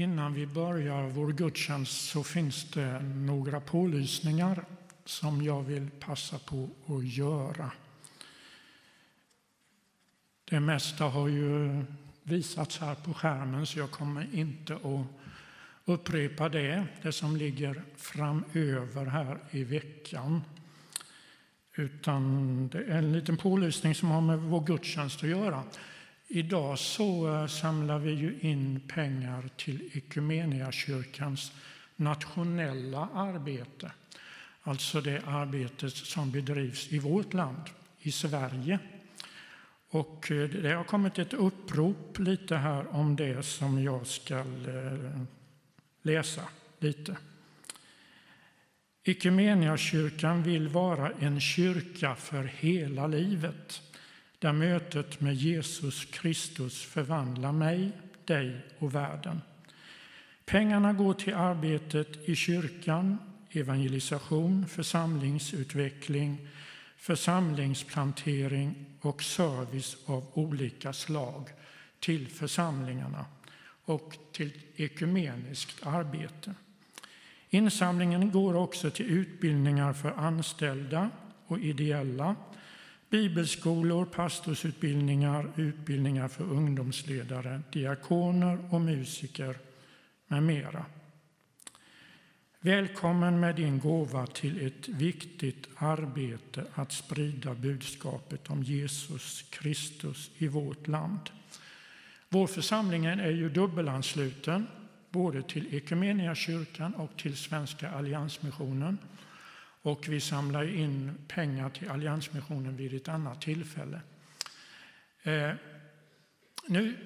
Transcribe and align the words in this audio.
Innan 0.00 0.34
vi 0.34 0.46
börjar 0.46 1.08
vår 1.08 1.32
gudstjänst 1.32 2.08
så 2.10 2.24
finns 2.24 2.70
det 2.70 3.00
några 3.02 3.60
pålysningar 3.60 4.64
som 5.04 5.42
jag 5.42 5.62
vill 5.62 5.90
passa 5.90 6.38
på 6.38 6.68
att 6.86 7.04
göra. 7.06 7.72
Det 10.44 10.60
mesta 10.60 11.04
har 11.04 11.28
ju 11.28 11.82
visats 12.22 12.78
här 12.78 12.94
på 12.94 13.14
skärmen 13.14 13.66
så 13.66 13.78
jag 13.78 13.90
kommer 13.90 14.34
inte 14.34 14.74
att 14.74 15.06
upprepa 15.84 16.48
det, 16.48 16.86
det 17.02 17.12
som 17.12 17.36
ligger 17.36 17.82
framöver 17.96 19.06
här 19.06 19.38
i 19.50 19.64
veckan. 19.64 20.42
Utan 21.74 22.68
det 22.68 22.84
är 22.84 22.98
en 22.98 23.12
liten 23.12 23.36
pålysning 23.36 23.94
som 23.94 24.10
har 24.10 24.20
med 24.20 24.38
vår 24.38 24.60
gudstjänst 24.60 25.22
att 25.22 25.30
göra. 25.30 25.64
Idag 26.32 26.78
så 26.78 27.34
eh, 27.34 27.46
samlar 27.46 27.98
vi 27.98 28.10
ju 28.10 28.38
in 28.40 28.80
pengar 28.88 29.50
till 29.56 29.90
Equmeniakyrkans 29.92 31.52
nationella 31.96 33.08
arbete. 33.14 33.92
Alltså 34.62 35.00
det 35.00 35.22
arbetet 35.26 35.92
som 35.92 36.30
bedrivs 36.30 36.92
i 36.92 36.98
vårt 36.98 37.34
land, 37.34 37.62
i 37.98 38.12
Sverige. 38.12 38.78
Och 39.88 40.30
eh, 40.30 40.48
det 40.48 40.72
har 40.72 40.84
kommit 40.84 41.18
ett 41.18 41.34
upprop 41.34 42.18
lite 42.18 42.56
här 42.56 42.94
om 42.94 43.16
det 43.16 43.42
som 43.42 43.82
jag 43.82 44.06
ska 44.06 44.38
eh, 44.38 45.22
läsa 46.02 46.42
lite. 46.78 47.16
Equmeniakyrkan 49.04 50.42
vill 50.42 50.68
vara 50.68 51.12
en 51.20 51.40
kyrka 51.40 52.14
för 52.14 52.44
hela 52.44 53.06
livet 53.06 53.82
där 54.40 54.52
mötet 54.52 55.20
med 55.20 55.34
Jesus 55.34 56.04
Kristus 56.04 56.82
förvandlar 56.82 57.52
mig, 57.52 57.92
dig 58.24 58.60
och 58.78 58.94
världen. 58.94 59.40
Pengarna 60.44 60.92
går 60.92 61.14
till 61.14 61.34
arbetet 61.34 62.28
i 62.28 62.36
kyrkan, 62.36 63.18
evangelisation, 63.50 64.66
församlingsutveckling, 64.68 66.48
församlingsplantering 66.96 68.86
och 69.00 69.22
service 69.22 69.96
av 70.06 70.26
olika 70.34 70.92
slag 70.92 71.48
till 72.00 72.28
församlingarna 72.28 73.24
och 73.84 74.16
till 74.32 74.52
ekumeniskt 74.76 75.86
arbete. 75.86 76.54
Insamlingen 77.50 78.30
går 78.30 78.56
också 78.56 78.90
till 78.90 79.06
utbildningar 79.06 79.92
för 79.92 80.10
anställda 80.10 81.10
och 81.46 81.58
ideella, 81.58 82.36
bibelskolor, 83.10 84.04
pastorsutbildningar, 84.04 85.52
utbildningar 85.56 86.28
för 86.28 86.44
ungdomsledare, 86.44 87.62
diakoner 87.72 88.74
och 88.74 88.80
musiker 88.80 89.56
med 90.26 90.42
mera. 90.42 90.84
Välkommen 92.60 93.40
med 93.40 93.56
din 93.56 93.78
gåva 93.78 94.26
till 94.26 94.66
ett 94.66 94.88
viktigt 94.88 95.68
arbete 95.76 96.64
att 96.74 96.92
sprida 96.92 97.54
budskapet 97.54 98.50
om 98.50 98.62
Jesus 98.62 99.44
Kristus 99.50 100.30
i 100.38 100.48
vårt 100.48 100.88
land. 100.88 101.30
Vår 102.28 102.46
församling 102.46 103.04
är 103.04 103.30
ju 103.30 103.48
dubbelansluten 103.48 104.66
både 105.10 105.42
till 105.42 105.74
Equmeniakyrkan 105.74 106.94
och 106.94 107.16
till 107.16 107.36
Svenska 107.36 107.90
Alliansmissionen. 107.90 108.98
Och 109.82 110.08
vi 110.08 110.20
samlar 110.20 110.76
in 110.76 111.14
pengar 111.28 111.70
till 111.70 111.88
Alliansmissionen 111.88 112.76
vid 112.76 112.94
ett 112.94 113.08
annat 113.08 113.40
tillfälle. 113.40 114.00
Eh, 115.22 115.52
nu 116.68 116.96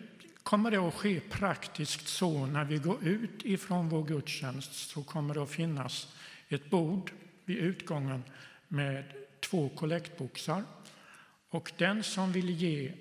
kommer 0.43 0.71
det 0.71 0.77
att 0.77 0.95
ske 0.95 1.21
praktiskt 1.21 2.09
så 2.09 2.47
när 2.47 2.65
vi 2.65 2.79
går 2.79 3.05
ut 3.05 3.45
ifrån 3.45 3.89
vår 3.89 4.05
gudstjänst 4.05 4.75
så 4.75 5.03
kommer 5.03 5.35
det 5.35 5.43
att 5.43 5.51
finnas 5.51 6.17
ett 6.49 6.71
bord 6.71 7.13
vid 7.45 7.57
utgången 7.57 8.25
med 8.69 9.05
två 9.41 9.69
kollektboxar. 9.69 10.65
Och 11.49 11.73
den 11.77 12.03
som 12.03 12.33
vill 12.33 12.51
ge 12.51 12.93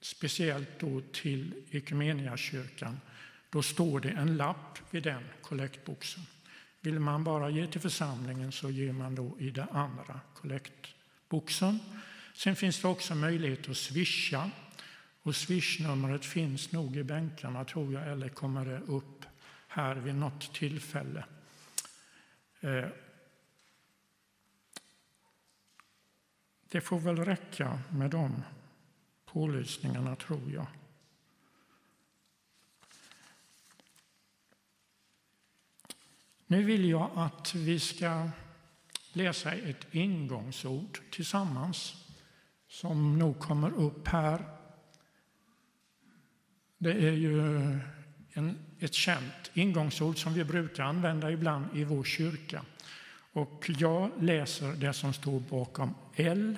speciellt 0.00 0.80
då 0.80 1.00
till 1.12 1.54
Equmeniakyrkan, 1.70 3.00
då 3.50 3.62
står 3.62 4.00
det 4.00 4.10
en 4.10 4.36
lapp 4.36 4.78
vid 4.90 5.02
den 5.02 5.24
kollektboxen. 5.42 6.22
Vill 6.80 7.00
man 7.00 7.24
bara 7.24 7.50
ge 7.50 7.66
till 7.66 7.80
församlingen 7.80 8.52
så 8.52 8.70
ger 8.70 8.92
man 8.92 9.14
då 9.14 9.36
i 9.38 9.50
den 9.50 9.68
andra 9.68 10.20
kollektboxen. 10.34 11.78
Sen 12.34 12.56
finns 12.56 12.80
det 12.80 12.88
också 12.88 13.14
möjlighet 13.14 13.68
att 13.68 13.76
swisha. 13.76 14.50
Och 15.22 15.36
swishnumret 15.36 16.24
finns 16.24 16.72
nog 16.72 16.96
i 16.96 17.04
bänkarna 17.04 17.64
tror 17.64 17.92
jag, 17.92 18.08
eller 18.08 18.28
kommer 18.28 18.64
det 18.64 18.80
upp 18.80 19.24
här 19.68 19.96
vid 19.96 20.14
något 20.14 20.54
tillfälle. 20.54 21.24
Eh, 22.60 22.88
det 26.70 26.80
får 26.80 26.98
väl 26.98 27.16
räcka 27.16 27.78
med 27.90 28.10
de 28.10 28.42
pålysningarna, 29.24 30.16
tror 30.16 30.52
jag. 30.52 30.66
Nu 36.50 36.62
vill 36.62 36.88
jag 36.88 37.10
att 37.14 37.54
vi 37.54 37.80
ska 37.80 38.28
läsa 39.12 39.52
ett 39.52 39.86
ingångsord 39.90 40.98
tillsammans 41.10 41.94
som 42.68 43.18
nog 43.18 43.38
kommer 43.38 43.70
upp 43.74 44.08
här. 44.08 44.44
Det 46.78 46.92
är 46.92 47.12
ju 47.12 47.40
en, 48.32 48.58
ett 48.78 48.94
känt 48.94 49.50
ingångsord 49.54 50.18
som 50.18 50.34
vi 50.34 50.44
brukar 50.44 50.84
använda 50.84 51.30
ibland 51.30 51.76
i 51.76 51.84
vår 51.84 52.04
kyrka. 52.04 52.64
Och 53.32 53.70
jag 53.78 54.10
läser 54.20 54.72
det 54.72 54.92
som 54.92 55.12
står 55.12 55.40
bakom 55.40 55.94
L 56.16 56.56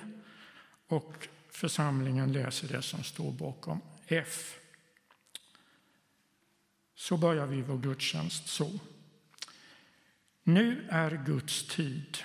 och 0.87 1.27
församlingen 1.49 2.33
läser 2.33 2.67
det 2.67 2.81
som 2.81 3.03
står 3.03 3.31
bakom 3.31 3.81
F. 4.07 4.55
Så 6.95 7.17
börjar 7.17 7.47
vi 7.47 7.61
vår 7.61 7.77
gudstjänst 7.77 8.47
så. 8.47 8.79
Nu 10.43 10.87
är 10.89 11.23
Guds 11.25 11.67
tid. 11.67 12.17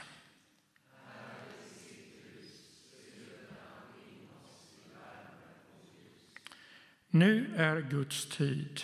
Nu 7.10 7.54
är 7.56 7.80
Guds 7.80 8.28
tid. 8.28 8.80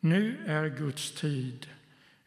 Nu 0.00 0.44
är 0.46 0.68
Guds 0.68 1.12
tid. 1.12 1.66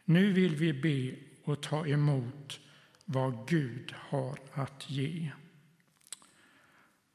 Nu 0.04 0.32
vill 0.32 0.56
vi 0.56 0.72
be 0.72 1.16
och 1.44 1.62
ta 1.62 1.86
emot 1.86 2.60
vad 3.04 3.48
Gud 3.48 3.94
har 3.96 4.38
att 4.52 4.90
ge. 4.90 5.30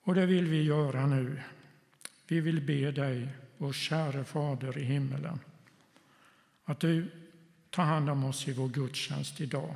Och 0.03 0.15
det 0.15 0.25
vill 0.25 0.45
vi 0.45 0.63
göra 0.63 1.07
nu. 1.07 1.41
Vi 2.27 2.39
vill 2.39 2.61
be 2.61 2.91
dig, 2.91 3.27
vår 3.57 3.73
käre 3.73 4.23
Fader 4.23 4.77
i 4.77 4.83
himmelen, 4.83 5.39
att 6.63 6.79
du 6.79 7.11
tar 7.69 7.83
hand 7.83 8.09
om 8.09 8.23
oss 8.23 8.47
i 8.47 8.53
vår 8.53 8.69
gudstjänst 8.69 9.41
idag. 9.41 9.75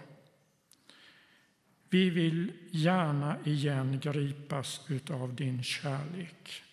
Vi 1.89 2.09
vill 2.09 2.51
gärna 2.71 3.37
igen 3.45 3.99
gripas 3.99 4.81
av 5.09 5.35
din 5.35 5.63
kärlek, 5.63 6.63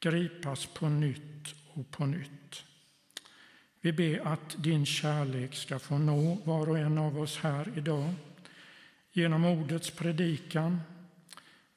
gripas 0.00 0.66
på 0.66 0.88
nytt 0.88 1.54
och 1.72 1.90
på 1.90 2.06
nytt. 2.06 2.64
Vi 3.80 3.92
ber 3.92 4.26
att 4.26 4.56
din 4.58 4.86
kärlek 4.86 5.54
ska 5.54 5.78
få 5.78 5.98
nå 5.98 6.38
var 6.44 6.68
och 6.68 6.78
en 6.78 6.98
av 6.98 7.20
oss 7.20 7.38
här 7.38 7.72
idag 7.76 8.14
genom 9.12 9.44
ordets 9.44 9.90
predikan, 9.90 10.80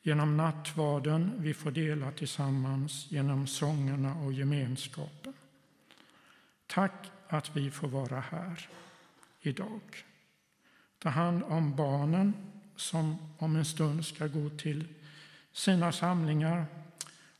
genom 0.02 0.38
nattvarden 0.38 1.34
vi 1.38 1.54
får 1.54 1.72
dela 1.72 2.12
tillsammans, 2.12 3.12
genom 3.12 3.48
sångerna 3.48 4.16
och 4.16 4.34
gemenskapen. 4.34 5.34
Tack 6.68 7.12
att 7.28 7.56
vi 7.56 7.72
får 7.72 7.88
vara 7.88 8.20
här 8.20 8.70
idag. 9.42 9.82
Ta 11.00 11.10
hand 11.10 11.44
om 11.44 11.76
barnen 11.76 12.34
som 12.76 13.18
om 13.38 13.56
en 13.56 13.66
stund 13.66 14.06
ska 14.06 14.28
gå 14.28 14.50
till 14.50 14.88
sina 15.52 15.92
samlingar 15.92 16.66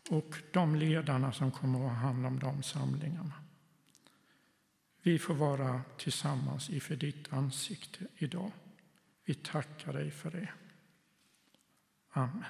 och 0.10 0.36
de 0.52 0.76
ledarna 0.76 1.32
som 1.32 1.52
kommer 1.52 1.80
att 1.80 1.92
ha 1.92 1.98
hand 1.98 2.26
om 2.26 2.40
de 2.40 2.64
samlingarna. 2.64 3.34
Vi 5.02 5.20
får 5.20 5.34
vara 5.34 5.82
tillsammans 5.98 6.70
inför 6.70 6.96
ditt 6.96 7.34
ansikte 7.34 8.08
idag. 8.18 8.52
Vi 9.26 9.34
tackar 9.34 9.94
dig 9.94 10.12
för 10.12 10.32
det. 10.32 10.50
Amen. 12.12 12.46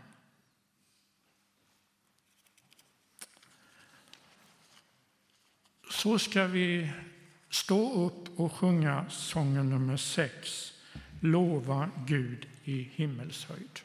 Så 5.90 6.20
ska 6.20 6.48
vi 6.48 6.92
stå 7.50 8.06
upp 8.06 8.40
och 8.40 8.54
sjunga 8.54 9.10
sången 9.10 9.70
nummer 9.70 9.98
sex, 9.98 10.72
Lova 11.20 11.90
Gud 12.08 12.48
i 12.64 12.82
himmelshöjd. 12.82 13.80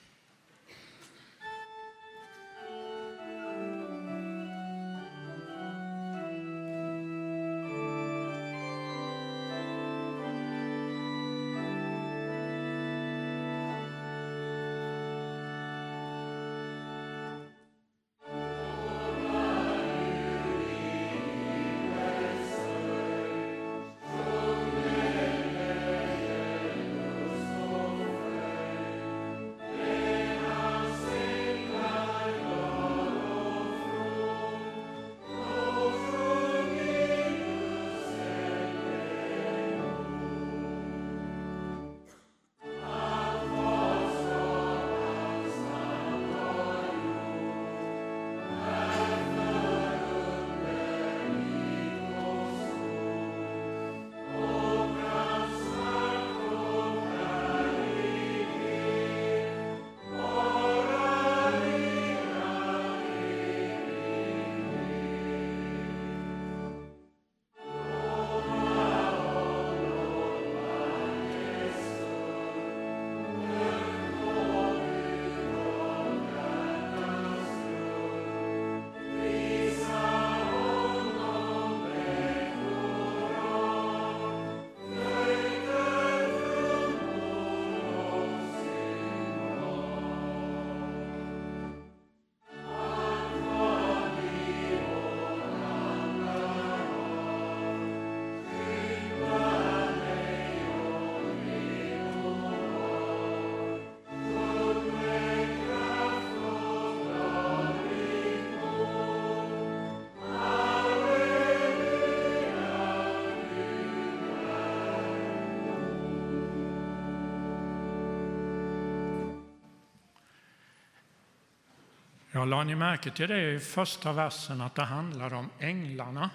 Ja, 122.37 122.45
la 122.45 122.65
ni 122.65 122.75
märke 122.75 123.11
till 123.11 123.29
det 123.29 123.53
i 123.53 123.61
första 123.61 124.13
versen 124.13 124.61
att 124.61 124.75
det 124.75 124.83
handlar 124.83 125.35
om 125.35 125.51
änglarna? 125.59 126.31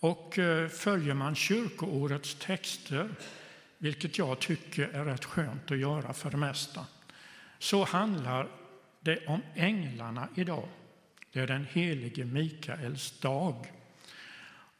Och 0.00 0.38
eh, 0.38 0.68
följer 0.68 1.14
man 1.14 1.34
kyrkoårets 1.34 2.34
texter, 2.34 3.14
vilket 3.78 4.18
jag 4.18 4.38
tycker 4.38 4.88
är 4.88 5.04
rätt 5.04 5.24
skönt 5.24 5.70
att 5.70 5.78
göra 5.78 6.12
för 6.12 6.30
det 6.30 6.36
mesta, 6.36 6.86
så 7.58 7.84
handlar 7.84 8.48
det 9.00 9.26
om 9.26 9.42
änglarna 9.54 10.28
idag. 10.34 10.68
Det 11.32 11.40
är 11.40 11.46
den 11.46 11.66
helige 11.70 12.24
Mikaels 12.24 13.20
dag. 13.20 13.72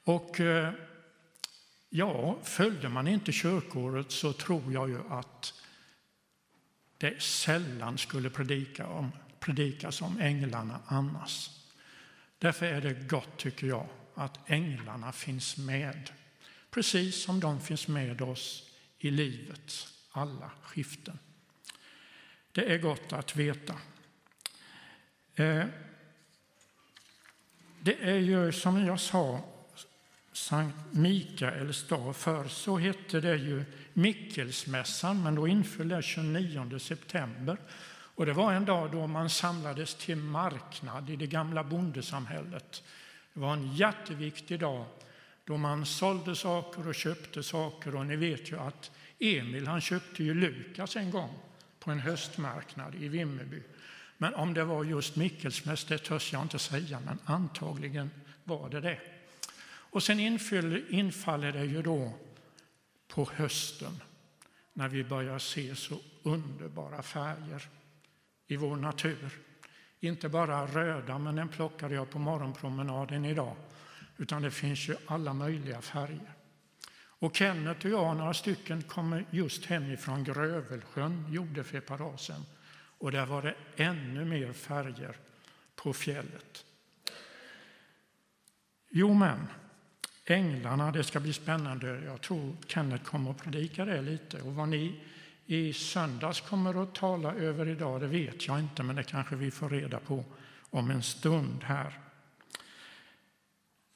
Och 0.05 0.41
eh, 0.41 0.73
ja, 1.91 2.38
följde 2.43 2.88
man 2.88 3.09
inte 3.09 3.32
kyrkoåret, 3.32 4.11
så 4.11 4.32
tror 4.32 4.73
jag 4.73 4.88
ju 4.88 5.00
att 5.11 5.62
det 6.99 7.23
sällan 7.23 7.99
skulle 7.99 8.31
predika 8.31 8.87
om, 8.87 9.12
predikas 9.47 10.03
om 10.03 10.21
änglarna 10.21 10.81
annars. 10.87 11.51
Därför 12.39 12.67
är 12.67 12.81
det 12.81 13.09
gott, 13.09 13.37
tycker 13.37 13.67
jag, 13.67 13.89
att 14.15 14.51
änglarna 14.51 15.13
finns 15.13 15.57
med. 15.57 16.11
Precis 16.71 17.23
som 17.23 17.41
de 17.41 17.61
finns 17.61 17.89
med 17.89 18.23
oss 18.23 18.71
i 18.99 19.11
livets 19.11 19.95
alla 20.11 20.51
skiften. 20.63 21.19
Det 22.53 22.73
är 22.75 22.79
gott 22.79 23.13
att 23.13 23.37
veta. 23.37 23.75
Eh, 25.35 25.65
det 27.81 28.03
är 28.03 28.19
ju 28.19 28.53
som 28.53 28.87
jag 28.87 29.01
sa 29.01 29.41
Sankt 30.33 30.77
Mikaels 30.91 31.89
dag. 31.89 32.17
Förr 32.17 32.49
så 32.49 32.79
hette 32.79 33.21
det 33.21 33.37
ju 33.37 33.65
Mickelsmässan, 33.93 35.23
men 35.23 35.35
då 35.35 35.49
inföll 35.49 35.89
det 35.89 36.03
29 36.03 36.79
september. 36.79 37.59
Och 38.17 38.27
det 38.27 38.33
var 38.33 38.53
en 38.53 38.65
dag 38.65 38.93
då 38.93 39.07
man 39.07 39.31
samlades 39.31 39.95
till 39.95 40.17
marknad 40.17 41.11
i 41.11 41.17
det 41.17 41.27
gamla 41.27 41.65
bondesamhället. 41.65 42.83
Det 43.33 43.41
var 43.41 43.53
en 43.53 43.75
jätteviktig 43.75 44.61
dag 44.61 44.85
då 45.45 45.57
man 45.57 45.87
sålde 45.87 46.37
saker 46.37 46.89
och 46.89 46.95
köpte 46.95 47.43
saker. 47.43 47.95
Och 47.95 48.07
ni 48.07 48.17
vet 48.17 48.53
ju 48.53 48.59
att 48.59 48.91
Emil 49.19 49.67
han 49.67 49.81
köpte 49.81 50.25
ju 50.25 50.35
Lukas 50.35 50.97
en 50.97 51.11
gång 51.11 51.39
på 51.81 51.91
en 51.91 51.99
höstmarknad 51.99 52.95
i 52.95 53.09
Vimmerby. 53.09 53.63
Men 54.19 54.35
om 54.35 54.55
det 54.55 54.65
var 54.65 54.85
just 54.85 55.17
Mikkelsmäss 55.17 55.85
det 55.85 55.99
törs 55.99 56.33
jag 56.33 56.43
inte 56.43 56.59
säga, 56.59 57.01
men 57.01 57.19
antagligen 57.25 58.11
var 58.45 58.69
det 58.69 58.81
det. 58.81 59.01
Och 59.69 60.03
sen 60.03 60.21
infaller 60.21 61.53
det 61.53 61.65
ju 61.65 61.83
då 61.83 62.12
på 63.09 63.31
hösten 63.35 64.02
när 64.73 64.88
vi 64.88 65.05
börjar 65.05 65.38
se 65.38 65.76
så 65.76 65.99
underbara 66.23 67.02
färger 67.02 67.69
i 68.47 68.57
vår 68.57 68.76
natur. 68.76 69.38
Inte 70.00 70.29
bara 70.29 70.67
röda, 70.67 71.19
men 71.19 71.37
den 71.37 71.49
plockade 71.49 71.95
jag 71.95 72.11
på 72.11 72.19
morgonpromenaden 72.19 73.25
idag. 73.25 73.57
Utan 74.17 74.43
det 74.43 74.50
finns 74.50 74.88
ju 74.88 74.97
alla 75.07 75.33
möjliga 75.33 75.81
färger. 75.81 76.33
Och 77.19 77.37
Kenneth 77.37 77.87
och 77.87 77.93
jag, 77.93 78.17
några 78.17 78.35
stycken, 78.35 78.83
kommer 78.83 79.25
just 79.31 79.65
hemifrån 79.65 80.25
Grövelsjön, 80.25 81.26
gjorde 81.33 81.65
för 81.65 81.79
ett 81.79 81.87
par 81.87 81.99
dagar 81.99 82.17
sedan. 82.17 82.43
Och 82.99 83.12
där 83.12 83.26
var 83.26 83.43
det 83.43 83.55
ännu 83.76 84.25
mer 84.25 84.53
färger 84.53 85.17
på 85.76 85.93
fjället. 85.93 86.65
Jo, 88.91 89.15
men 89.15 89.47
änglarna, 90.25 90.93
det 90.93 91.05
ska 91.05 91.21
bli 91.21 91.33
spännande. 91.33 92.03
Jag 92.05 92.21
tror 92.21 92.57
Kenneth 92.67 93.05
kommer 93.05 93.31
att 93.31 93.43
predika 93.43 93.85
det 93.85 94.03
lite. 94.03 94.43
Och 94.43 94.55
vad 94.55 94.69
ni 94.69 95.00
i 95.47 95.73
söndags 95.73 96.41
kommer 96.41 96.83
att 96.83 96.95
tala 96.95 97.35
över 97.35 97.69
idag, 97.69 98.00
det 98.00 98.07
vet 98.07 98.47
jag 98.47 98.61
inte, 98.61 98.83
men 98.83 98.97
det 98.97 99.03
kanske 99.03 99.37
vi 99.37 99.50
får 99.50 99.71
reda 99.71 99.99
på 99.99 100.25
om 100.71 100.91
en 100.91 101.03
stund 101.03 101.65
här. 101.65 102.00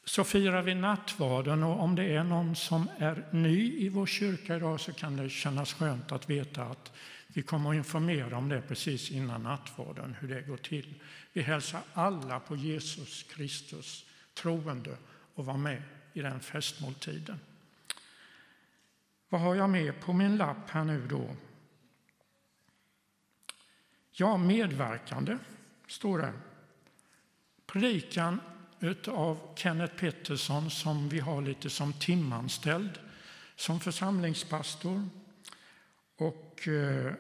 Så 0.05 0.25
firar 0.25 0.63
vi 0.63 0.75
nattvarden 0.75 1.63
och 1.63 1.81
om 1.81 1.95
det 1.95 2.05
är 2.05 2.25
någon 2.25 2.57
som 2.57 2.89
är 2.99 3.27
ny 3.31 3.73
i 3.79 3.89
vår 3.89 4.07
kyrka 4.07 4.57
idag 4.57 4.81
så 4.81 4.93
kan 4.93 5.17
det 5.17 5.31
kännas 5.31 5.73
skönt 5.73 6.13
att 6.13 6.31
veta 6.31 6.63
att 6.63 6.93
vi 7.27 7.43
kommer 7.43 7.71
att 7.71 7.77
informera 7.77 8.37
om 8.39 8.49
det 8.49 8.63
precis 8.63 9.11
innan 9.11 9.43
nattvarden, 9.43 10.17
hur 10.21 10.29
det 10.29 10.43
går 10.43 10.57
till. 10.57 10.95
Vi 11.33 11.43
hälsar 11.43 11.81
alla 11.93 12.41
på 12.41 12.57
Jesus 12.57 13.23
Kristus 13.23 14.05
troende 14.35 14.97
och 15.35 15.47
var 15.47 15.57
med 15.57 15.83
i 16.13 16.21
den 16.21 16.41
festmåltiden. 16.41 17.39
Vad 19.33 19.41
har 19.41 19.55
jag 19.55 19.71
med 19.71 20.01
på 20.01 20.13
min 20.13 20.37
lapp 20.37 20.71
här 20.71 20.85
nu 20.85 21.07
då? 21.07 21.37
Ja, 24.13 24.37
medverkande, 24.37 25.39
står 25.87 26.19
det. 26.19 26.33
Predikan 27.67 28.41
av 29.09 29.55
Kenneth 29.57 29.95
Pettersson 29.95 30.71
som 30.71 31.09
vi 31.09 31.21
har 31.21 31.43
lite 31.43 31.71
som 31.71 31.93
timanställd 31.93 32.99
som 33.57 33.81
församlingspastor. 33.81 35.09
Och 36.17 36.69
eh, 36.69 37.13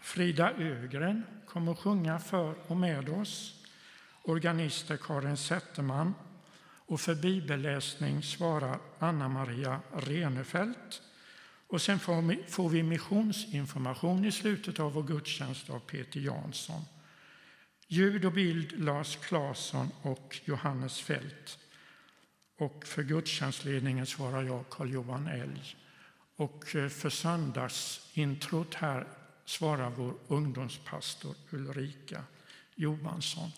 Frida 0.00 0.52
Ögren 0.52 1.24
kommer 1.46 1.72
att 1.72 1.78
sjunga 1.78 2.18
för 2.18 2.54
och 2.66 2.76
med 2.76 3.08
oss. 3.08 3.64
Organister 4.22 4.96
Karin 4.96 5.36
Zetterman 5.36 6.14
och 6.86 7.00
för 7.00 7.14
bibelläsning 7.14 8.22
svarar 8.22 8.78
Anna-Maria 8.98 9.80
Renefelt. 9.92 11.02
Och 11.70 11.82
sen 11.82 11.98
får 12.48 12.68
vi 12.68 12.82
missionsinformation 12.82 14.24
i 14.24 14.32
slutet 14.32 14.80
av 14.80 14.92
vår 14.92 15.02
gudstjänst 15.02 15.70
av 15.70 15.78
Peter 15.78 16.20
Jansson. 16.20 16.82
Ljud 17.86 18.24
och 18.24 18.32
bild 18.32 18.84
Lars 18.84 19.16
Claesson 19.16 19.90
och 20.02 20.40
Johannes 20.44 21.00
Fält. 21.00 21.58
Och 22.58 22.84
för 22.86 23.02
gudstjänstledningen 23.02 24.06
svarar 24.06 24.42
jag 24.42 24.64
Carl-Johan 24.70 25.26
Elg. 25.26 25.76
Och 26.36 26.76
eh, 26.76 26.88
för 26.88 27.10
söndagsintrot 27.10 28.74
här 28.74 29.06
svarar 29.44 29.90
vår 29.90 30.14
ungdomspastor 30.28 31.34
Ulrika 31.50 32.24
Johansson. 32.74 33.50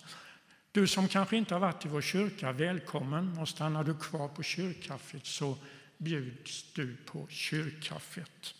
Du 0.72 0.86
som 0.86 1.08
kanske 1.08 1.36
inte 1.36 1.54
har 1.54 1.60
varit 1.60 1.86
i 1.86 1.88
vår 1.88 2.02
kyrka, 2.02 2.52
välkommen. 2.52 3.38
Och 3.38 3.48
stannar 3.48 3.84
du 3.84 3.94
kvar 3.94 4.28
på 4.28 4.42
kyrkkaffet 4.42 5.26
så 5.26 5.56
bjuds 6.02 6.72
du 6.72 6.96
på 6.96 7.26
kyrkkaffet 7.28 8.54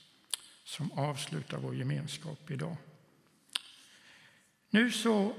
som 0.65 0.93
avslutar 0.93 1.59
vår 1.59 1.75
gemenskap 1.75 2.51
idag. 2.51 2.77
Nu 4.71 4.91
så 4.91 5.35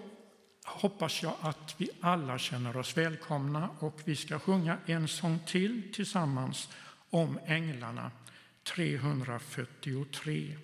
hoppas 0.65 1.23
jag 1.23 1.35
att 1.41 1.75
vi 1.77 1.89
alla 2.01 2.37
känner 2.37 2.77
oss 2.77 2.97
välkomna 2.97 3.69
och 3.79 4.01
vi 4.05 4.15
ska 4.15 4.39
sjunga 4.39 4.77
en 4.85 5.07
sång 5.07 5.39
till 5.47 5.93
tillsammans 5.93 6.69
om 7.09 7.39
änglarna 7.45 8.11
343. 8.63 10.57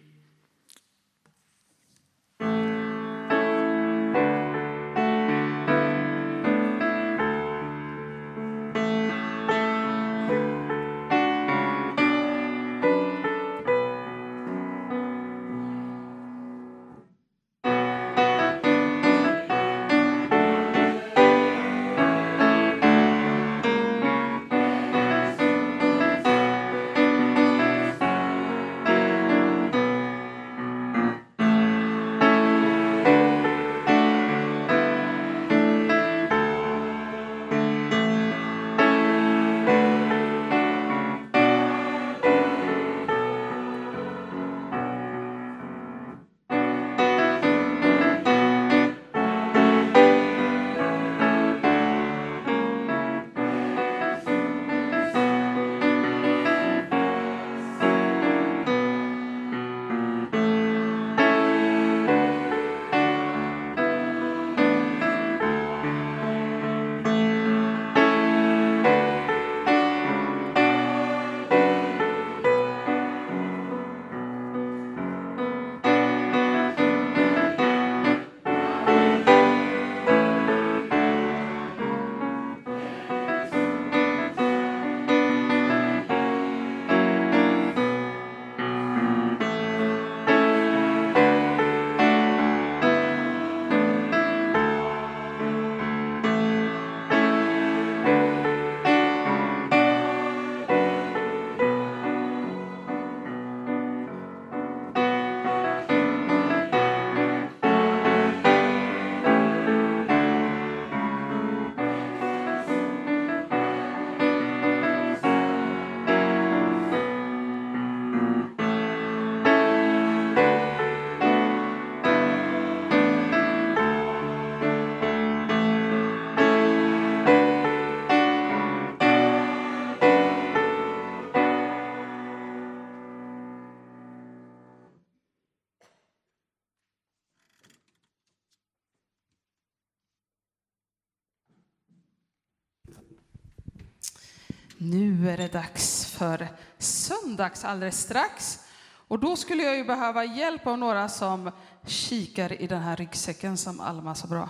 Nu 144.92 145.30
är 145.30 145.38
det 145.38 145.48
dags 145.48 146.06
för 146.06 146.48
söndags 146.78 147.66
alldeles 147.66 148.02
strax. 148.02 148.60
Och 148.92 149.20
då 149.20 149.36
skulle 149.36 149.64
jag 149.64 149.78
ju 149.78 149.84
behöva 149.84 150.26
hjälp 150.26 150.68
av 150.68 150.78
några 150.78 151.10
som 151.10 151.52
kikar 151.86 152.62
i 152.62 152.68
den 152.68 152.82
här 152.82 152.96
ryggsäcken 152.96 153.58
som 153.58 153.80
Alma 153.80 154.16
så 154.16 154.28
bra 154.28 154.50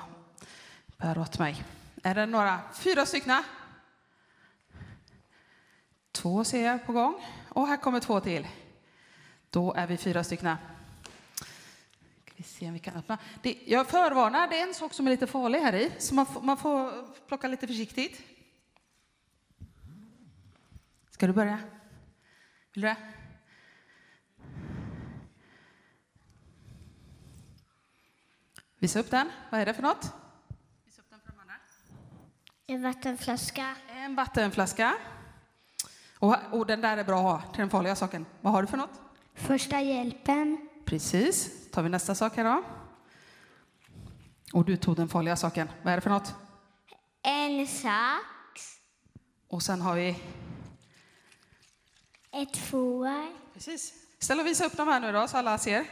bär 0.97 1.17
åt 1.17 1.39
mig. 1.39 1.63
Är 2.03 2.15
det 2.15 2.25
några? 2.25 2.59
Fyra 2.73 3.05
stycken? 3.05 3.43
Två 6.11 6.43
ser 6.43 6.65
jag 6.65 6.85
på 6.85 6.93
gång. 6.93 7.25
Och 7.49 7.67
här 7.67 7.77
kommer 7.77 7.99
två 7.99 8.19
till. 8.19 8.47
Då 9.49 9.73
är 9.73 9.87
vi 9.87 9.97
fyra 9.97 10.23
stycken. 10.23 10.55
Vi 12.35 12.43
se 12.43 12.67
om 12.67 12.73
vi 12.73 12.79
kan 12.79 12.95
öppna. 12.95 13.17
Det, 13.41 13.57
jag 13.65 13.87
förvarnar, 13.87 14.47
det 14.47 14.59
är 14.59 14.67
en 14.67 14.73
sak 14.73 14.93
som 14.93 15.07
är 15.07 15.11
lite 15.11 15.27
farlig 15.27 15.59
här 15.59 15.75
i, 15.75 15.91
så 15.97 16.15
man 16.15 16.25
får, 16.25 16.41
man 16.41 16.57
får 16.57 17.07
plocka 17.27 17.47
lite 17.47 17.67
försiktigt. 17.67 18.38
Ska 21.19 21.27
du 21.27 21.33
börja? 21.33 21.59
Vill 22.73 22.81
du 22.81 22.87
det? 22.87 22.95
Visa 28.79 28.99
upp 28.99 29.11
den. 29.11 29.29
Vad 29.49 29.61
är 29.61 29.65
det 29.65 29.73
för 29.73 29.81
något? 29.81 30.13
Visa 30.85 31.01
upp 31.01 31.09
den 31.09 31.19
för 31.19 31.41
andra. 31.41 31.53
En 32.67 32.83
vattenflaska. 32.83 33.75
En 33.95 34.15
vattenflaska. 34.15 34.95
Och, 36.19 36.35
och 36.51 36.65
den 36.65 36.81
där 36.81 36.97
är 36.97 37.03
bra 37.03 37.17
att 37.17 37.43
ha 37.43 37.51
till 37.51 37.59
den 37.59 37.69
farliga 37.69 37.95
saken. 37.95 38.25
Vad 38.41 38.53
har 38.53 38.61
du 38.61 38.67
för 38.67 38.77
något? 38.77 39.01
Första 39.33 39.81
hjälpen. 39.81 40.69
Precis. 40.85 41.71
tar 41.71 41.83
vi 41.83 41.89
nästa 41.89 42.15
sak 42.15 42.37
här 42.37 42.43
då. 42.43 42.63
Och 44.53 44.65
du 44.65 44.77
tog 44.77 44.95
den 44.95 45.09
farliga 45.09 45.35
saken. 45.35 45.69
Vad 45.83 45.93
är 45.93 45.97
det 45.97 46.01
för 46.01 46.09
något? 46.09 46.35
En 47.21 47.67
sax. 47.67 48.79
Och 49.47 49.63
sen 49.63 49.81
har 49.81 49.95
vi... 49.95 50.38
Ett 52.41 52.57
får. 52.57 53.27
Precis. 53.53 53.93
Ställ 54.19 54.39
och 54.39 54.45
visa 54.45 54.65
upp 54.65 54.77
dem 54.77 54.87
här 54.87 54.99
nu 54.99 55.11
då, 55.11 55.27
så 55.27 55.37
alla 55.37 55.57
ser. 55.57 55.85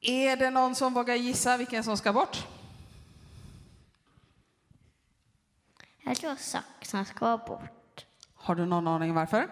Är 0.00 0.36
det 0.36 0.50
någon 0.50 0.74
som 0.74 0.94
vågar 0.94 1.14
gissa 1.14 1.56
vilken 1.56 1.84
som 1.84 1.96
ska 1.96 2.12
bort? 2.12 2.46
Jag 6.04 6.16
tror 6.16 6.36
saxen 6.36 7.04
ska 7.04 7.24
vara 7.24 7.38
bort. 7.38 8.06
Har 8.34 8.54
du 8.54 8.66
någon 8.66 8.88
aning 8.88 9.14
varför? 9.14 9.48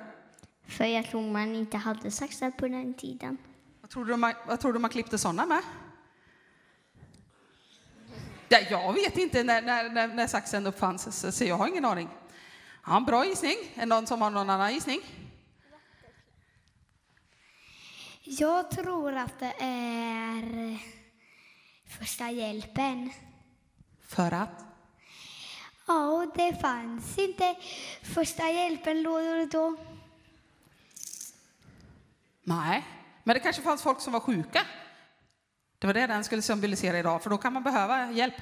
För 0.67 0.85
jag 0.85 1.07
tror 1.07 1.33
man 1.33 1.55
inte 1.55 1.77
hade 1.77 2.11
saxar 2.11 2.51
på 2.51 2.69
den 2.69 2.95
tiden. 2.95 3.37
Vad 3.81 3.91
tror 3.91 4.05
du 4.05 4.17
man, 4.17 4.33
vad 4.47 4.61
tror 4.61 4.73
du 4.73 4.79
man 4.79 4.91
klippte 4.91 5.19
sådana 5.19 5.47
med? 5.47 5.63
Ja, 8.49 8.61
jag 8.61 8.93
vet 8.93 9.19
inte 9.19 9.45
när, 9.45 9.63
när, 9.63 9.91
när, 9.91 10.09
när 10.09 10.27
saxen 10.27 10.67
uppfanns, 10.67 11.21
så, 11.21 11.33
så 11.33 11.45
jag 11.45 11.57
har 11.57 11.69
ingen 11.69 11.85
aning. 11.85 12.09
Ja, 12.91 13.01
bra 13.01 13.25
gissning. 13.25 13.57
Är 13.75 13.81
det 13.81 13.87
någon 13.87 14.07
som 14.07 14.23
har 14.23 14.31
någon 14.31 14.51
annan 14.51 14.75
gissning? 14.75 15.01
Jag 18.23 18.71
tror 18.71 19.17
att 19.17 19.39
det 19.39 19.55
är 19.59 20.79
första 21.99 22.31
hjälpen. 22.31 23.13
För 24.09 24.33
att? 24.33 24.65
Ja, 25.87 26.31
det 26.35 26.61
fanns 26.61 27.19
inte 27.19 27.57
första 28.03 28.51
hjälpen-lådor 28.51 29.47
då. 29.47 29.77
Nej, 32.43 32.87
men 33.25 33.35
det 33.35 33.41
kanske 33.41 33.63
fanns 33.63 33.83
folk 33.83 34.01
som 34.01 34.13
var 34.13 34.21
sjuka. 34.21 34.63
Det 35.79 35.87
var 35.87 35.95
det 35.95 36.07
den 36.07 36.25
skulle 36.25 36.43
symbolisera 36.43 36.99
idag, 36.99 37.23
för 37.23 37.31
då 37.31 37.39
kan 37.39 37.53
man 37.53 37.63
behöva 37.63 38.11
hjälp. 38.11 38.35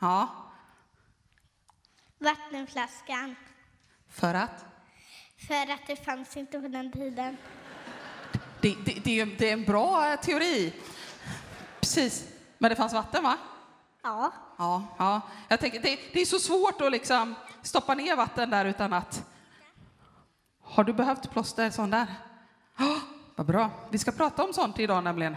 Ja, 0.00 0.28
Vattenflaskan. 2.18 3.36
För 4.10 4.34
att? 4.34 4.64
För 5.46 5.72
att 5.72 5.86
det 5.86 6.04
fanns 6.04 6.36
inte 6.36 6.60
på 6.60 6.68
den 6.68 6.92
tiden. 6.92 7.36
Det, 8.60 8.74
det, 8.84 9.04
det, 9.04 9.20
är, 9.20 9.26
det 9.26 9.48
är 9.48 9.52
en 9.52 9.64
bra 9.64 10.12
eh, 10.12 10.20
teori. 10.20 10.72
Precis. 11.80 12.28
Men 12.58 12.70
det 12.70 12.76
fanns 12.76 12.92
vatten, 12.92 13.22
va? 13.22 13.36
Ja. 14.02 14.32
Ja, 14.58 14.84
ja. 14.98 15.20
Jag 15.48 15.60
tänker, 15.60 15.80
det, 15.80 15.98
det 16.12 16.20
är 16.20 16.26
så 16.26 16.38
svårt 16.38 16.80
att 16.80 16.92
liksom 16.92 17.34
stoppa 17.62 17.94
ner 17.94 18.16
vatten 18.16 18.50
där 18.50 18.64
utan 18.64 18.92
att... 18.92 19.24
Har 20.62 20.84
du 20.84 20.92
behövt 20.92 21.30
plåster 21.30 21.70
sån 21.70 21.90
där? 21.90 22.06
Oh, 22.78 22.98
vad 23.36 23.46
bra. 23.46 23.70
Vi 23.90 23.98
ska 23.98 24.12
prata 24.12 24.44
om 24.44 24.52
sånt 24.52 24.78
idag 24.78 25.04
nämligen. 25.04 25.36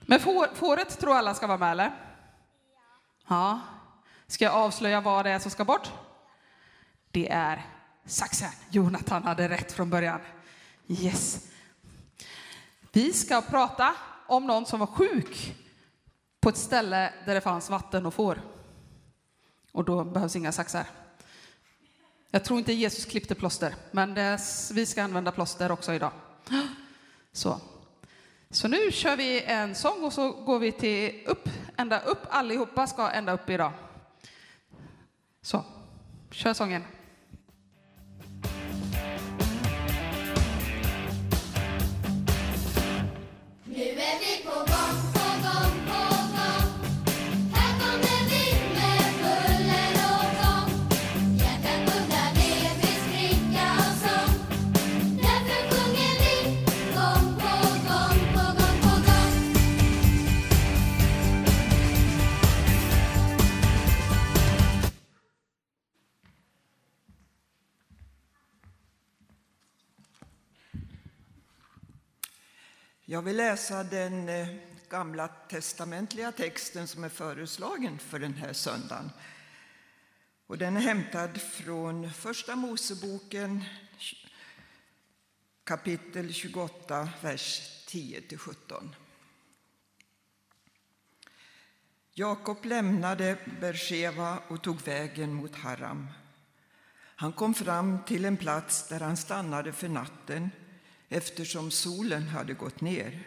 Men 0.00 0.20
får, 0.20 0.54
fåret 0.54 0.98
tror 0.98 1.16
alla 1.16 1.34
ska 1.34 1.46
vara 1.46 1.58
med, 1.58 1.70
eller? 1.70 1.92
Ja. 3.28 3.60
Ska 4.26 4.44
jag 4.44 4.54
avslöja 4.54 5.00
vad 5.00 5.26
det 5.26 5.30
är 5.30 5.38
som 5.38 5.50
ska 5.50 5.64
bort? 5.64 5.90
Det 7.10 7.30
är 7.30 7.66
saxen. 8.04 8.50
Jonathan 8.70 9.22
hade 9.22 9.48
rätt 9.48 9.72
från 9.72 9.90
början. 9.90 10.20
Yes. 10.88 11.48
Vi 12.92 13.12
ska 13.12 13.42
prata 13.42 13.94
om 14.26 14.46
någon 14.46 14.66
som 14.66 14.80
var 14.80 14.86
sjuk 14.86 15.54
på 16.40 16.48
ett 16.48 16.56
ställe 16.56 17.12
där 17.26 17.34
det 17.34 17.40
fanns 17.40 17.70
vatten 17.70 18.06
och 18.06 18.14
får. 18.14 18.42
Och 19.72 19.84
då 19.84 20.04
behövs 20.04 20.36
inga 20.36 20.52
saxar. 20.52 20.86
Jag 22.30 22.44
tror 22.44 22.58
inte 22.58 22.72
Jesus 22.72 23.04
klippte 23.04 23.34
plåster, 23.34 23.74
men 23.90 24.14
det, 24.14 24.40
vi 24.72 24.86
ska 24.86 25.02
använda 25.02 25.32
plåster 25.32 25.72
också 25.72 25.92
idag. 25.92 26.12
Så. 27.32 27.60
så 28.50 28.68
nu 28.68 28.90
kör 28.92 29.16
vi 29.16 29.42
en 29.42 29.74
sång 29.74 30.04
och 30.04 30.12
så 30.12 30.32
går 30.32 30.58
vi 30.58 30.72
till 30.72 31.26
upp, 31.26 31.48
ända 31.76 32.00
upp. 32.00 32.26
Allihopa 32.28 32.86
ska 32.86 33.10
ända 33.10 33.32
upp 33.32 33.50
idag. 33.50 33.72
Så, 35.42 35.64
kör 36.30 36.54
sången. 36.54 36.84
Jag 73.10 73.22
vill 73.22 73.36
läsa 73.36 73.84
den 73.84 74.28
eh, 74.28 74.48
gamla 74.88 75.28
testamentliga 75.28 76.32
texten 76.32 76.88
som 76.88 77.04
är 77.04 77.08
föreslagen 77.08 77.98
för 77.98 78.18
den 78.18 78.34
här 78.34 78.52
söndagen. 78.52 79.10
Och 80.46 80.58
den 80.58 80.76
är 80.76 80.80
hämtad 80.80 81.40
från 81.40 82.12
Första 82.12 82.56
Moseboken 82.56 83.64
kapitel 85.64 86.32
28, 86.32 87.08
vers 87.22 87.60
10-17. 87.88 88.94
Jakob 92.12 92.64
lämnade 92.64 93.38
Bersheva 93.60 94.38
och 94.48 94.62
tog 94.62 94.80
vägen 94.80 95.34
mot 95.34 95.54
Haram. 95.54 96.06
Han 97.16 97.32
kom 97.32 97.54
fram 97.54 98.04
till 98.06 98.24
en 98.24 98.36
plats 98.36 98.88
där 98.88 99.00
han 99.00 99.16
stannade 99.16 99.72
för 99.72 99.88
natten 99.88 100.50
eftersom 101.10 101.70
solen 101.70 102.28
hade 102.28 102.54
gått 102.54 102.80
ner. 102.80 103.26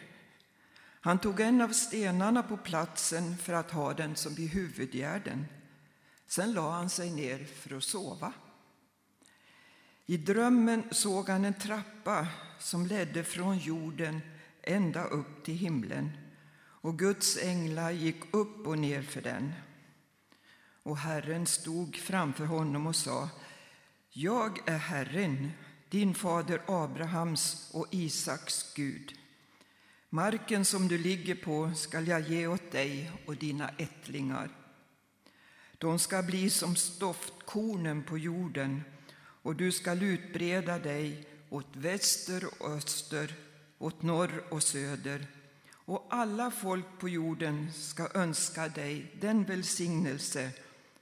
Han 1.00 1.18
tog 1.18 1.40
en 1.40 1.60
av 1.60 1.68
stenarna 1.68 2.42
på 2.42 2.56
platsen 2.56 3.36
för 3.36 3.52
att 3.52 3.70
ha 3.70 3.94
den 3.94 4.16
som 4.16 4.34
vid 4.34 4.50
huvudgärden. 4.50 5.46
Sen 6.26 6.52
la 6.52 6.70
han 6.70 6.90
sig 6.90 7.10
ner 7.10 7.44
för 7.44 7.76
att 7.76 7.84
sova. 7.84 8.32
I 10.06 10.16
drömmen 10.16 10.82
såg 10.90 11.28
han 11.28 11.44
en 11.44 11.54
trappa 11.54 12.26
som 12.58 12.86
ledde 12.86 13.24
från 13.24 13.58
jorden 13.58 14.20
ända 14.62 15.04
upp 15.04 15.44
till 15.44 15.56
himlen 15.56 16.10
och 16.84 16.98
Guds 16.98 17.42
änglar 17.42 17.90
gick 17.90 18.34
upp 18.34 18.66
och 18.66 18.78
ner 18.78 19.02
för 19.02 19.22
den. 19.22 19.52
Och 20.82 20.98
Herren 20.98 21.46
stod 21.46 21.96
framför 21.96 22.44
honom 22.44 22.86
och 22.86 22.96
sa 22.96 23.28
Jag 24.10 24.68
är 24.68 24.78
Herren, 24.78 25.50
din 25.90 26.14
fader 26.14 26.62
Abrahams 26.66 27.70
och 27.72 27.86
Isaks 27.90 28.74
Gud. 28.74 29.14
Marken 30.10 30.64
som 30.64 30.88
du 30.88 30.98
ligger 30.98 31.34
på 31.34 31.72
skall 31.74 32.08
jag 32.08 32.20
ge 32.20 32.46
åt 32.46 32.72
dig 32.72 33.10
och 33.26 33.36
dina 33.36 33.68
ättlingar. 33.68 34.48
De 35.78 35.98
ska 35.98 36.22
bli 36.22 36.50
som 36.50 36.76
stoftkornen 36.76 38.02
på 38.02 38.18
jorden 38.18 38.82
och 39.16 39.56
du 39.56 39.72
skall 39.72 40.02
utbreda 40.02 40.78
dig 40.78 41.28
åt 41.50 41.76
väster 41.76 42.44
och 42.58 42.70
öster, 42.70 43.34
åt 43.78 44.02
norr 44.02 44.44
och 44.50 44.62
söder 44.62 45.26
och 45.86 46.06
alla 46.10 46.50
folk 46.50 46.84
på 46.98 47.08
jorden 47.08 47.72
ska 47.72 48.08
önska 48.14 48.68
dig 48.68 49.16
den 49.20 49.44
välsignelse 49.44 50.50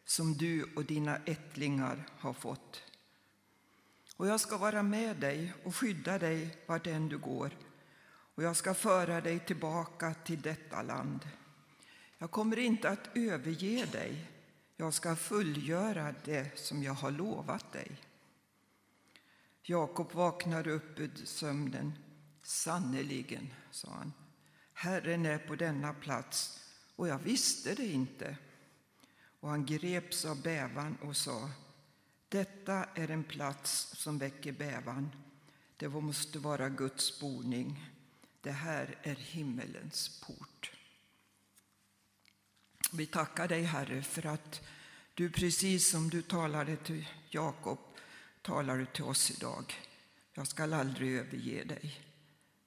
som 0.04 0.34
du 0.34 0.62
och 0.76 0.84
dina 0.84 1.16
ättlingar 1.16 2.06
har 2.18 2.32
fått. 2.32 2.82
Och 4.22 4.28
jag 4.28 4.40
ska 4.40 4.56
vara 4.56 4.82
med 4.82 5.16
dig 5.16 5.52
och 5.64 5.76
skydda 5.76 6.18
dig 6.18 6.56
vart 6.66 6.86
än 6.86 7.08
du 7.08 7.18
går 7.18 7.56
och 8.34 8.42
jag 8.42 8.56
ska 8.56 8.74
föra 8.74 9.20
dig 9.20 9.38
tillbaka 9.38 10.14
till 10.14 10.40
detta 10.40 10.82
land. 10.82 11.28
Jag 12.18 12.30
kommer 12.30 12.58
inte 12.58 12.90
att 12.90 13.16
överge 13.16 13.86
dig. 13.86 14.30
Jag 14.76 14.94
ska 14.94 15.16
fullgöra 15.16 16.14
det 16.24 16.58
som 16.58 16.82
jag 16.82 16.92
har 16.92 17.10
lovat 17.10 17.72
dig. 17.72 18.00
Jakob 19.62 20.12
vaknade 20.12 20.70
upp 20.70 21.00
ur 21.00 21.10
sömnen. 21.24 21.92
Sannerligen, 22.42 23.54
sa 23.70 23.88
han, 23.90 24.12
Herren 24.72 25.26
är 25.26 25.38
på 25.38 25.54
denna 25.54 25.94
plats 25.94 26.60
och 26.96 27.08
jag 27.08 27.18
visste 27.18 27.74
det 27.74 27.86
inte. 27.86 28.36
Och 29.40 29.48
han 29.48 29.66
greps 29.66 30.24
av 30.24 30.42
bävan 30.42 30.96
och 31.02 31.16
sa, 31.16 31.50
detta 32.32 32.84
är 32.94 33.10
en 33.10 33.24
plats 33.24 33.94
som 33.96 34.18
väcker 34.18 34.52
bävan. 34.52 35.10
Det 35.76 35.88
måste 35.88 36.38
vara 36.38 36.68
Guds 36.68 37.20
boning. 37.20 37.90
Det 38.40 38.50
här 38.50 38.98
är 39.02 39.14
himmelens 39.14 40.20
port. 40.20 40.72
Vi 42.92 43.06
tackar 43.06 43.48
dig, 43.48 43.62
Herre, 43.62 44.02
för 44.02 44.26
att 44.26 44.60
du 45.14 45.30
precis 45.30 45.90
som 45.90 46.10
du 46.10 46.22
talade 46.22 46.76
till 46.76 47.08
Jakob 47.30 47.78
talar 48.42 48.78
du 48.78 48.86
till 48.86 49.04
oss 49.04 49.30
idag. 49.30 49.74
Jag 50.32 50.48
skall 50.48 50.72
aldrig 50.72 51.12
överge 51.12 51.64
dig. 51.64 52.00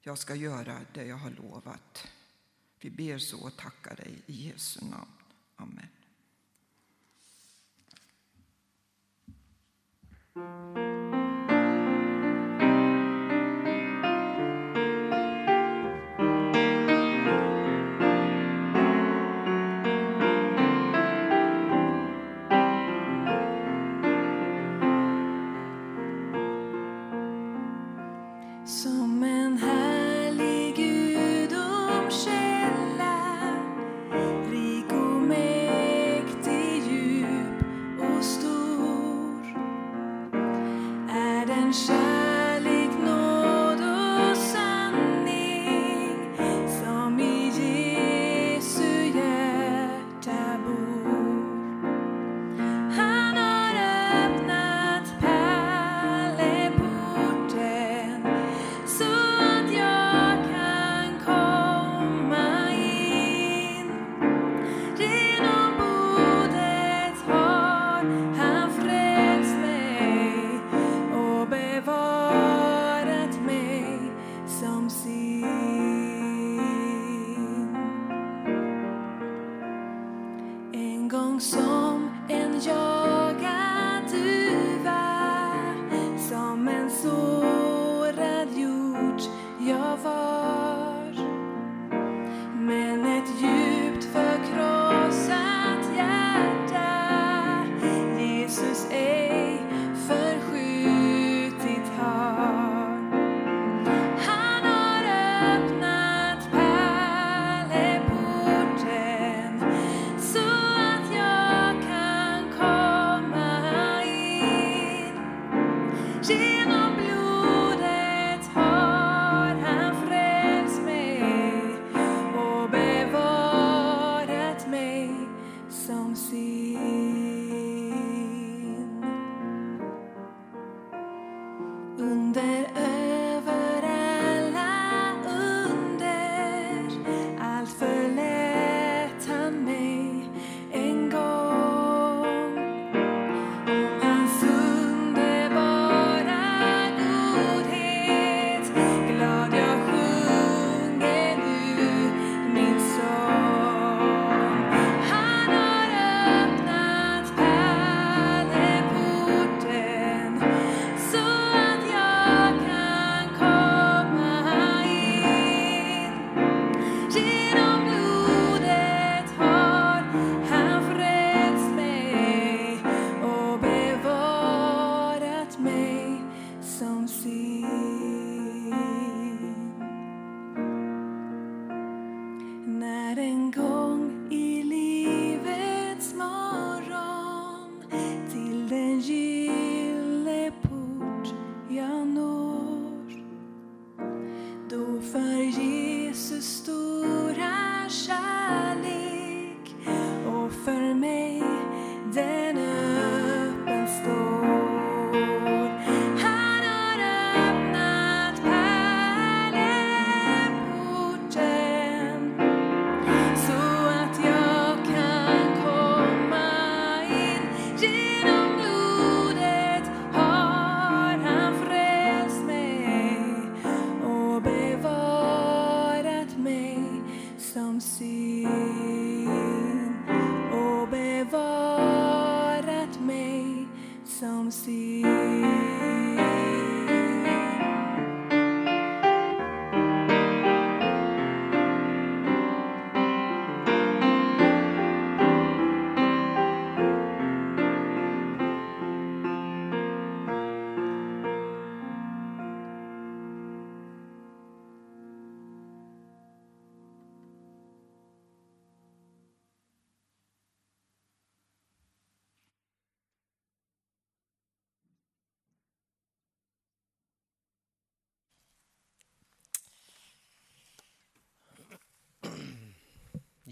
Jag 0.00 0.18
ska 0.18 0.34
göra 0.34 0.80
det 0.92 1.04
jag 1.04 1.16
har 1.16 1.30
lovat. 1.30 2.08
Vi 2.80 2.90
ber 2.90 3.18
så 3.18 3.40
och 3.40 3.56
tackar 3.56 3.96
dig 3.96 4.22
i 4.26 4.48
Jesu 4.48 4.80
namn. 4.80 5.12
Amen. 5.56 5.88
Som 10.36 10.85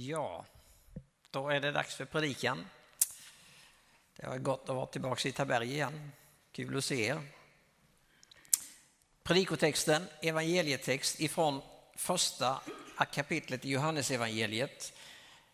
Ja, 0.07 0.45
då 1.31 1.49
är 1.49 1.61
det 1.61 1.73
dags 1.73 1.95
för 1.95 2.05
predikan. 2.05 2.67
Det 4.17 4.27
var 4.27 4.38
gott 4.38 4.69
att 4.69 4.77
vara 4.77 4.87
tillbaka 4.87 5.29
i 5.29 5.33
Taberg 5.33 5.73
igen. 5.73 6.12
Kul 6.53 6.77
att 6.77 6.85
se 6.85 7.07
er. 7.07 7.21
Predikotexten, 9.23 10.07
evangelietext 10.23 11.21
ifrån 11.21 11.62
första 11.97 12.61
kapitlet 13.12 13.64
i 13.64 13.71
Johannesevangeliet 13.71 14.93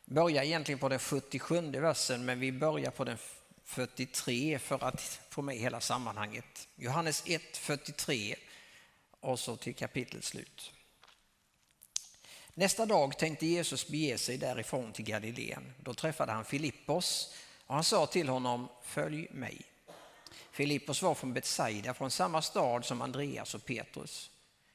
börjar 0.04 0.42
egentligen 0.42 0.78
på 0.78 0.88
den 0.88 0.98
77 0.98 1.70
versen 1.70 2.24
men 2.24 2.40
vi 2.40 2.52
börjar 2.52 2.90
på 2.90 3.04
den 3.04 3.18
43 3.64 4.58
för 4.58 4.84
att 4.84 5.20
få 5.30 5.42
med 5.42 5.56
hela 5.56 5.80
sammanhanget. 5.80 6.68
Johannes 6.76 7.22
1, 7.26 7.56
43 7.56 8.36
och 9.20 9.38
så 9.38 9.56
till 9.56 9.74
kapitlets 9.74 10.28
slut. 10.28 10.72
Nästa 12.54 12.86
dag 12.86 13.18
tänkte 13.18 13.46
Jesus 13.46 13.88
bege 13.88 14.18
sig 14.18 14.38
därifrån 14.38 14.92
till 14.92 15.04
Galileen. 15.04 15.74
Då 15.80 15.94
träffade 15.94 16.32
han 16.32 16.44
Filippos 16.44 17.34
och 17.66 17.74
han 17.74 17.84
sa 17.84 18.06
till 18.06 18.28
honom, 18.28 18.68
följ 18.82 19.28
mig. 19.30 19.60
Filippos 20.52 21.02
var 21.02 21.14
från 21.14 21.32
Betsaida, 21.32 21.94
från 21.94 22.10
samma 22.10 22.42
stad 22.42 22.84
som 22.84 23.02
Andreas 23.02 23.54
och 23.54 23.64
Petrus. 23.64 24.30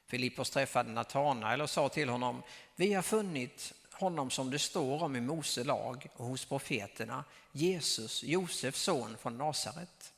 Filippos 0.06 0.50
träffade 0.50 0.90
Natanael 0.90 1.60
och 1.60 1.70
sa 1.70 1.88
till 1.88 2.08
honom, 2.08 2.42
vi 2.76 2.92
har 2.92 3.02
funnit 3.02 3.72
honom 3.92 4.30
som 4.30 4.50
det 4.50 4.58
står 4.58 5.02
om 5.02 5.16
i 5.16 5.20
Mose 5.20 5.64
lag 5.64 6.06
och 6.16 6.26
hos 6.26 6.44
profeterna, 6.44 7.24
Jesus, 7.52 8.24
Josefs 8.24 8.82
son 8.82 9.16
från 9.20 9.38
Nasaret. 9.38 10.12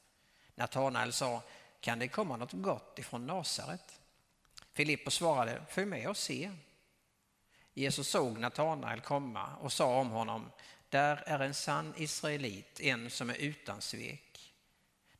Natanael 0.54 1.12
sa, 1.12 1.42
kan 1.80 1.98
det 1.98 2.08
komma 2.08 2.36
något 2.36 2.52
gott 2.52 2.98
ifrån 2.98 3.26
Nasaret? 3.26 4.00
Filippos 4.72 5.14
svarade, 5.14 5.62
följ 5.68 5.86
med 5.86 6.08
och 6.08 6.16
se. 6.16 6.50
Jesus 7.78 8.08
såg 8.08 8.38
Natanael 8.38 9.00
komma 9.00 9.56
och 9.56 9.72
sa 9.72 9.96
om 9.96 10.10
honom, 10.10 10.50
där 10.88 11.22
är 11.26 11.40
en 11.40 11.54
sann 11.54 11.94
israelit, 11.96 12.80
en 12.80 13.10
som 13.10 13.30
är 13.30 13.34
utan 13.34 13.80
svek. 13.80 14.52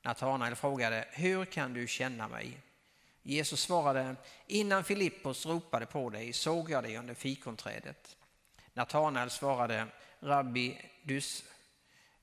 Natanael 0.02 0.56
frågade, 0.56 1.08
hur 1.12 1.44
kan 1.44 1.72
du 1.72 1.86
känna 1.86 2.28
mig? 2.28 2.60
Jesus 3.22 3.60
svarade, 3.60 4.16
innan 4.46 4.84
Filippos 4.84 5.46
ropade 5.46 5.86
på 5.86 6.10
dig 6.10 6.32
såg 6.32 6.70
jag 6.70 6.84
dig 6.84 6.96
under 6.96 7.14
fikonträdet. 7.14 8.16
Natanael 8.72 9.30
svarade, 9.30 9.86
Rabbi, 10.20 10.78
du, 11.02 11.20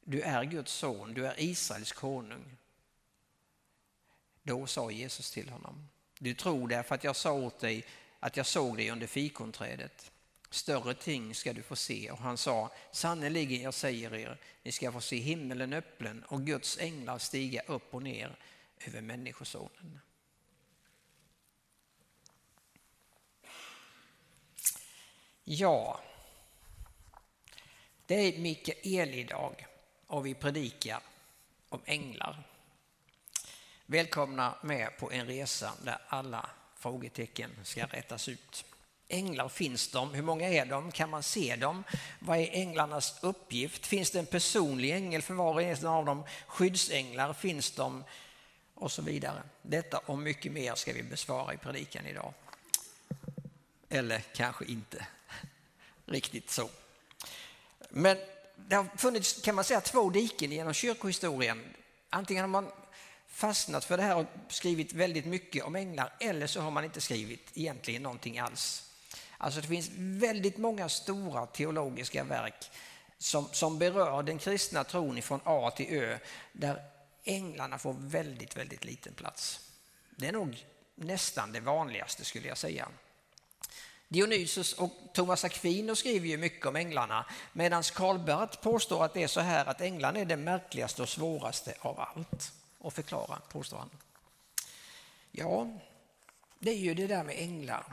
du 0.03 0.21
är 0.21 0.43
Guds 0.43 0.71
son, 0.71 1.13
du 1.13 1.27
är 1.27 1.39
Israels 1.39 1.91
konung. 1.91 2.57
Då 4.43 4.67
sa 4.67 4.91
Jesus 4.91 5.31
till 5.31 5.49
honom, 5.49 5.89
du 6.19 6.33
tror 6.33 6.67
därför 6.67 6.95
att 6.95 7.03
jag 7.03 7.15
sa 7.15 7.31
åt 7.31 7.59
dig 7.59 7.85
att 8.19 8.37
jag 8.37 8.45
såg 8.45 8.77
dig 8.77 8.91
under 8.91 9.07
fikonträdet. 9.07 10.11
Större 10.55 10.93
ting 10.93 11.35
ska 11.35 11.53
du 11.53 11.63
få 11.63 11.75
se. 11.75 12.11
Och 12.11 12.17
han 12.17 12.37
sa, 12.37 12.71
sannerligen 12.91 13.61
jag 13.61 13.73
säger 13.73 14.15
er, 14.15 14.37
ni 14.63 14.71
ska 14.71 14.91
få 14.91 15.01
se 15.01 15.17
himmelen 15.17 15.73
öppen 15.73 16.23
och 16.23 16.45
Guds 16.45 16.77
änglar 16.77 17.17
stiga 17.17 17.61
upp 17.61 17.93
och 17.93 18.03
ner 18.03 18.35
över 18.87 19.01
Människosonen. 19.01 19.99
Ja, 25.43 25.99
det 28.05 28.15
är 28.15 28.39
Mikael 28.39 29.13
idag 29.13 29.67
och 30.07 30.25
vi 30.25 30.33
predikar 30.33 31.01
om 31.69 31.81
änglar. 31.85 32.43
Välkomna 33.85 34.57
med 34.63 34.97
på 34.97 35.11
en 35.11 35.27
resa 35.27 35.73
där 35.83 36.01
alla 36.07 36.49
frågetecken 36.75 37.51
ska 37.63 37.85
rätas 37.85 38.29
ut. 38.29 38.65
Änglar 39.07 39.49
finns 39.49 39.87
de? 39.87 40.13
Hur 40.13 40.23
många 40.23 40.49
är 40.49 40.65
de? 40.65 40.91
Kan 40.91 41.09
man 41.09 41.23
se 41.23 41.55
dem? 41.55 41.83
Vad 42.19 42.37
är 42.37 42.49
änglarnas 42.53 43.15
uppgift? 43.21 43.85
Finns 43.85 44.11
det 44.11 44.19
en 44.19 44.25
personlig 44.25 44.91
ängel 44.91 45.21
för 45.21 45.33
var 45.33 45.53
och 45.53 45.61
en 45.61 45.85
av 45.85 46.05
dem? 46.05 46.23
Skyddsänglar 46.47 47.33
finns 47.33 47.71
de? 47.71 48.03
Och 48.73 48.91
så 48.91 49.01
vidare. 49.01 49.43
Detta 49.61 49.97
och 49.97 50.17
mycket 50.17 50.51
mer 50.51 50.75
ska 50.75 50.93
vi 50.93 51.03
besvara 51.03 51.53
i 51.53 51.57
predikan 51.57 52.05
idag. 52.05 52.33
Eller 53.89 54.19
kanske 54.19 54.65
inte 54.65 55.07
riktigt 56.05 56.49
så. 56.49 56.69
Men 57.89 58.17
det 58.55 58.75
har 58.75 58.97
funnits, 58.97 59.41
kan 59.41 59.55
man 59.55 59.63
säga, 59.63 59.81
två 59.81 60.09
diken 60.09 60.51
genom 60.51 60.73
kyrkohistorien. 60.73 61.63
Antingen 62.09 62.41
har 62.41 62.47
man 62.49 62.71
fastnat 63.27 63.85
för 63.85 63.97
det 63.97 64.03
här 64.03 64.15
och 64.15 64.25
skrivit 64.47 64.93
väldigt 64.93 65.25
mycket 65.25 65.63
om 65.63 65.75
änglar 65.75 66.13
eller 66.19 66.47
så 66.47 66.61
har 66.61 66.71
man 66.71 66.83
inte 66.83 67.01
skrivit 67.01 67.51
egentligen 67.53 68.03
någonting 68.03 68.39
alls. 68.39 68.91
Alltså 69.37 69.61
det 69.61 69.67
finns 69.67 69.89
väldigt 69.97 70.57
många 70.57 70.89
stora 70.89 71.45
teologiska 71.45 72.23
verk 72.23 72.71
som, 73.17 73.47
som 73.51 73.79
berör 73.79 74.23
den 74.23 74.39
kristna 74.39 74.83
tron 74.83 75.21
från 75.21 75.39
A 75.43 75.71
till 75.75 75.93
Ö 75.93 76.17
där 76.51 76.81
änglarna 77.23 77.77
får 77.77 77.95
väldigt, 77.99 78.57
väldigt 78.57 78.85
liten 78.85 79.13
plats. 79.13 79.69
Det 80.09 80.27
är 80.27 80.31
nog 80.31 80.65
nästan 80.95 81.51
det 81.51 81.59
vanligaste 81.59 82.25
skulle 82.25 82.47
jag 82.47 82.57
säga. 82.57 82.87
Dionysus 84.07 84.73
och 84.73 84.91
Thomas 85.13 85.45
Aquino 85.45 85.95
skriver 85.95 86.27
ju 86.27 86.37
mycket 86.37 86.65
om 86.65 86.75
änglarna 86.75 87.25
medan 87.53 87.83
Karl 87.83 88.19
Barth 88.19 88.61
påstår 88.61 89.05
att 89.05 89.13
det 89.13 89.23
är 89.23 89.27
så 89.27 89.39
här 89.39 89.65
att 89.65 89.81
änglarna 89.81 90.19
är 90.19 90.25
det 90.25 90.37
märkligaste 90.37 91.01
och 91.01 91.09
svåraste 91.09 91.73
av 91.79 91.99
allt 91.99 92.53
att 92.83 92.93
förklara, 92.93 93.41
påstår 93.51 93.77
han. 93.77 93.89
Ja, 95.31 95.67
det 96.59 96.71
är 96.71 96.77
ju 96.77 96.93
det 96.93 97.07
där 97.07 97.23
med 97.23 97.35
änglar. 97.39 97.83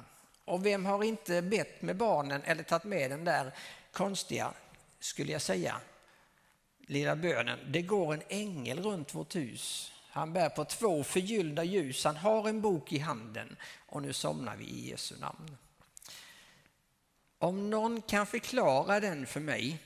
Och 0.44 0.66
vem 0.66 0.86
har 0.86 1.04
inte 1.04 1.42
bett 1.42 1.82
med 1.82 1.96
barnen 1.96 2.42
eller 2.42 2.62
tagit 2.62 2.84
med 2.84 3.10
den 3.10 3.24
där 3.24 3.54
konstiga, 3.92 4.52
skulle 5.00 5.32
jag 5.32 5.42
säga, 5.42 5.80
lilla 6.86 7.16
bönen. 7.16 7.58
Det 7.66 7.82
går 7.82 8.14
en 8.14 8.22
ängel 8.28 8.82
runt 8.82 9.14
vårt 9.14 9.36
hus. 9.36 9.92
Han 10.10 10.32
bär 10.32 10.48
på 10.48 10.64
två 10.64 11.04
förgyllda 11.04 11.64
ljus, 11.64 12.04
han 12.04 12.16
har 12.16 12.48
en 12.48 12.60
bok 12.60 12.92
i 12.92 12.98
handen 12.98 13.56
och 13.86 14.02
nu 14.02 14.12
somnar 14.12 14.56
vi 14.56 14.64
i 14.64 14.90
Jesu 14.90 15.18
namn. 15.18 15.56
Om 17.38 17.70
någon 17.70 18.02
kan 18.02 18.26
förklara 18.26 19.00
den 19.00 19.26
för 19.26 19.40
mig 19.40 19.78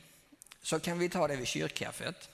så 0.63 0.81
kan 0.81 0.99
vi 0.99 1.09
ta 1.09 1.29
det 1.29 1.37
vid 1.37 1.47
kyrkkaffet. 1.47 2.31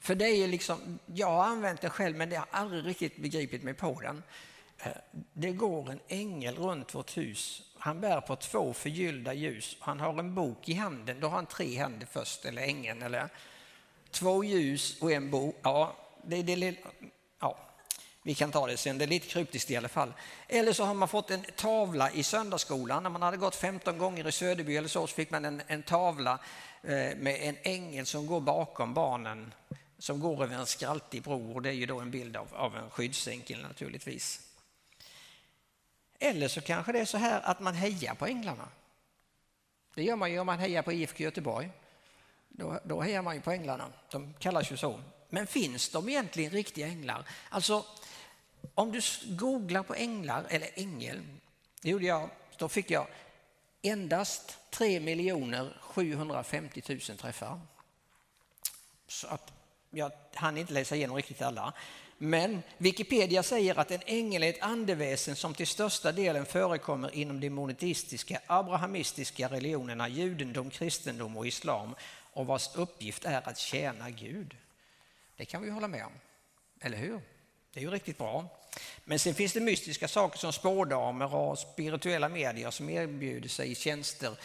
För 0.00 0.14
det 0.14 0.28
är 0.28 0.48
liksom, 0.48 0.98
jag 1.06 1.26
har 1.26 1.44
använt 1.44 1.80
den 1.80 1.90
själv 1.90 2.16
men 2.16 2.30
jag 2.30 2.40
har 2.40 2.48
aldrig 2.50 2.86
riktigt 2.86 3.16
begripit 3.16 3.62
mig 3.62 3.74
på 3.74 4.00
den. 4.00 4.22
Det 5.32 5.52
går 5.52 5.90
en 5.90 6.00
ängel 6.08 6.56
runt 6.56 6.94
vårt 6.94 7.16
hus. 7.16 7.62
Han 7.78 8.00
bär 8.00 8.20
på 8.20 8.36
två 8.36 8.72
förgyllda 8.72 9.34
ljus. 9.34 9.76
Han 9.80 10.00
har 10.00 10.18
en 10.18 10.34
bok 10.34 10.68
i 10.68 10.74
handen. 10.74 11.20
Då 11.20 11.28
har 11.28 11.36
han 11.36 11.46
tre 11.46 11.76
händer 11.76 12.06
först, 12.10 12.44
eller 12.44 12.62
ängeln. 12.62 13.02
Eller 13.02 13.28
två 14.10 14.44
ljus 14.44 15.02
och 15.02 15.12
en 15.12 15.30
bok. 15.30 15.56
Ja, 15.62 15.96
det, 16.24 16.42
det, 16.42 16.76
ja, 17.40 17.58
vi 18.22 18.34
kan 18.34 18.50
ta 18.50 18.66
det 18.66 18.76
sen. 18.76 18.98
Det 18.98 19.04
är 19.04 19.08
lite 19.08 19.26
kryptiskt 19.26 19.70
i 19.70 19.76
alla 19.76 19.88
fall. 19.88 20.12
Eller 20.48 20.72
så 20.72 20.84
har 20.84 20.94
man 20.94 21.08
fått 21.08 21.30
en 21.30 21.44
tavla 21.56 22.10
i 22.10 22.22
söndagsskolan. 22.22 23.02
När 23.02 23.10
man 23.10 23.22
hade 23.22 23.36
gått 23.36 23.54
15 23.54 23.98
gånger 23.98 24.28
i 24.28 24.32
Söderby 24.32 24.76
eller 24.76 24.88
så, 24.88 25.06
så 25.06 25.14
fick 25.14 25.30
man 25.30 25.44
en, 25.44 25.62
en 25.66 25.82
tavla 25.82 26.38
eh, 26.82 27.16
med 27.16 27.36
en 27.40 27.56
ängel 27.62 28.06
som 28.06 28.26
går 28.26 28.40
bakom 28.40 28.94
barnen 28.94 29.54
som 29.98 30.20
går 30.20 30.42
över 30.42 30.56
en 30.56 30.66
skraltig 30.66 31.22
bro 31.22 31.52
och 31.54 31.62
det 31.62 31.68
är 31.68 31.72
ju 31.72 31.86
då 31.86 32.00
en 32.00 32.10
bild 32.10 32.36
av, 32.36 32.48
av 32.52 32.76
en 32.76 32.90
skyddsängel 32.90 33.62
naturligtvis. 33.62 34.51
Eller 36.24 36.48
så 36.48 36.60
kanske 36.60 36.92
det 36.92 37.00
är 37.00 37.04
så 37.04 37.18
här 37.18 37.40
att 37.40 37.60
man 37.60 37.74
hejar 37.74 38.14
på 38.14 38.26
änglarna. 38.26 38.68
Det 39.94 40.02
gör 40.02 40.16
man 40.16 40.30
ju 40.30 40.38
om 40.38 40.46
man 40.46 40.58
hejar 40.58 40.82
på 40.82 40.92
IFK 40.92 41.22
Göteborg. 41.22 41.70
Då, 42.48 42.80
då 42.84 43.00
hejar 43.00 43.22
man 43.22 43.34
ju 43.34 43.40
på 43.40 43.50
änglarna. 43.50 43.92
De 44.10 44.34
kallas 44.38 44.72
ju 44.72 44.76
så. 44.76 45.00
Men 45.28 45.46
finns 45.46 45.90
de 45.90 46.08
egentligen 46.08 46.50
riktiga 46.50 46.86
änglar? 46.86 47.24
Alltså, 47.48 47.84
om 48.74 48.92
du 48.92 49.00
googlar 49.26 49.82
på 49.82 49.94
änglar 49.94 50.44
eller 50.48 50.68
ängel, 50.74 51.22
det 51.82 51.90
gjorde 51.90 52.06
jag, 52.06 52.30
då 52.56 52.68
fick 52.68 52.90
jag 52.90 53.06
endast 53.82 54.58
3 54.70 55.00
750 55.80 56.82
000 56.88 57.00
träffar. 57.00 57.60
Så 59.06 59.26
att 59.26 59.52
jag 59.90 60.12
hann 60.34 60.58
inte 60.58 60.72
läsa 60.72 60.96
igenom 60.96 61.16
riktigt 61.16 61.42
alla. 61.42 61.72
Men 62.24 62.62
Wikipedia 62.78 63.42
säger 63.42 63.78
att 63.78 63.90
en 63.90 64.00
ängel 64.06 64.42
är 64.42 64.50
ett 64.50 64.62
andeväsen 64.62 65.36
som 65.36 65.54
till 65.54 65.66
största 65.66 66.12
delen 66.12 66.46
förekommer 66.46 67.14
inom 67.14 67.40
de 67.40 67.50
monoteistiska, 67.50 68.40
abrahamistiska 68.46 69.48
religionerna 69.48 70.08
judendom, 70.08 70.70
kristendom 70.70 71.36
och 71.36 71.46
islam 71.46 71.94
och 72.32 72.46
vars 72.46 72.70
uppgift 72.74 73.24
är 73.24 73.48
att 73.48 73.58
tjäna 73.58 74.10
Gud. 74.10 74.56
Det 75.36 75.44
kan 75.44 75.62
vi 75.62 75.70
hålla 75.70 75.88
med 75.88 76.04
om, 76.04 76.12
eller 76.80 76.98
hur? 76.98 77.20
Det 77.72 77.80
är 77.80 77.84
ju 77.84 77.90
riktigt 77.90 78.18
bra. 78.18 78.46
Men 79.04 79.18
sen 79.18 79.34
finns 79.34 79.52
det 79.52 79.60
mystiska 79.60 80.08
saker 80.08 80.38
som 80.38 80.52
spådamer 80.52 81.34
och 81.34 81.58
spirituella 81.58 82.28
medier 82.28 82.70
som 82.70 82.88
erbjuder 82.88 83.48
sig 83.48 83.74
tjänster 83.74 84.38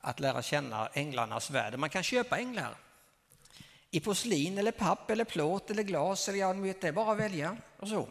att 0.00 0.20
lära 0.20 0.42
känna 0.42 0.88
änglarnas 0.92 1.50
värld. 1.50 1.78
Man 1.78 1.90
kan 1.90 2.02
köpa 2.02 2.38
änglar 2.38 2.76
i 3.94 4.00
porslin 4.00 4.58
eller 4.58 4.72
papp 4.72 5.10
eller 5.10 5.24
plåt 5.24 5.70
eller 5.70 5.82
glas 5.82 6.28
eller 6.28 6.38
ja, 6.38 6.52
vet, 6.52 6.80
det 6.80 6.88
är 6.88 6.92
bara 6.92 7.12
att 7.12 7.18
välja 7.18 7.56
och 7.78 7.88
så. 7.88 8.08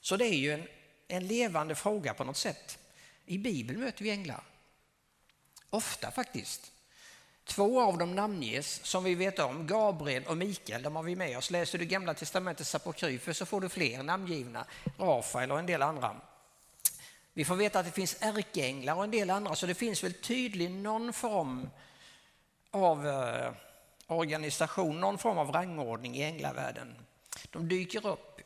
Så 0.00 0.16
det 0.16 0.24
är 0.24 0.36
ju 0.36 0.52
en, 0.52 0.68
en 1.08 1.26
levande 1.26 1.74
fråga 1.74 2.14
på 2.14 2.24
något 2.24 2.36
sätt. 2.36 2.78
I 3.26 3.38
Bibeln 3.38 3.80
möter 3.80 4.04
vi 4.04 4.10
änglar. 4.10 4.42
Ofta 5.70 6.10
faktiskt. 6.10 6.72
Två 7.44 7.82
av 7.82 7.98
dem 7.98 8.14
namnges 8.14 8.84
som 8.84 9.04
vi 9.04 9.14
vet 9.14 9.38
om, 9.38 9.66
Gabriel 9.66 10.24
och 10.26 10.36
Mikael, 10.36 10.82
de 10.82 10.96
har 10.96 11.02
vi 11.02 11.16
med 11.16 11.38
oss. 11.38 11.50
Läser 11.50 11.78
du 11.78 11.84
Gamla 11.84 12.14
Testamentets 12.14 12.74
apokryfer 12.74 13.32
så 13.32 13.46
får 13.46 13.60
du 13.60 13.68
fler 13.68 14.02
namngivna, 14.02 14.66
Rafael 14.98 15.52
och 15.52 15.58
en 15.58 15.66
del 15.66 15.82
andra. 15.82 16.16
Vi 17.32 17.44
får 17.44 17.56
veta 17.56 17.78
att 17.78 17.86
det 17.86 17.92
finns 17.92 18.16
ärkeänglar 18.20 18.94
och 18.94 19.04
en 19.04 19.10
del 19.10 19.30
andra, 19.30 19.54
så 19.54 19.66
det 19.66 19.74
finns 19.74 20.04
väl 20.04 20.14
tydligen 20.14 20.82
någon 20.82 21.12
form 21.12 21.70
av 22.70 23.06
eh, 23.08 23.52
organisation, 24.06 25.00
någon 25.00 25.18
form 25.18 25.38
av 25.38 25.52
rangordning 25.52 26.16
i 26.16 26.22
änglavärlden. 26.22 26.94
De 27.50 27.68
dyker 27.68 28.06
upp 28.06 28.40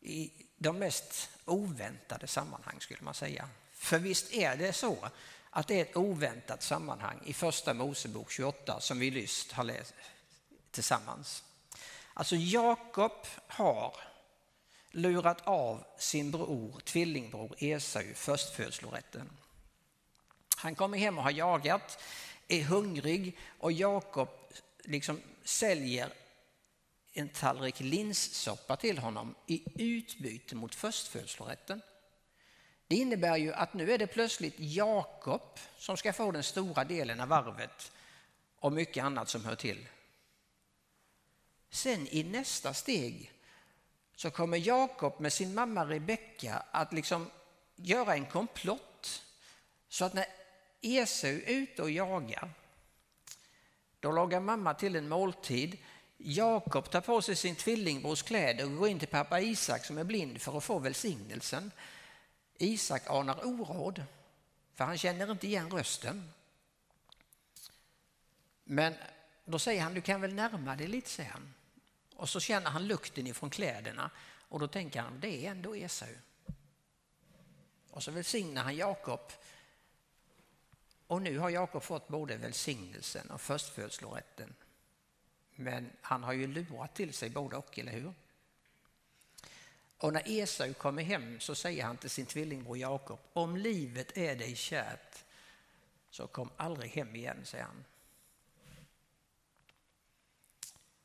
i 0.00 0.32
de 0.56 0.78
mest 0.78 1.30
oväntade 1.44 2.26
sammanhang 2.26 2.80
skulle 2.80 3.02
man 3.02 3.14
säga. 3.14 3.48
För 3.72 3.98
visst 3.98 4.32
är 4.32 4.56
det 4.56 4.72
så 4.72 5.08
att 5.50 5.68
det 5.68 5.74
är 5.80 5.82
ett 5.82 5.96
oväntat 5.96 6.62
sammanhang 6.62 7.20
i 7.24 7.32
första 7.32 7.74
Mosebok 7.74 8.30
28 8.30 8.80
som 8.80 8.98
vi 8.98 9.10
lyst 9.10 9.52
har 9.52 9.64
läst 9.64 9.94
tillsammans. 10.70 11.44
Alltså 12.14 12.36
Jakob 12.36 13.12
har 13.46 13.96
lurat 14.90 15.46
av 15.46 15.84
sin 15.98 16.30
bror, 16.30 16.80
tvillingbror 16.84 17.54
Esau 17.58 18.14
förstfödslorätten. 18.14 19.30
Han 20.56 20.74
kommer 20.74 20.98
hem 20.98 21.18
och 21.18 21.24
har 21.24 21.30
jagat, 21.30 21.98
är 22.48 22.62
hungrig 22.62 23.38
och 23.58 23.72
Jakob 23.72 24.28
liksom 24.88 25.20
säljer 25.44 26.12
en 27.12 27.28
tallrik 27.28 27.80
linssoppa 27.80 28.76
till 28.76 28.98
honom 28.98 29.34
i 29.46 29.62
utbyte 29.74 30.56
mot 30.56 30.74
förstfödslorätten. 30.74 31.82
Det 32.86 32.96
innebär 32.96 33.36
ju 33.36 33.52
att 33.52 33.74
nu 33.74 33.92
är 33.92 33.98
det 33.98 34.06
plötsligt 34.06 34.54
Jakob 34.58 35.58
som 35.76 35.96
ska 35.96 36.12
få 36.12 36.32
den 36.32 36.42
stora 36.42 36.84
delen 36.84 37.20
av 37.20 37.32
arvet 37.32 37.92
och 38.58 38.72
mycket 38.72 39.04
annat 39.04 39.28
som 39.28 39.44
hör 39.44 39.54
till. 39.54 39.88
Sen 41.70 42.06
i 42.06 42.22
nästa 42.22 42.74
steg 42.74 43.32
så 44.14 44.30
kommer 44.30 44.58
Jakob 44.58 45.20
med 45.20 45.32
sin 45.32 45.54
mamma 45.54 45.84
Rebecka 45.84 46.62
att 46.70 46.92
liksom 46.92 47.30
göra 47.76 48.14
en 48.14 48.26
komplott 48.26 49.24
så 49.88 50.04
att 50.04 50.14
när 50.14 50.26
Esau 50.80 51.30
är 51.30 51.50
ute 51.50 51.82
och 51.82 51.90
jagar 51.90 52.54
då 54.00 54.12
lagar 54.12 54.40
mamma 54.40 54.74
till 54.74 54.96
en 54.96 55.08
måltid. 55.08 55.78
Jakob 56.16 56.90
tar 56.90 57.00
på 57.00 57.22
sig 57.22 57.36
sin 57.36 57.56
tvillingbrors 57.56 58.22
kläder 58.22 58.64
och 58.64 58.76
går 58.76 58.88
in 58.88 58.98
till 58.98 59.08
pappa 59.08 59.40
Isak 59.40 59.84
som 59.84 59.98
är 59.98 60.04
blind 60.04 60.40
för 60.40 60.58
att 60.58 60.64
få 60.64 60.78
välsignelsen. 60.78 61.70
Isak 62.58 63.02
anar 63.06 63.46
oråd, 63.46 64.04
för 64.74 64.84
han 64.84 64.98
känner 64.98 65.32
inte 65.32 65.46
igen 65.46 65.70
rösten. 65.70 66.32
Men 68.64 68.94
då 69.44 69.58
säger 69.58 69.82
han, 69.82 69.94
du 69.94 70.00
kan 70.00 70.20
väl 70.20 70.34
närma 70.34 70.76
dig 70.76 70.86
lite, 70.86 71.10
säger 71.10 71.30
han. 71.30 71.54
Och 72.16 72.28
så 72.28 72.40
känner 72.40 72.70
han 72.70 72.86
lukten 72.86 73.26
ifrån 73.26 73.50
kläderna 73.50 74.10
och 74.48 74.60
då 74.60 74.68
tänker 74.68 75.00
han, 75.00 75.20
det 75.20 75.46
är 75.46 75.50
ändå 75.50 75.76
Esau. 75.76 76.08
Och 77.90 78.02
så 78.02 78.10
välsignar 78.10 78.62
han 78.62 78.76
Jakob. 78.76 79.20
Och 81.08 81.22
nu 81.22 81.38
har 81.38 81.50
Jakob 81.50 81.82
fått 81.82 82.08
både 82.08 82.36
välsignelsen 82.36 83.30
och 83.30 83.40
förstfödslorätten. 83.40 84.54
Men 85.50 85.90
han 86.00 86.22
har 86.22 86.32
ju 86.32 86.46
lurat 86.46 86.94
till 86.94 87.12
sig 87.14 87.30
både 87.30 87.56
och, 87.56 87.78
eller 87.78 87.92
hur? 87.92 88.14
Och 89.98 90.12
när 90.12 90.22
Esau 90.26 90.74
kommer 90.74 91.02
hem 91.02 91.40
så 91.40 91.54
säger 91.54 91.84
han 91.84 91.96
till 91.96 92.10
sin 92.10 92.26
tvillingbror 92.26 92.78
Jakob, 92.78 93.18
om 93.32 93.56
livet 93.56 94.16
är 94.16 94.36
dig 94.36 94.56
kärt 94.56 95.24
så 96.10 96.26
kom 96.26 96.50
aldrig 96.56 96.90
hem 96.90 97.16
igen, 97.16 97.44
säger 97.44 97.64
han. 97.64 97.84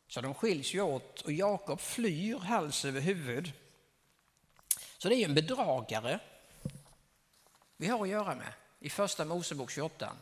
Så 0.07 0.21
de 0.21 0.33
skiljs 0.33 0.73
ju 0.73 0.81
åt 0.81 1.21
och 1.21 1.31
Jakob 1.31 1.79
flyr 1.79 2.37
hals 2.37 2.85
över 2.85 3.01
huvud. 3.01 3.51
Så 4.97 5.09
det 5.09 5.15
är 5.15 5.17
ju 5.17 5.23
en 5.23 5.35
bedragare 5.35 6.19
vi 7.77 7.87
har 7.87 8.03
att 8.03 8.09
göra 8.09 8.35
med 8.35 8.53
i 8.83 8.89
första 8.89 9.25
Mosebok 9.25 9.71
28. 9.71 10.15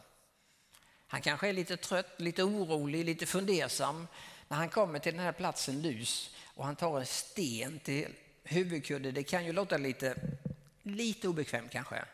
Han 1.08 1.21
kanske 1.21 1.50
är 1.50 1.54
lite 1.54 1.78
trött, 1.78 2.13
lite 2.17 2.43
orolig, 2.43 3.06
lite 3.06 3.26
fundersam 3.26 4.08
när 4.47 4.58
han 4.58 4.69
kommer 4.69 5.00
till 5.00 5.13
den 5.13 5.21
här 5.21 5.32
platsen 5.32 5.82
Lus 5.82 6.36
och 6.45 6.65
han 6.65 6.76
tar 6.76 7.00
en 7.00 7.06
sten 7.06 7.80
till 7.80 8.13
huvudkudde. 8.43 9.12
Det 9.12 9.24
kan 9.24 9.45
ju 9.45 9.54
låta 9.54 9.78
lite, 9.78 10.15
lite 10.84 11.28
obekvämt 11.28 11.71
kanske. 11.71 12.06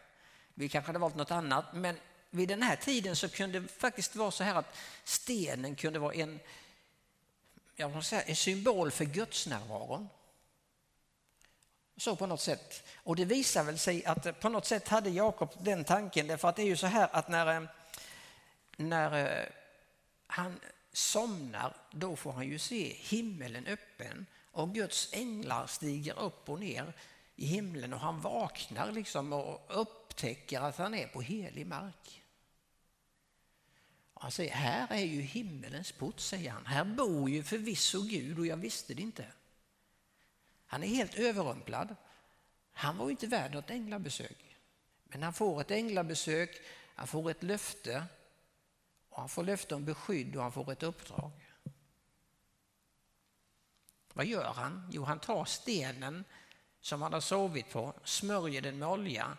Vi 0.53 0.69
kanske 0.69 0.89
hade 0.89 0.99
valt 0.99 1.15
något 1.15 1.31
annat, 1.31 1.65
men 1.73 1.95
vid 2.29 2.49
den 2.49 2.61
här 2.61 2.75
tiden 2.75 3.15
så 3.15 3.29
kunde 3.29 3.59
det 3.59 3.67
faktiskt 3.67 4.15
vara 4.15 4.31
så 4.31 4.43
här 4.43 4.55
att 4.55 4.77
stenen 5.03 5.75
kunde 5.75 5.99
vara 5.99 6.13
en, 6.13 6.39
jag 7.75 8.05
säga, 8.05 8.21
en 8.21 8.35
symbol 8.35 8.91
för 8.91 9.05
gudsnärvaron. 9.05 10.09
Så 11.97 12.15
på 12.15 12.25
något 12.25 12.41
sätt. 12.41 12.83
Och 12.95 13.15
det 13.15 13.25
visar 13.25 13.63
väl 13.63 13.79
sig 13.79 14.05
att 14.05 14.25
eh, 14.25 14.31
på 14.31 14.49
något 14.49 14.65
sätt 14.65 14.87
hade 14.87 15.09
Jakob 15.09 15.49
den 15.61 15.83
tanken, 15.83 16.27
därför 16.27 16.47
att 16.47 16.55
det 16.55 16.61
är 16.61 16.67
ju 16.67 16.77
så 16.77 16.87
här 16.87 17.09
att 17.11 17.29
när, 17.29 17.61
eh, 17.61 17.67
när 18.77 19.39
eh, 19.41 19.49
han 20.27 20.59
somnar, 20.93 21.75
då 21.91 22.15
får 22.15 22.31
han 22.31 22.47
ju 22.47 22.59
se 22.59 22.95
himmelen 22.99 23.67
öppen 23.67 24.25
och 24.51 24.73
Guds 24.73 25.13
änglar 25.13 25.67
stiger 25.67 26.19
upp 26.19 26.49
och 26.49 26.59
ner 26.59 26.93
i 27.35 27.45
himlen 27.45 27.93
och 27.93 27.99
han 27.99 28.21
vaknar 28.21 28.91
liksom 28.91 29.33
och 29.33 29.65
upptäcker 29.67 30.61
att 30.61 30.77
han 30.77 30.93
är 30.93 31.07
på 31.07 31.21
helig 31.21 31.67
mark. 31.67 32.23
Han 34.13 34.31
säger, 34.31 34.51
här 34.51 34.87
är 34.91 35.05
ju 35.05 35.21
himmelens 35.21 35.91
port, 35.91 36.19
säger 36.19 36.51
han. 36.51 36.65
Här 36.65 36.83
bor 36.83 37.29
ju 37.29 37.43
förvisso 37.43 38.01
Gud 38.01 38.39
och 38.39 38.47
jag 38.47 38.57
visste 38.57 38.93
det 38.93 39.01
inte. 39.01 39.25
Han 40.67 40.83
är 40.83 40.87
helt 40.87 41.15
överrumplad. 41.15 41.95
Han 42.73 42.97
var 42.97 43.05
ju 43.05 43.11
inte 43.11 43.27
värd 43.27 43.53
något 43.53 43.69
änglabesök. 43.69 44.57
Men 45.03 45.23
han 45.23 45.33
får 45.33 45.61
ett 45.61 45.71
änglabesök, 45.71 46.61
han 46.95 47.07
får 47.07 47.31
ett 47.31 47.43
löfte 47.43 48.05
och 49.09 49.19
han 49.19 49.29
får 49.29 49.43
löfte 49.43 49.75
om 49.75 49.85
beskydd 49.85 50.35
och 50.35 50.41
han 50.43 50.51
får 50.51 50.71
ett 50.71 50.83
uppdrag. 50.83 51.31
Vad 54.13 54.25
gör 54.25 54.53
han? 54.53 54.89
Jo, 54.91 55.03
han 55.03 55.19
tar 55.19 55.45
stenen 55.45 56.23
som 56.81 57.01
han 57.01 57.13
har 57.13 57.21
sovit 57.21 57.69
på, 57.69 57.93
smörjer 58.03 58.61
den 58.61 58.79
med 58.79 58.87
olja 58.87 59.37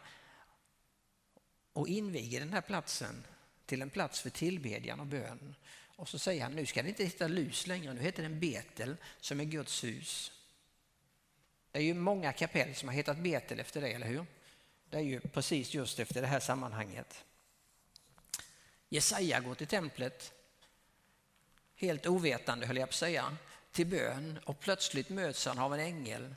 och 1.73 1.89
inviger 1.89 2.41
den 2.41 2.53
här 2.53 2.61
platsen 2.61 3.25
till 3.67 3.83
en 3.83 3.91
plats 3.91 4.21
för 4.21 4.31
tillbedjan 4.31 5.01
och 5.01 5.07
bön. 5.07 5.55
Och 5.97 6.09
så 6.09 6.19
säger 6.19 6.43
han, 6.43 6.53
nu 6.53 6.67
ska 6.67 6.83
det 6.83 6.89
inte 6.89 7.05
hitta 7.05 7.29
Lus 7.29 7.67
längre, 7.67 7.95
nu 7.95 8.01
heter 8.01 8.23
den 8.23 8.41
Betel 8.41 8.97
som 9.21 9.41
är 9.41 9.45
Guds 9.45 9.85
hus. 9.85 10.33
Det 11.73 11.79
är 11.79 11.83
ju 11.83 11.95
många 11.95 12.33
kapell 12.33 12.75
som 12.75 12.89
har 12.89 12.97
hetat 12.97 13.19
Betel 13.19 13.61
efter 13.61 13.81
det, 13.81 13.89
eller 13.89 14.07
hur? 14.07 14.27
Det 14.91 14.97
är 14.97 15.03
ju 15.03 15.21
precis 15.21 15.75
just 15.75 15.99
efter 15.99 16.21
det 16.21 16.27
här 16.27 16.41
sammanhanget. 16.41 17.25
Jesaja 18.89 19.41
går 19.41 19.55
till 19.55 19.67
templet, 19.67 20.33
helt 21.77 22.07
ovetande 22.07 22.67
höll 22.67 22.77
jag 22.77 22.89
på 22.89 22.93
att 22.93 22.95
säga, 22.95 23.37
till 23.73 23.87
bön 23.87 24.39
och 24.45 24.61
plötsligt 24.61 25.09
möts 25.09 25.47
han 25.47 25.59
av 25.59 25.75
en 25.75 25.81
ängel. 25.81 26.35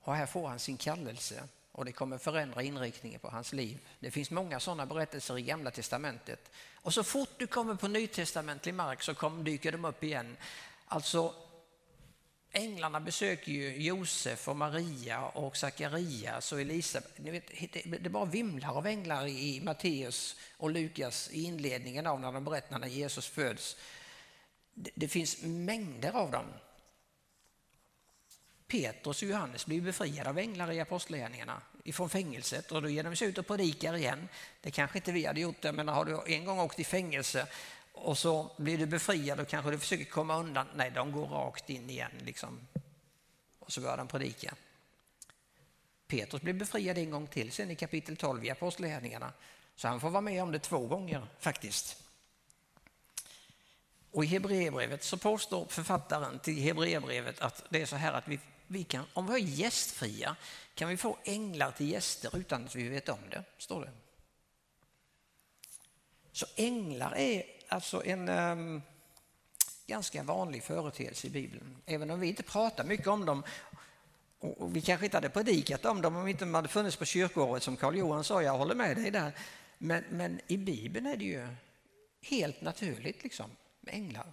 Och 0.00 0.14
här 0.14 0.26
får 0.26 0.48
han 0.48 0.58
sin 0.58 0.76
kallelse 0.76 1.48
och 1.72 1.84
det 1.84 1.92
kommer 1.92 2.18
förändra 2.18 2.62
inriktningen 2.62 3.20
på 3.20 3.30
hans 3.30 3.52
liv. 3.52 3.78
Det 4.00 4.10
finns 4.10 4.30
många 4.30 4.60
sådana 4.60 4.86
berättelser 4.86 5.38
i 5.38 5.42
Gamla 5.42 5.70
Testamentet. 5.70 6.50
Och 6.74 6.94
så 6.94 7.04
fort 7.04 7.30
du 7.36 7.46
kommer 7.46 7.74
på 7.74 7.88
nytestamentlig 7.88 8.74
mark 8.74 9.02
så 9.02 9.14
kom, 9.14 9.44
dyker 9.44 9.72
de 9.72 9.84
upp 9.84 10.04
igen. 10.04 10.36
Alltså, 10.86 11.34
änglarna 12.52 13.00
besöker 13.00 13.52
ju 13.52 13.82
Josef 13.82 14.48
och 14.48 14.56
Maria 14.56 15.26
och 15.26 15.56
Sakarias 15.56 16.52
och 16.52 16.60
Elisabet. 16.60 17.18
Ni 17.18 17.30
vet, 17.30 17.50
det 18.02 18.10
bara 18.10 18.24
vimlar 18.24 18.76
av 18.76 18.86
änglar 18.86 19.26
i 19.26 19.60
Matteus 19.60 20.36
och 20.56 20.70
Lukas 20.70 21.30
i 21.32 21.42
inledningen 21.42 22.06
av 22.06 22.20
när 22.20 22.32
de 22.32 22.44
berättar 22.44 22.78
när 22.78 22.88
Jesus 22.88 23.28
föds. 23.28 23.76
Det, 24.74 25.08
finns 25.08 25.42
mängder 25.42 26.12
av 26.12 26.30
dem. 26.30 26.46
Petrus 28.66 29.22
och 29.22 29.28
Johannes 29.28 29.66
blir 29.66 29.80
befriade 29.80 30.30
av 30.30 30.38
änglar 30.38 30.72
i 30.72 30.80
apostlagärningarna 30.80 31.62
ifrån 31.84 32.10
fängelset 32.10 32.72
och 32.72 32.82
då 32.82 32.88
ger 32.88 33.02
de 33.02 33.16
sig 33.16 33.28
ut 33.28 33.38
och 33.38 33.46
predikar 33.46 33.96
igen. 33.96 34.28
Det 34.60 34.70
kanske 34.70 34.98
inte 34.98 35.12
vi 35.12 35.26
hade 35.26 35.40
gjort 35.40 35.62
det, 35.62 35.72
men 35.72 35.88
har 35.88 36.04
du 36.04 36.34
en 36.34 36.44
gång 36.44 36.60
åkt 36.60 36.80
i 36.80 36.84
fängelse 36.84 37.46
och 38.00 38.18
så 38.18 38.50
blir 38.56 38.78
du 38.78 38.86
befriad 38.86 39.40
och 39.40 39.48
kanske 39.48 39.70
du 39.70 39.78
försöker 39.78 40.04
komma 40.04 40.36
undan. 40.36 40.66
Nej, 40.74 40.90
de 40.90 41.12
går 41.12 41.26
rakt 41.26 41.70
in 41.70 41.90
igen 41.90 42.12
liksom. 42.24 42.60
Och 43.58 43.72
så 43.72 43.80
börjar 43.80 43.96
de 43.96 44.08
predika. 44.08 44.54
Petrus 46.06 46.42
blir 46.42 46.54
befriad 46.54 46.98
en 46.98 47.10
gång 47.10 47.26
till 47.26 47.52
sen 47.52 47.70
i 47.70 47.76
kapitel 47.76 48.16
12 48.16 48.44
i 48.44 48.50
apostlagärningarna. 48.50 49.32
Så 49.76 49.88
han 49.88 50.00
får 50.00 50.10
vara 50.10 50.20
med 50.20 50.42
om 50.42 50.52
det 50.52 50.58
två 50.58 50.86
gånger 50.86 51.26
faktiskt. 51.38 52.02
Och 54.10 54.24
i 54.24 54.26
Hebreerbrevet 54.26 55.04
så 55.04 55.16
påstår 55.16 55.66
författaren 55.68 56.38
till 56.38 56.62
Hebreerbrevet 56.62 57.40
att 57.40 57.64
det 57.68 57.82
är 57.82 57.86
så 57.86 57.96
här 57.96 58.12
att 58.12 58.28
vi, 58.28 58.38
vi 58.66 58.84
kan, 58.84 59.04
om 59.12 59.26
vi 59.26 59.34
är 59.34 59.38
gästfria 59.38 60.36
kan 60.74 60.88
vi 60.88 60.96
få 60.96 61.16
änglar 61.24 61.70
till 61.70 61.90
gäster 61.90 62.36
utan 62.36 62.64
att 62.64 62.74
vi 62.74 62.88
vet 62.88 63.08
om 63.08 63.18
det, 63.30 63.44
står 63.58 63.80
det. 63.80 63.90
Så 66.32 66.46
änglar 66.56 67.16
är 67.16 67.59
alltså 67.70 68.04
en 68.04 68.28
um, 68.28 68.82
ganska 69.86 70.22
vanlig 70.22 70.62
företeelse 70.62 71.26
i 71.26 71.30
Bibeln. 71.30 71.76
Även 71.86 72.10
om 72.10 72.20
vi 72.20 72.28
inte 72.28 72.42
pratar 72.42 72.84
mycket 72.84 73.06
om 73.06 73.24
dem 73.26 73.44
och 74.40 74.76
vi 74.76 74.80
kanske 74.80 75.06
inte 75.06 75.16
hade 75.16 75.30
predikat 75.30 75.84
om 75.84 76.02
dem 76.02 76.16
om 76.16 76.28
inte 76.28 76.44
de 76.44 76.54
hade 76.54 76.68
funnits 76.68 76.96
på 76.96 77.04
kyrkoåret 77.04 77.62
som 77.62 77.76
Karl 77.76 77.96
Johan 77.96 78.24
sa, 78.24 78.42
jag 78.42 78.58
håller 78.58 78.74
med 78.74 78.96
dig 78.96 79.10
där. 79.10 79.32
Men, 79.78 80.04
men 80.10 80.40
i 80.46 80.56
Bibeln 80.56 81.06
är 81.06 81.16
det 81.16 81.24
ju 81.24 81.48
helt 82.22 82.60
naturligt 82.60 83.22
liksom 83.22 83.50
med 83.80 83.94
änglar. 83.94 84.32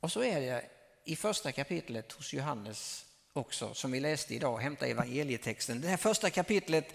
Och 0.00 0.12
så 0.12 0.22
är 0.22 0.40
det 0.40 0.64
i 1.04 1.16
första 1.16 1.52
kapitlet 1.52 2.12
hos 2.12 2.32
Johannes 2.32 3.06
också, 3.32 3.74
som 3.74 3.92
vi 3.92 4.00
läste 4.00 4.34
idag, 4.34 4.58
hämta 4.58 4.86
evangelietexten. 4.86 5.80
Det 5.80 5.88
här 5.88 5.96
första 5.96 6.30
kapitlet 6.30 6.92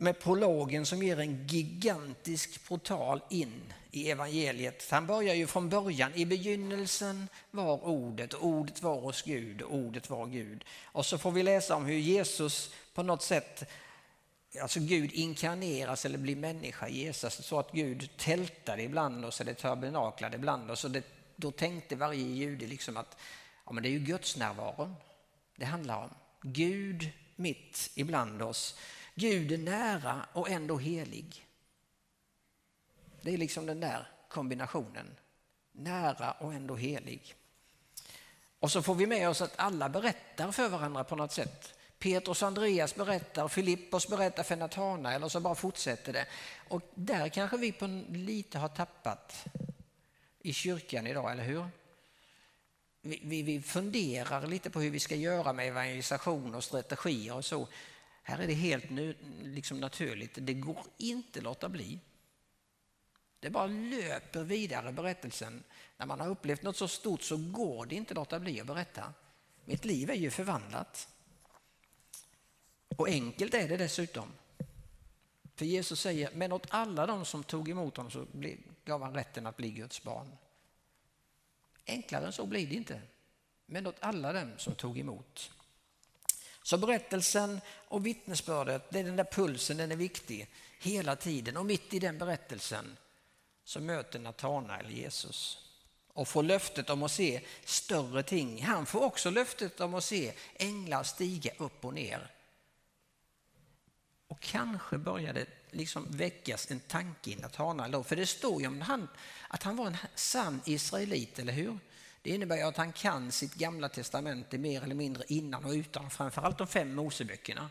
med 0.00 0.20
prologen 0.20 0.86
som 0.86 1.02
ger 1.02 1.20
en 1.20 1.46
gigantisk 1.46 2.68
portal 2.68 3.20
in 3.30 3.72
i 3.90 4.10
evangeliet. 4.10 4.90
Han 4.90 5.06
börjar 5.06 5.34
ju 5.34 5.46
från 5.46 5.68
början, 5.68 6.14
i 6.14 6.26
begynnelsen 6.26 7.28
var 7.50 7.84
ordet, 7.84 8.34
och 8.34 8.46
ordet 8.46 8.82
var 8.82 9.00
hos 9.00 9.22
Gud, 9.22 9.62
och 9.62 9.74
ordet 9.74 10.10
var 10.10 10.26
Gud. 10.26 10.64
Och 10.84 11.06
så 11.06 11.18
får 11.18 11.30
vi 11.30 11.42
läsa 11.42 11.76
om 11.76 11.86
hur 11.86 11.98
Jesus 11.98 12.74
på 12.94 13.02
något 13.02 13.22
sätt 13.22 13.70
Alltså 14.62 14.80
Gud 14.80 15.12
inkarneras 15.12 16.04
eller 16.04 16.18
blir 16.18 16.36
människa 16.36 16.88
i 16.88 16.98
Jesus 16.98 17.46
så 17.46 17.58
att 17.58 17.72
Gud 17.72 18.10
tältade 18.16 18.82
ibland 18.82 19.24
oss 19.24 19.40
eller 19.40 19.54
tabernaklade 19.54 20.36
ibland 20.36 20.70
oss. 20.70 20.84
Och 20.84 20.90
det, 20.90 21.02
då 21.36 21.50
tänkte 21.50 21.96
varje 21.96 22.22
jude 22.22 22.66
liksom 22.66 22.96
att 22.96 23.16
ja, 23.66 23.72
men 23.72 23.82
det 23.82 23.88
är 23.88 23.90
ju 23.90 23.98
Guds 23.98 24.36
närvaron 24.36 24.94
det 25.56 25.64
handlar 25.64 26.02
om. 26.02 26.10
Gud 26.42 27.10
mitt 27.36 27.90
ibland 27.94 28.42
oss. 28.42 28.78
Gud 29.18 29.52
är 29.52 29.58
nära 29.58 30.26
och 30.32 30.50
ändå 30.50 30.78
helig. 30.78 31.46
Det 33.22 33.34
är 33.34 33.38
liksom 33.38 33.66
den 33.66 33.80
där 33.80 34.08
kombinationen. 34.28 35.06
Nära 35.72 36.30
och 36.30 36.54
ändå 36.54 36.76
helig. 36.76 37.34
Och 38.58 38.72
så 38.72 38.82
får 38.82 38.94
vi 38.94 39.06
med 39.06 39.28
oss 39.28 39.40
att 39.40 39.52
alla 39.56 39.88
berättar 39.88 40.52
för 40.52 40.68
varandra 40.68 41.04
på 41.04 41.16
något 41.16 41.32
sätt. 41.32 41.74
Petrus 41.98 42.42
och 42.42 42.48
Andreas 42.48 42.94
berättar, 42.94 43.48
Filippos 43.48 44.08
berättar 44.08 44.42
för 44.42 44.56
Natana 44.56 45.14
eller 45.14 45.28
så 45.28 45.40
bara 45.40 45.54
fortsätter 45.54 46.12
det. 46.12 46.26
Och 46.68 46.82
där 46.94 47.28
kanske 47.28 47.56
vi 47.56 47.72
på 47.72 47.86
lite 48.10 48.58
har 48.58 48.68
tappat 48.68 49.44
i 50.40 50.52
kyrkan 50.52 51.06
idag, 51.06 51.32
eller 51.32 51.44
hur? 51.44 51.66
Vi, 53.00 53.20
vi, 53.24 53.42
vi 53.42 53.62
funderar 53.62 54.46
lite 54.46 54.70
på 54.70 54.80
hur 54.80 54.90
vi 54.90 55.00
ska 55.00 55.14
göra 55.14 55.52
med 55.52 55.68
evangelisation 55.68 56.54
och 56.54 56.64
strategier 56.64 57.34
och 57.34 57.44
så. 57.44 57.68
Här 58.28 58.38
är 58.38 58.46
det 58.46 58.54
helt 58.54 58.90
nu, 58.90 59.14
liksom 59.42 59.80
naturligt, 59.80 60.30
det 60.34 60.54
går 60.54 60.84
inte 60.96 61.38
att 61.38 61.42
låta 61.42 61.68
bli. 61.68 62.00
Det 63.40 63.50
bara 63.50 63.66
löper 63.66 64.42
vidare 64.42 64.92
berättelsen. 64.92 65.64
När 65.96 66.06
man 66.06 66.20
har 66.20 66.28
upplevt 66.28 66.62
något 66.62 66.76
så 66.76 66.88
stort 66.88 67.22
så 67.22 67.36
går 67.36 67.86
det 67.86 67.94
inte 67.94 68.12
att 68.12 68.16
låta 68.16 68.40
bli 68.40 68.60
att 68.60 68.66
berätta. 68.66 69.12
Mitt 69.64 69.84
liv 69.84 70.10
är 70.10 70.14
ju 70.14 70.30
förvandlat. 70.30 71.08
Och 72.96 73.08
enkelt 73.08 73.54
är 73.54 73.68
det 73.68 73.76
dessutom. 73.76 74.32
För 75.54 75.64
Jesus 75.64 76.00
säger, 76.00 76.30
men 76.34 76.52
åt 76.52 76.66
alla 76.70 77.06
de 77.06 77.24
som 77.24 77.44
tog 77.44 77.68
emot 77.68 77.96
honom 77.96 78.10
så 78.12 78.26
gav 78.84 79.02
han 79.02 79.14
rätten 79.14 79.46
att 79.46 79.56
bli 79.56 79.70
Guds 79.70 80.02
barn. 80.02 80.36
Enklare 81.86 82.26
än 82.26 82.32
så 82.32 82.46
blir 82.46 82.66
det 82.66 82.74
inte. 82.74 83.00
Men 83.66 83.86
åt 83.86 83.96
alla 84.00 84.32
dem 84.32 84.52
som 84.56 84.74
tog 84.74 84.98
emot. 84.98 85.50
Så 86.68 86.78
berättelsen 86.78 87.60
och 87.68 88.06
vittnesbördet, 88.06 88.90
det 88.90 88.98
är 88.98 89.04
den 89.04 89.16
där 89.16 89.24
pulsen, 89.24 89.76
den 89.76 89.92
är 89.92 89.96
viktig 89.96 90.48
hela 90.78 91.16
tiden. 91.16 91.56
Och 91.56 91.66
mitt 91.66 91.94
i 91.94 91.98
den 91.98 92.18
berättelsen 92.18 92.96
så 93.64 93.80
möter 93.80 94.18
Natanael 94.18 94.90
Jesus 94.90 95.58
och 96.12 96.28
får 96.28 96.42
löftet 96.42 96.90
om 96.90 97.02
att 97.02 97.10
se 97.10 97.40
större 97.64 98.22
ting. 98.22 98.62
Han 98.62 98.86
får 98.86 99.00
också 99.00 99.30
löftet 99.30 99.80
om 99.80 99.94
att 99.94 100.04
se 100.04 100.32
änglar 100.54 101.02
stiga 101.02 101.50
upp 101.58 101.84
och 101.84 101.94
ner. 101.94 102.30
Och 104.26 104.40
kanske 104.40 104.98
började 104.98 105.46
liksom 105.70 106.06
väckas 106.10 106.70
en 106.70 106.80
tanke 106.80 107.30
i 107.30 107.36
Natanael 107.36 107.90
då, 107.90 108.04
för 108.04 108.16
det 108.16 108.26
står 108.26 108.60
ju 108.60 108.66
om 108.66 108.80
han, 108.80 109.08
att 109.48 109.62
han 109.62 109.76
var 109.76 109.86
en 109.86 109.96
sann 110.14 110.60
israelit, 110.64 111.38
eller 111.38 111.52
hur? 111.52 111.78
Det 112.28 112.34
innebär 112.34 112.56
ju 112.56 112.62
att 112.62 112.76
han 112.76 112.92
kan 112.92 113.32
sitt 113.32 113.54
gamla 113.54 113.88
testamente 113.88 114.58
mer 114.58 114.82
eller 114.82 114.94
mindre 114.94 115.24
innan 115.28 115.64
och 115.64 115.72
utan, 115.72 116.10
framförallt 116.10 116.58
de 116.58 116.66
fem 116.66 116.94
Moseböckerna. 116.94 117.70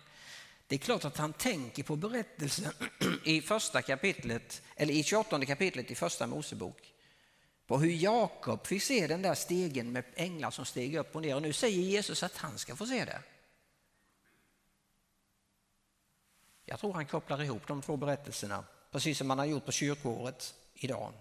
Det 0.68 0.76
är 0.76 0.80
klart 0.80 1.06
att 1.06 1.18
han 1.18 1.34
tänker 1.34 1.84
på 1.84 1.96
berättelsen 1.96 2.72
i 3.24 3.42
första 3.42 3.82
kapitlet, 3.82 4.62
eller 4.76 4.94
i 4.94 5.04
28 5.04 5.46
kapitlet 5.46 5.92
i 5.92 5.96
första 5.96 6.28
Mosebok. 6.28 6.94
På 7.68 7.78
hur 7.78 7.92
Jakob 7.92 8.68
fick 8.68 8.84
se 8.84 9.08
den 9.08 9.22
där 9.22 9.36
stegen 9.36 9.92
med 9.92 10.04
änglar 10.16 10.52
som 10.52 10.66
steg 10.66 10.96
upp 10.96 11.16
och 11.16 11.22
ner. 11.22 11.36
Och 11.36 11.42
nu 11.42 11.54
säger 11.54 11.82
Jesus 11.82 12.24
att 12.24 12.38
han 12.38 12.58
ska 12.58 12.76
få 12.76 12.86
se 12.86 13.06
det. 13.06 13.22
Jag 16.66 16.80
tror 16.80 16.94
han 16.94 17.06
kopplar 17.06 17.44
ihop 17.44 17.68
de 17.68 17.82
två 17.82 17.98
berättelserna, 17.98 18.64
precis 18.92 19.18
som 19.18 19.28
man 19.28 19.40
har 19.40 19.46
gjort 19.46 19.66
på 19.66 19.72
kyrkoåret 19.72 20.54
idag. 20.74 21.14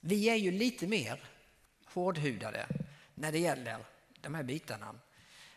Vi 0.00 0.28
är 0.28 0.36
ju 0.36 0.50
lite 0.50 0.86
mer 0.86 1.39
hårdhudade 1.92 2.66
när 3.14 3.32
det 3.32 3.38
gäller 3.38 3.78
de 4.20 4.34
här 4.34 4.42
bitarna. 4.42 4.94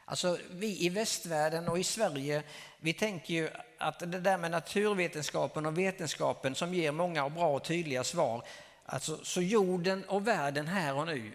Alltså 0.06 0.38
vi 0.52 0.86
i 0.86 0.90
västvärlden 0.90 1.68
och 1.68 1.80
i 1.80 1.84
Sverige, 1.84 2.44
vi 2.80 2.94
tänker 2.94 3.34
ju 3.34 3.50
att 3.78 4.00
det 4.00 4.20
där 4.20 4.38
med 4.38 4.52
naturvetenskapen 4.52 5.66
och 5.66 5.78
vetenskapen 5.78 6.56
som 6.56 6.74
ger 6.74 6.92
många 6.92 7.24
och 7.24 7.32
bra 7.32 7.56
och 7.56 7.64
tydliga 7.64 8.04
svar, 8.04 8.46
alltså 8.86 9.26
så 9.26 9.42
jorden 9.42 10.04
och 10.04 10.28
världen 10.28 10.68
här 10.68 10.96
och 10.96 11.06
nu 11.06 11.32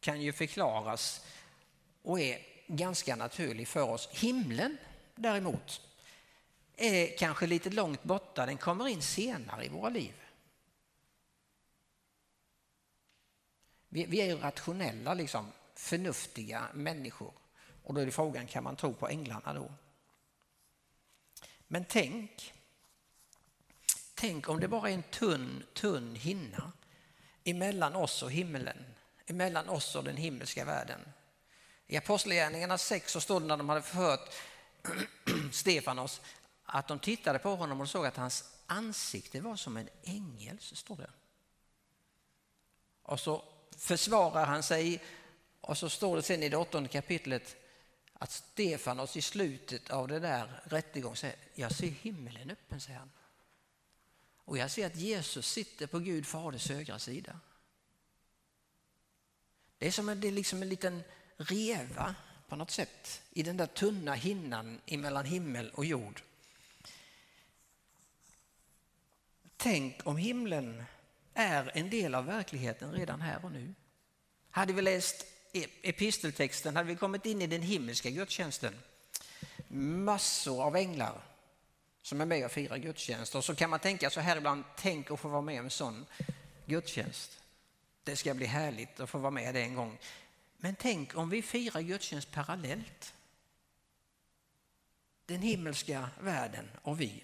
kan 0.00 0.22
ju 0.22 0.32
förklaras 0.32 1.26
och 2.02 2.20
är 2.20 2.38
ganska 2.66 3.16
naturlig 3.16 3.68
för 3.68 3.90
oss. 3.90 4.08
Himlen 4.12 4.78
däremot 5.14 5.80
är 6.76 7.16
kanske 7.18 7.46
lite 7.46 7.70
långt 7.70 8.02
borta, 8.02 8.46
den 8.46 8.56
kommer 8.56 8.88
in 8.88 9.02
senare 9.02 9.64
i 9.64 9.68
våra 9.68 9.88
liv. 9.88 10.12
Vi, 13.88 14.06
vi 14.06 14.20
är 14.20 14.26
ju 14.26 14.36
rationella, 14.38 15.14
liksom, 15.14 15.52
förnuftiga 15.74 16.68
människor. 16.74 17.32
Och 17.84 17.94
då 17.94 18.00
är 18.00 18.06
det 18.06 18.12
frågan, 18.12 18.46
kan 18.46 18.64
man 18.64 18.76
tro 18.76 18.94
på 18.94 19.08
änglarna 19.08 19.54
då? 19.54 19.72
Men 21.66 21.84
tänk, 21.84 22.54
tänk 24.14 24.48
om 24.48 24.60
det 24.60 24.68
bara 24.68 24.90
är 24.90 24.94
en 24.94 25.02
tunn, 25.02 25.64
tunn 25.74 26.14
hinna 26.14 26.72
emellan 27.44 27.96
oss 27.96 28.22
och 28.22 28.30
himlen, 28.30 28.84
emellan 29.26 29.68
oss 29.68 29.96
och 29.96 30.04
den 30.04 30.16
himmelska 30.16 30.64
världen. 30.64 31.00
I 31.86 31.96
Apostlagärningarna 31.96 32.78
6 32.78 33.12
så 33.12 33.20
står 33.20 33.40
det 33.40 33.46
när 33.46 33.56
de 33.56 33.68
hade 33.68 33.82
förhört 33.82 34.34
Stefanos 35.52 36.20
att 36.64 36.88
de 36.88 36.98
tittade 36.98 37.38
på 37.38 37.56
honom 37.56 37.80
och 37.80 37.88
såg 37.88 38.06
att 38.06 38.16
hans 38.16 38.44
ansikte 38.66 39.40
var 39.40 39.56
som 39.56 39.76
en 39.76 39.88
ängels, 40.02 40.76
står 40.76 40.96
det. 40.96 41.10
Och 43.02 43.20
så 43.20 43.44
försvarar 43.76 44.46
han 44.46 44.62
sig 44.62 45.02
och 45.60 45.78
så 45.78 45.88
står 45.88 46.16
det 46.16 46.22
sen 46.22 46.42
i 46.42 46.48
det 46.48 46.56
åttonde 46.56 46.88
kapitlet 46.88 47.56
att 48.12 48.32
Stefanos 48.32 49.16
i 49.16 49.22
slutet 49.22 49.90
av 49.90 50.08
det 50.08 50.18
där 50.18 50.62
rättegången 50.64 51.16
säger 51.16 51.36
jag 51.54 51.72
ser 51.72 51.86
himlen 51.86 52.50
öppen, 52.50 52.80
säger 52.80 52.98
han. 52.98 53.10
Och 54.44 54.58
jag 54.58 54.70
ser 54.70 54.86
att 54.86 54.96
Jesus 54.96 55.52
sitter 55.52 55.86
på 55.86 55.98
Gud 55.98 56.26
faders 56.26 56.68
högra 56.68 56.98
sida. 56.98 57.40
Det 59.78 59.86
är 59.86 59.90
som 59.90 60.08
en, 60.08 60.20
det 60.20 60.28
är 60.28 60.32
liksom 60.32 60.62
en 60.62 60.68
liten 60.68 61.02
reva 61.36 62.14
på 62.48 62.56
något 62.56 62.70
sätt 62.70 63.22
i 63.30 63.42
den 63.42 63.56
där 63.56 63.66
tunna 63.66 64.14
hinnan 64.14 64.80
mellan 64.86 65.24
himmel 65.24 65.70
och 65.70 65.84
jord. 65.84 66.22
Tänk 69.56 70.06
om 70.06 70.16
himlen 70.16 70.84
är 71.38 71.70
en 71.74 71.90
del 71.90 72.14
av 72.14 72.26
verkligheten 72.26 72.92
redan 72.92 73.20
här 73.20 73.44
och 73.44 73.52
nu. 73.52 73.74
Hade 74.50 74.72
vi 74.72 74.82
läst 74.82 75.26
e- 75.52 75.66
episteltexten 75.82 76.76
hade 76.76 76.88
vi 76.88 76.96
kommit 76.96 77.26
in 77.26 77.42
i 77.42 77.46
den 77.46 77.62
himmelska 77.62 78.10
gudstjänsten. 78.10 78.74
Massor 79.68 80.62
av 80.64 80.76
änglar 80.76 81.22
som 82.02 82.20
är 82.20 82.26
med 82.26 82.44
och 82.44 82.52
firar 82.52 82.76
gudstjänst. 82.76 83.34
Och 83.34 83.44
så 83.44 83.54
kan 83.54 83.70
man 83.70 83.80
tänka 83.80 84.10
så 84.10 84.20
här 84.20 84.36
ibland, 84.36 84.64
tänk 84.76 85.10
att 85.10 85.20
få 85.20 85.28
vara 85.28 85.42
med 85.42 85.60
om 85.60 85.66
en 85.66 85.70
sån 85.70 86.06
gudstjänst. 86.66 87.40
Det 88.04 88.16
ska 88.16 88.34
bli 88.34 88.46
härligt 88.46 89.00
att 89.00 89.10
få 89.10 89.18
vara 89.18 89.30
med 89.30 89.54
det 89.54 89.60
en 89.60 89.74
gång. 89.74 89.98
Men 90.56 90.74
tänk 90.74 91.16
om 91.16 91.30
vi 91.30 91.42
firar 91.42 91.80
gudstjänst 91.80 92.32
parallellt. 92.32 93.14
Den 95.26 95.42
himmelska 95.42 96.10
världen 96.20 96.70
och 96.82 97.00
vi. 97.00 97.22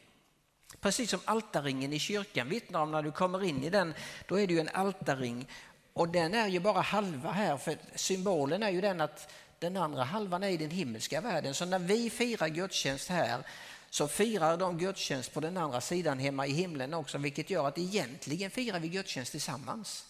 Precis 0.80 1.10
som 1.10 1.20
altarringen 1.24 1.92
i 1.92 1.98
kyrkan 1.98 2.48
vittnar 2.48 2.82
om 2.82 2.90
när 2.90 3.02
du 3.02 3.12
kommer 3.12 3.44
in 3.44 3.64
i 3.64 3.70
den, 3.70 3.94
då 4.28 4.40
är 4.40 4.46
det 4.46 4.54
ju 4.54 4.60
en 4.60 4.68
altarring 4.68 5.48
och 5.92 6.08
den 6.08 6.34
är 6.34 6.48
ju 6.48 6.60
bara 6.60 6.80
halva 6.80 7.30
här 7.30 7.56
för 7.56 7.76
symbolen 7.94 8.62
är 8.62 8.70
ju 8.70 8.80
den 8.80 9.00
att 9.00 9.32
den 9.58 9.76
andra 9.76 10.04
halvan 10.04 10.42
är 10.42 10.48
i 10.48 10.56
den 10.56 10.70
himmelska 10.70 11.20
världen. 11.20 11.54
Så 11.54 11.64
när 11.64 11.78
vi 11.78 12.10
firar 12.10 12.48
gudstjänst 12.48 13.08
här 13.08 13.46
så 13.90 14.08
firar 14.08 14.56
de 14.56 14.78
gudstjänst 14.78 15.32
på 15.32 15.40
den 15.40 15.56
andra 15.56 15.80
sidan 15.80 16.18
hemma 16.18 16.46
i 16.46 16.52
himlen 16.52 16.94
också, 16.94 17.18
vilket 17.18 17.50
gör 17.50 17.68
att 17.68 17.78
egentligen 17.78 18.50
firar 18.50 18.80
vi 18.80 18.88
gudstjänst 18.88 19.30
tillsammans. 19.30 20.06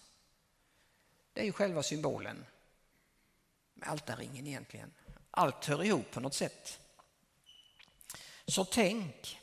Det 1.33 1.41
är 1.41 1.45
ju 1.45 1.53
själva 1.53 1.83
symbolen 1.83 2.45
med 3.75 3.89
altarringen 3.89 4.47
egentligen. 4.47 4.91
Allt 5.31 5.65
hör 5.65 5.85
ihop 5.85 6.11
på 6.11 6.21
något 6.21 6.35
sätt. 6.35 6.79
Så 8.47 8.65
tänk 8.65 9.41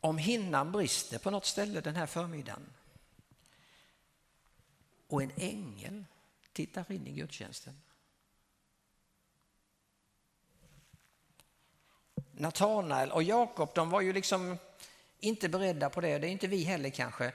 om 0.00 0.18
hinnan 0.18 0.72
brister 0.72 1.18
på 1.18 1.30
något 1.30 1.46
ställe 1.46 1.80
den 1.80 1.96
här 1.96 2.06
förmiddagen 2.06 2.72
och 5.08 5.22
en 5.22 5.32
ängel 5.36 6.04
tittar 6.52 6.92
in 6.92 7.06
i 7.06 7.12
gudstjänsten. 7.12 7.80
Natanael 12.32 13.12
och 13.12 13.22
Jakob, 13.22 13.70
de 13.74 13.90
var 13.90 14.00
ju 14.00 14.12
liksom 14.12 14.58
inte 15.20 15.48
beredda 15.48 15.90
på 15.90 16.00
det, 16.00 16.18
det 16.18 16.26
är 16.26 16.30
inte 16.30 16.46
vi 16.46 16.62
heller 16.62 16.90
kanske. 16.90 17.32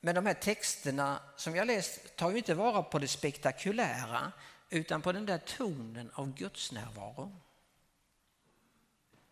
Men 0.00 0.14
de 0.14 0.26
här 0.26 0.34
texterna 0.34 1.22
som 1.36 1.56
jag 1.56 1.66
läst 1.66 2.16
tar 2.16 2.30
ju 2.30 2.36
inte 2.36 2.54
vara 2.54 2.82
på 2.82 2.98
det 2.98 3.08
spektakulära 3.08 4.32
utan 4.70 5.02
på 5.02 5.12
den 5.12 5.26
där 5.26 5.38
tonen 5.38 6.10
av 6.14 6.34
Guds 6.34 6.72
närvaro. 6.72 7.36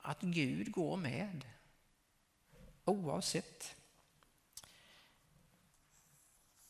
Att 0.01 0.21
Gud 0.21 0.73
går 0.73 0.97
med 0.97 1.45
oavsett. 2.89 3.75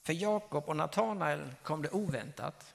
För 0.02 0.12
Jakob 0.12 0.68
och 0.68 0.76
Natanael 0.76 1.54
kom 1.62 1.82
det 1.82 1.90
oväntat. 1.90 2.74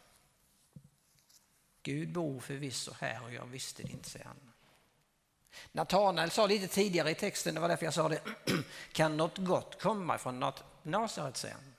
Gud 1.84 2.12
bor 2.12 2.40
förvisso 2.40 2.92
här 3.00 3.24
och 3.24 3.34
jag 3.34 3.46
visste 3.46 3.84
det 3.84 3.92
inte, 3.92 4.10
säger 4.10 4.26
han. 4.26 4.54
Natanael 5.72 6.32
sa 6.32 6.48
lite 6.48 6.68
tidigare 6.68 7.12
i 7.12 7.16
texten, 7.16 7.56
det 7.56 7.62
var 7.62 7.68
därför 7.68 7.86
jag 7.86 7.94
sa 7.94 8.10
det, 8.10 8.22
kan 8.92 9.18
något 9.18 9.38
gott 9.38 9.82
komma 9.82 10.18
från 10.18 10.54
Nasaret, 10.84 11.38
säger 11.38 11.56
han. 11.56 11.74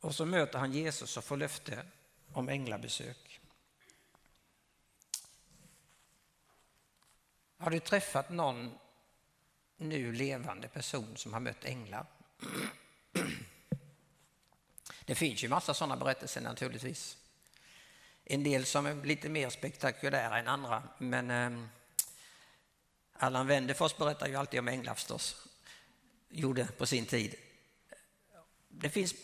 Och 0.00 0.14
så 0.14 0.24
möter 0.24 0.58
han 0.58 0.72
Jesus 0.72 1.16
och 1.16 1.24
får 1.24 1.36
löfte 1.36 1.86
om 2.32 2.48
änglabesök. 2.48 3.40
Har 7.58 7.70
du 7.70 7.80
träffat 7.80 8.30
någon 8.30 8.78
nu 9.82 10.12
levande 10.12 10.68
person 10.68 11.16
som 11.16 11.32
har 11.32 11.40
mött 11.40 11.64
änglar? 11.64 12.06
Det 15.04 15.14
finns 15.14 15.44
ju 15.44 15.48
massa 15.48 15.74
sådana 15.74 15.96
berättelser 15.96 16.40
naturligtvis. 16.40 17.16
En 18.24 18.44
del 18.44 18.64
som 18.64 18.86
är 18.86 19.04
lite 19.04 19.28
mer 19.28 19.50
spektakulära 19.50 20.38
än 20.38 20.48
andra, 20.48 20.82
men 20.98 21.30
eh, 21.30 21.68
Allan 23.12 23.46
Wendefors 23.46 23.96
berättar 23.96 24.28
ju 24.28 24.36
alltid 24.36 24.60
om 24.60 24.68
änglar 24.68 24.94
förstås. 24.94 25.46
Gjorde 26.28 26.64
på 26.78 26.86
sin 26.86 27.06
tid. 27.06 27.34
Det 28.68 28.90
finns... 28.90 29.14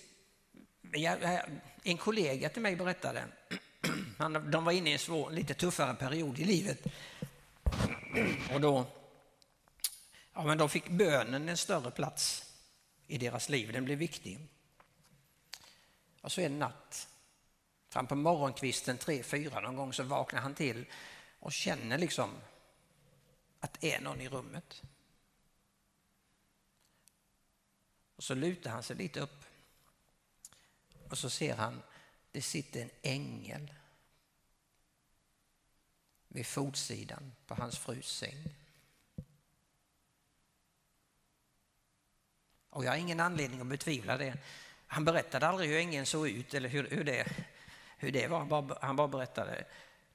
En 1.83 1.97
kollega 1.97 2.49
till 2.49 2.63
mig 2.63 2.77
berättade, 2.77 3.25
de 4.51 4.65
var 4.65 4.73
inne 4.73 4.91
i 4.91 4.93
en 4.93 4.99
svår, 4.99 5.31
lite 5.31 5.55
tuffare 5.55 5.95
period 5.95 6.39
i 6.39 6.45
livet. 6.45 6.87
Och 8.55 8.61
då, 8.61 8.87
ja, 10.39 10.45
men 10.45 10.59
då 10.59 10.68
fick 10.68 10.89
bönen 10.89 11.49
en 11.49 11.57
större 11.57 11.91
plats 11.91 12.55
i 13.07 13.18
deras 13.18 13.49
liv, 13.49 13.72
den 13.72 13.84
blev 13.84 13.99
viktig. 13.99 14.39
Och 16.20 16.32
så 16.32 16.41
en 16.41 16.59
natt, 16.59 17.09
fram 17.89 18.07
på 18.07 18.14
morgonkvisten 18.14 18.99
tre, 18.99 19.22
fyra 19.22 19.61
någon 19.61 19.76
gång 19.76 19.93
så 19.93 20.03
vaknar 20.03 20.41
han 20.41 20.55
till 20.55 20.86
och 21.39 21.53
känner 21.53 21.99
liksom 21.99 22.30
att 23.61 23.80
det 23.80 23.95
är 23.95 24.01
någon 24.01 24.20
i 24.20 24.28
rummet. 24.28 24.82
Och 28.16 28.24
så 28.24 28.34
lutar 28.34 28.70
han 28.70 28.82
sig 28.82 28.97
lite 28.97 29.20
upp 29.20 29.45
och 31.11 31.18
så 31.18 31.30
ser 31.30 31.55
han 31.55 31.82
det 32.32 32.43
sitter 32.43 32.82
en 32.82 32.91
ängel 33.03 33.74
vid 36.28 36.47
fotsidan 36.47 37.32
på 37.47 37.55
hans 37.55 37.78
frus 37.78 38.09
säng. 38.09 38.68
Och 42.79 42.85
jag 42.85 42.91
har 42.91 42.97
ingen 42.97 43.20
anledning 43.20 43.61
att 43.61 43.66
betvivla 43.66 44.16
det. 44.16 44.35
Han 44.87 45.05
berättade 45.05 45.47
aldrig 45.47 45.70
hur 45.70 45.79
ängeln 45.79 46.07
såg 46.07 46.29
ut 46.29 46.55
eller 46.55 46.68
hur, 46.68 46.89
hur, 46.91 47.05
det, 47.05 47.26
hur 47.99 48.12
det 48.12 48.26
var. 48.26 48.39
Han 48.39 48.49
bara, 48.49 48.79
han 48.81 48.97
bara 48.97 49.09
berättade. 49.09 49.64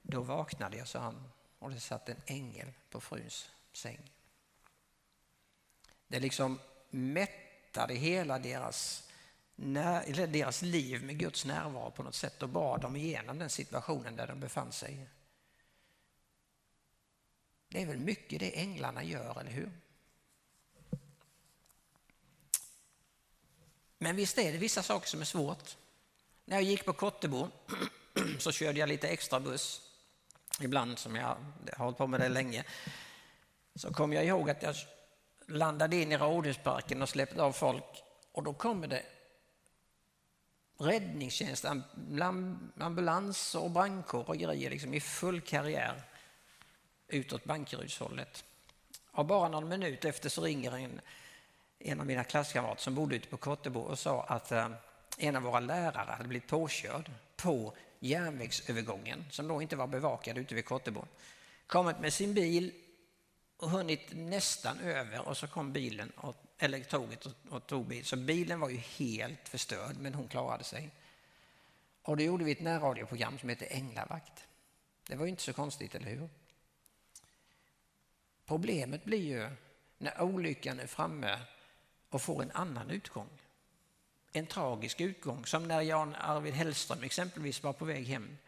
Då 0.02 0.20
vaknade 0.20 0.76
jag, 0.76 0.88
sa 0.88 0.98
han, 0.98 1.28
och 1.58 1.70
det 1.70 1.80
satt 1.80 2.08
en 2.08 2.22
ängel 2.26 2.72
på 2.90 3.00
fruns 3.00 3.50
säng. 3.72 3.98
Det 6.08 6.20
liksom 6.20 6.58
mättade 6.90 7.94
hela 7.94 8.38
deras, 8.38 9.08
när, 9.56 10.02
eller 10.02 10.26
deras 10.26 10.62
liv 10.62 11.04
med 11.04 11.18
Guds 11.18 11.44
närvaro 11.44 11.90
på 11.90 12.02
något 12.02 12.14
sätt 12.14 12.42
och 12.42 12.48
bar 12.48 12.78
dem 12.78 12.96
igenom 12.96 13.38
den 13.38 13.50
situationen 13.50 14.16
där 14.16 14.26
de 14.26 14.40
befann 14.40 14.72
sig. 14.72 15.08
Det 17.68 17.82
är 17.82 17.86
väl 17.86 18.00
mycket 18.00 18.40
det 18.40 18.60
änglarna 18.60 19.02
gör, 19.02 19.40
eller 19.40 19.50
hur? 19.50 19.83
Men 23.98 24.16
visst 24.16 24.38
är 24.38 24.52
det 24.52 24.58
vissa 24.58 24.82
saker 24.82 25.08
som 25.08 25.20
är 25.20 25.24
svårt. 25.24 25.76
När 26.44 26.56
jag 26.56 26.64
gick 26.64 26.84
på 26.84 26.92
Kottebo 26.92 27.48
så 28.38 28.52
körde 28.52 28.78
jag 28.78 28.88
lite 28.88 29.08
extra 29.08 29.40
buss 29.40 29.80
ibland 30.60 30.98
som 30.98 31.16
jag 31.16 31.36
har 31.76 31.84
hållit 31.84 31.98
på 31.98 32.06
med 32.06 32.20
det 32.20 32.28
länge, 32.28 32.64
så 33.74 33.92
kom 33.92 34.12
jag 34.12 34.24
ihåg 34.24 34.50
att 34.50 34.62
jag 34.62 34.74
landade 35.46 35.96
in 35.96 36.12
i 36.12 36.16
Rådhusparken 36.16 37.02
och 37.02 37.08
släppte 37.08 37.42
av 37.42 37.52
folk 37.52 38.02
och 38.32 38.42
då 38.42 38.52
kommer 38.52 38.86
det 38.86 39.02
räddningstjänst, 40.78 41.64
ambulans 42.78 43.54
och 43.54 43.70
brandkår 43.70 44.28
och 44.28 44.36
grejer 44.36 44.70
liksom 44.70 44.94
i 44.94 45.00
full 45.00 45.40
karriär 45.40 46.02
utåt 47.08 47.44
Bankerydshållet. 47.44 48.44
Och 49.10 49.26
bara 49.26 49.48
någon 49.48 49.68
minut 49.68 50.04
efter 50.04 50.28
så 50.28 50.42
ringer 50.42 50.72
en, 50.76 51.00
en 51.84 52.00
av 52.00 52.06
mina 52.06 52.24
klasskamrater 52.24 52.82
som 52.82 52.94
bodde 52.94 53.16
ute 53.16 53.28
på 53.28 53.36
Kottebo 53.36 53.80
och 53.80 53.98
sa 53.98 54.22
att 54.22 54.52
eh, 54.52 54.68
en 55.18 55.36
av 55.36 55.42
våra 55.42 55.60
lärare 55.60 56.10
hade 56.10 56.28
blivit 56.28 56.48
påkörd 56.48 57.10
på 57.36 57.76
järnvägsövergången 58.00 59.24
som 59.30 59.48
då 59.48 59.62
inte 59.62 59.76
var 59.76 59.86
bevakad 59.86 60.38
ute 60.38 60.54
vid 60.54 60.64
Kottebo. 60.64 61.06
Kommit 61.66 62.00
med 62.00 62.12
sin 62.12 62.34
bil 62.34 62.72
och 63.56 63.70
hunnit 63.70 64.08
nästan 64.12 64.80
över 64.80 65.28
och 65.28 65.36
så 65.36 65.46
kom 65.46 65.72
bilen, 65.72 66.10
och, 66.16 66.36
eller 66.58 66.80
tåget 66.80 67.26
och, 67.26 67.32
och 67.48 67.66
tog 67.66 67.86
bilen. 67.86 68.04
Så 68.04 68.16
bilen 68.16 68.60
var 68.60 68.68
ju 68.68 68.76
helt 68.76 69.48
förstörd 69.48 69.96
men 70.00 70.14
hon 70.14 70.28
klarade 70.28 70.64
sig. 70.64 70.90
Och 72.02 72.16
då 72.16 72.22
gjorde 72.22 72.44
vi 72.44 72.52
ett 72.52 72.60
närradioprogram 72.60 73.38
som 73.38 73.48
heter 73.48 73.68
Änglavakt. 73.70 74.46
Det 75.08 75.16
var 75.16 75.24
ju 75.24 75.30
inte 75.30 75.42
så 75.42 75.52
konstigt, 75.52 75.94
eller 75.94 76.10
hur? 76.10 76.28
Problemet 78.46 79.04
blir 79.04 79.22
ju 79.22 79.50
när 79.98 80.22
olyckan 80.22 80.80
är 80.80 80.86
framme 80.86 81.38
och 82.14 82.22
får 82.22 82.42
en 82.42 82.50
annan 82.50 82.90
utgång 82.90 83.28
en 84.36 84.46
tragisk 84.46 85.00
utgång, 85.00 85.46
som 85.46 85.68
när 85.68 85.80
Jan 85.80 86.14
Arvid 86.14 86.54
Hellström 86.54 87.02
exempelvis 87.02 87.62
var 87.62 87.72
på 87.72 87.84
väg 87.84 88.06
hem. 88.06 88.38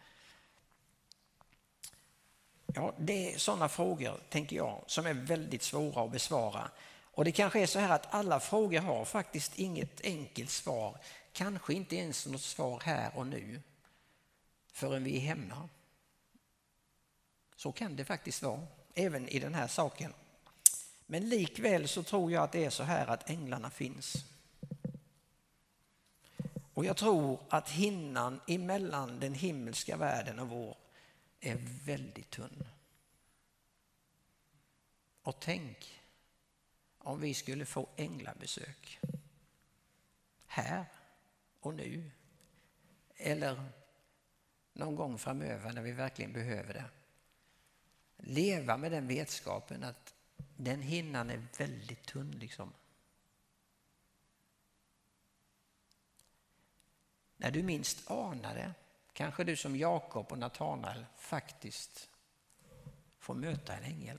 Ja, 2.66 2.94
det 2.98 3.34
är 3.34 3.38
sådana 3.38 3.68
frågor, 3.68 4.20
tänker 4.30 4.56
jag, 4.56 4.84
som 4.86 5.06
är 5.06 5.14
väldigt 5.14 5.62
svåra 5.62 6.04
att 6.04 6.12
besvara. 6.12 6.70
Och 6.88 7.24
det 7.24 7.32
kanske 7.32 7.60
är 7.60 7.66
så 7.66 7.78
här 7.78 7.94
att 7.94 8.14
alla 8.14 8.40
frågor 8.40 8.80
har 8.80 9.04
faktiskt 9.04 9.58
inget 9.58 10.00
enkelt 10.04 10.50
svar, 10.50 10.98
kanske 11.32 11.74
inte 11.74 11.96
ens 11.96 12.26
något 12.26 12.42
svar 12.42 12.80
här 12.84 13.10
och 13.14 13.26
nu, 13.26 13.62
förrän 14.72 15.04
vi 15.04 15.16
är 15.16 15.20
hemma. 15.20 15.68
Så 17.56 17.72
kan 17.72 17.96
det 17.96 18.04
faktiskt 18.04 18.42
vara, 18.42 18.66
även 18.94 19.28
i 19.28 19.38
den 19.38 19.54
här 19.54 19.66
saken. 19.66 20.12
Men 21.06 21.28
likväl 21.28 21.88
så 21.88 22.02
tror 22.02 22.32
jag 22.32 22.44
att 22.44 22.52
det 22.52 22.64
är 22.64 22.70
så 22.70 22.82
här 22.82 23.06
att 23.06 23.30
änglarna 23.30 23.70
finns. 23.70 24.24
Och 26.74 26.84
jag 26.84 26.96
tror 26.96 27.40
att 27.48 27.70
hinnan 27.70 28.40
emellan 28.46 29.20
den 29.20 29.34
himmelska 29.34 29.96
världen 29.96 30.38
och 30.38 30.48
vår 30.48 30.76
är 31.40 31.56
väldigt 31.84 32.30
tunn. 32.30 32.68
Och 35.22 35.40
tänk 35.40 36.00
om 36.98 37.20
vi 37.20 37.34
skulle 37.34 37.66
få 37.66 37.88
änglabesök 37.96 39.00
här 40.46 40.84
och 41.60 41.74
nu 41.74 42.10
eller 43.16 43.64
någon 44.72 44.96
gång 44.96 45.18
framöver 45.18 45.72
när 45.72 45.82
vi 45.82 45.92
verkligen 45.92 46.32
behöver 46.32 46.74
det. 46.74 46.84
Leva 48.16 48.76
med 48.76 48.92
den 48.92 49.08
vetskapen 49.08 49.84
att 49.84 50.15
den 50.56 50.82
hinnan 50.82 51.30
är 51.30 51.46
väldigt 51.58 52.06
tunn 52.06 52.30
liksom. 52.30 52.72
När 57.36 57.50
du 57.50 57.62
minst 57.62 58.10
anar 58.10 58.54
det 58.54 58.74
kanske 59.12 59.44
du 59.44 59.56
som 59.56 59.76
Jakob 59.76 60.32
och 60.32 60.38
Natanael 60.38 61.06
faktiskt 61.16 62.10
får 63.18 63.34
möta 63.34 63.76
en 63.76 63.84
ängel. 63.84 64.18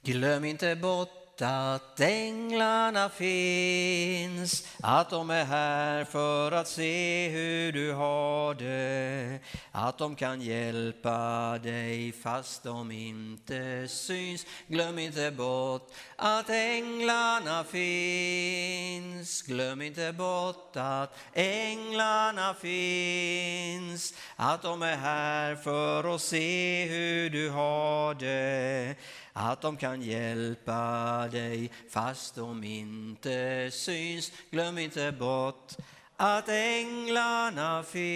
Glöm 0.00 0.44
inte 0.44 0.76
bort 0.76 1.25
att 1.42 2.00
änglarna 2.00 3.08
finns, 3.08 4.68
att 4.82 5.10
de 5.10 5.30
är 5.30 5.44
här 5.44 6.04
för 6.04 6.52
att 6.52 6.68
se 6.68 7.28
hur 7.28 7.72
du 7.72 7.92
har 7.92 8.54
det, 8.54 9.38
att 9.72 9.98
de 9.98 10.16
kan 10.16 10.40
hjälpa 10.40 11.58
dig 11.58 12.12
fast 12.12 12.62
de 12.62 12.90
inte 12.90 13.88
syns. 13.88 14.46
Glöm 14.66 14.98
inte 14.98 15.30
bort 15.30 15.90
att 16.16 16.50
änglarna 16.50 17.64
finns, 17.64 19.42
glöm 19.42 19.82
inte 19.82 20.12
bort 20.12 20.76
att 20.76 21.18
änglarna 21.34 22.54
finns, 22.54 24.14
att 24.36 24.62
de 24.62 24.82
är 24.82 24.96
här 24.96 25.56
för 25.56 26.14
att 26.14 26.20
se 26.20 26.84
hur 26.84 27.30
du 27.30 27.50
har 27.50 28.14
det, 28.14 28.94
att 29.38 29.60
de 29.60 29.76
kan 29.76 30.02
hjälpa 30.02 31.28
dig 31.32 31.70
fast 31.88 32.34
de 32.34 32.64
inte 32.64 33.70
syns. 33.72 34.32
Glöm 34.50 34.78
inte 34.78 35.12
bort 35.12 35.72
att 36.16 36.48
änglarna 36.48 37.82
finns. 37.82 38.06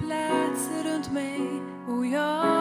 Plats 0.00 0.70
runt 0.84 1.12
mig 1.12 1.40
och 1.88 2.06
jag 2.06 2.59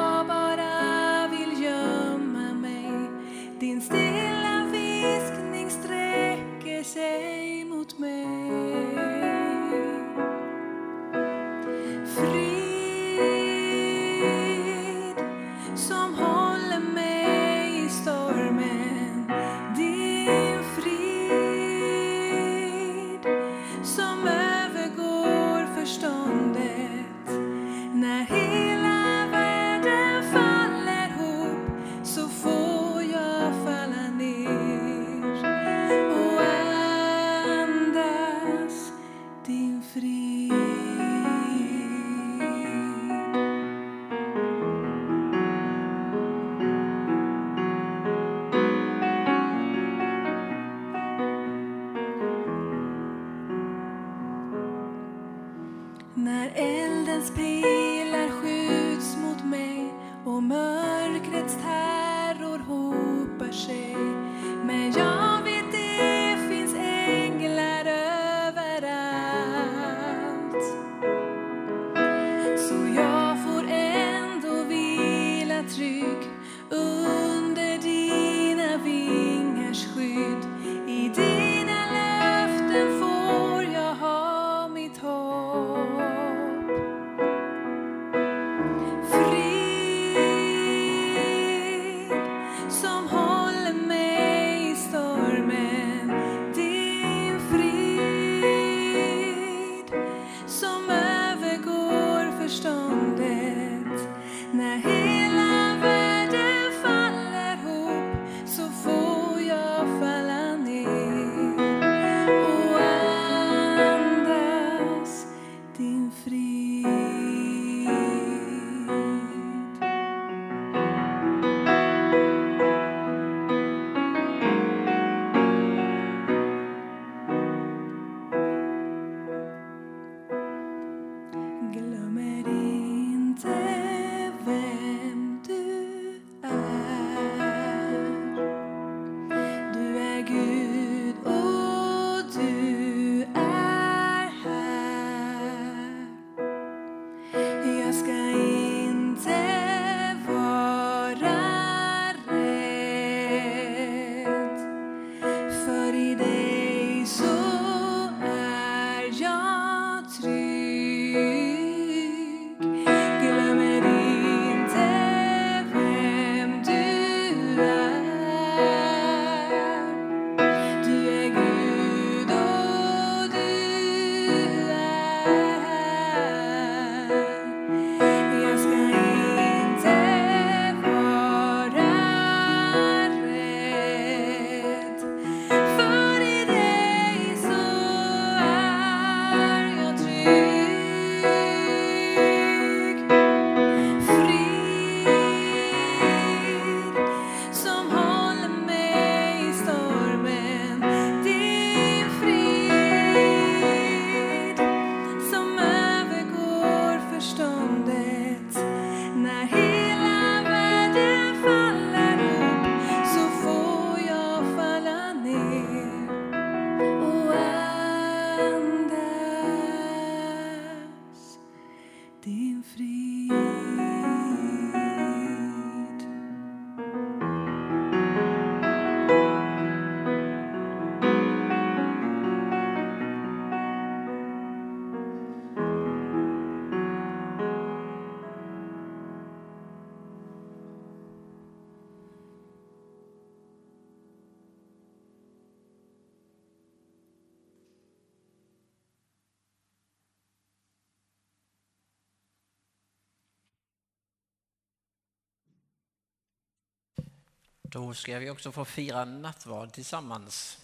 Då 257.72 257.94
ska 257.94 258.20
vi 258.20 258.30
också 258.30 258.52
få 258.52 258.66
fira 258.66 259.06
nattvard 259.06 259.72
tillsammans. 259.72 260.58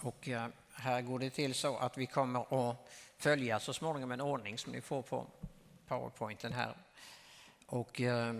Och 0.00 0.28
eh, 0.28 0.48
här 0.72 1.02
går 1.02 1.18
det 1.18 1.30
till 1.30 1.54
så 1.54 1.76
att 1.76 1.98
vi 1.98 2.06
kommer 2.06 2.70
att 2.70 2.76
följa 3.18 3.60
så 3.60 3.72
småningom 3.72 4.12
en 4.12 4.20
ordning 4.20 4.58
som 4.58 4.72
ni 4.72 4.80
får 4.80 5.02
på 5.02 5.26
powerpointen 5.86 6.52
här. 6.52 6.76
Och 7.66 8.00
eh, 8.00 8.34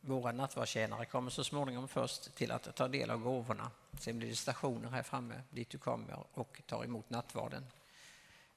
våra 0.00 0.32
nattvardstjänare 0.32 1.04
kommer 1.04 1.30
så 1.30 1.44
småningom 1.44 1.88
först 1.88 2.34
till 2.34 2.52
att 2.52 2.76
ta 2.76 2.88
del 2.88 3.10
av 3.10 3.20
gåvorna. 3.20 3.70
Sen 4.00 4.18
blir 4.18 4.28
det 4.28 4.36
stationer 4.36 4.90
här 4.90 5.02
framme 5.02 5.42
dit 5.50 5.70
du 5.70 5.78
kommer 5.78 6.24
och 6.34 6.62
tar 6.66 6.84
emot 6.84 7.10
nattvarden. 7.10 7.66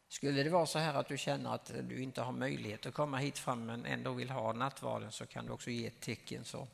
Skulle 0.08 0.44
det 0.44 0.50
vara 0.50 0.66
så 0.66 0.80
här 0.80 0.94
att 0.94 1.08
du 1.08 1.18
känner 1.18 1.56
att 1.56 1.72
du 1.84 2.04
inte 2.04 2.22
har 2.22 2.32
möjlighet 2.32 2.86
att 2.86 2.94
komma 2.94 3.18
hit 3.18 3.38
fram 3.40 3.66
men 3.66 3.86
ändå 3.86 4.14
vill 4.14 4.30
ha 4.30 4.54
nattvarden 4.54 5.12
så 5.12 5.26
kan 5.26 5.46
du 5.46 5.52
också 5.52 5.70
ge 5.70 5.88
ett 5.88 6.00
tecken 6.00 6.46
så 6.46 6.68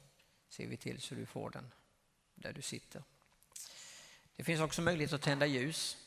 ser 0.50 0.68
vi 0.68 0.78
till 0.78 1.02
så 1.02 1.16
du 1.16 1.26
får 1.26 1.50
den 1.50 1.72
där 2.36 2.54
du 2.54 2.62
sitter. 2.62 3.04
Det 4.36 4.44
finns 4.44 4.62
också 4.62 4.82
möjlighet 4.82 5.14
att 5.14 5.22
tända 5.22 5.46
ljus 5.46 5.98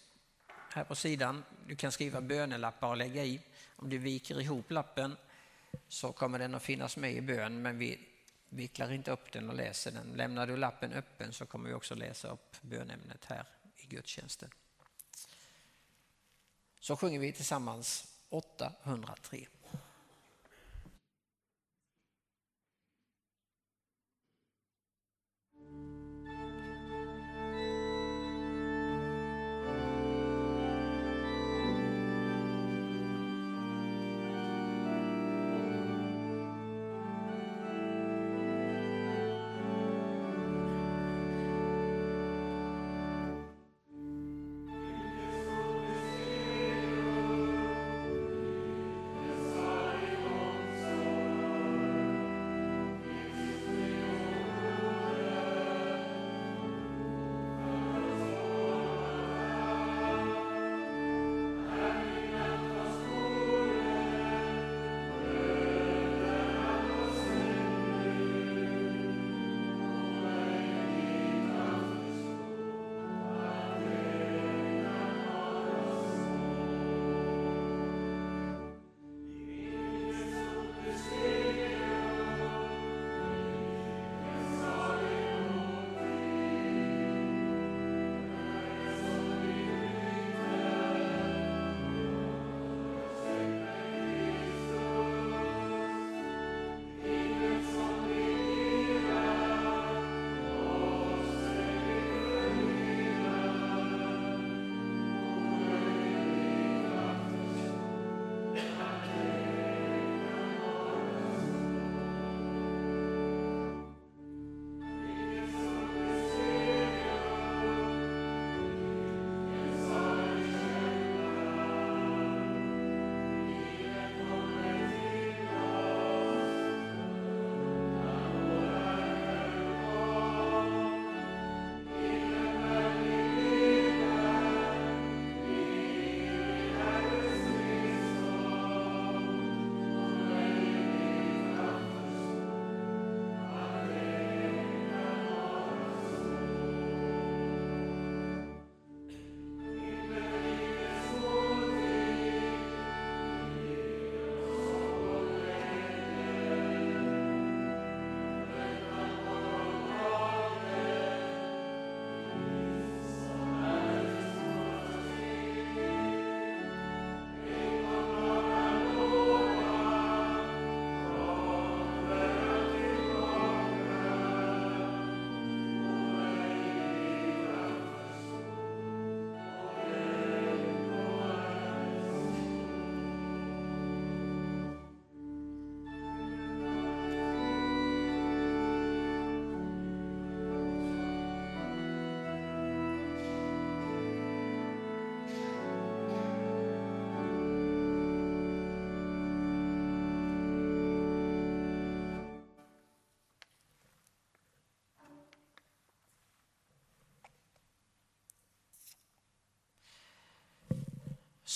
här 0.72 0.84
på 0.84 0.95
sidan. 0.95 1.45
Du 1.66 1.76
kan 1.76 1.93
skriva 1.93 2.20
bönelappar 2.20 2.88
och 2.88 2.97
lägga 2.97 3.24
i. 3.24 3.41
Om 3.76 3.91
du 3.91 3.99
viker 3.99 4.41
ihop 4.41 4.70
lappen 4.70 5.16
så 5.88 6.12
kommer 6.12 6.38
den 6.38 6.55
att 6.55 6.62
finnas 6.62 6.97
med 6.97 7.14
i 7.14 7.20
bön 7.20 7.62
men 7.62 7.78
vi 7.78 8.09
vicklar 8.49 8.93
inte 8.93 9.11
upp 9.11 9.32
den 9.32 9.49
och 9.49 9.57
läser 9.57 9.93
den. 9.93 10.12
Lämnar 10.16 10.47
du 10.47 10.57
lappen 10.57 10.93
öppen 10.93 11.32
så 11.32 11.47
kommer 11.47 11.68
vi 11.68 11.74
också 11.74 11.95
läsa 11.95 12.28
upp 12.28 12.57
bönämnet 12.61 13.24
här 13.24 13.45
i 13.76 13.86
gudstjänsten. 13.86 14.51
Så 16.80 16.97
sjunger 16.97 17.18
vi 17.18 17.32
tillsammans 17.32 18.14
803. 18.28 19.47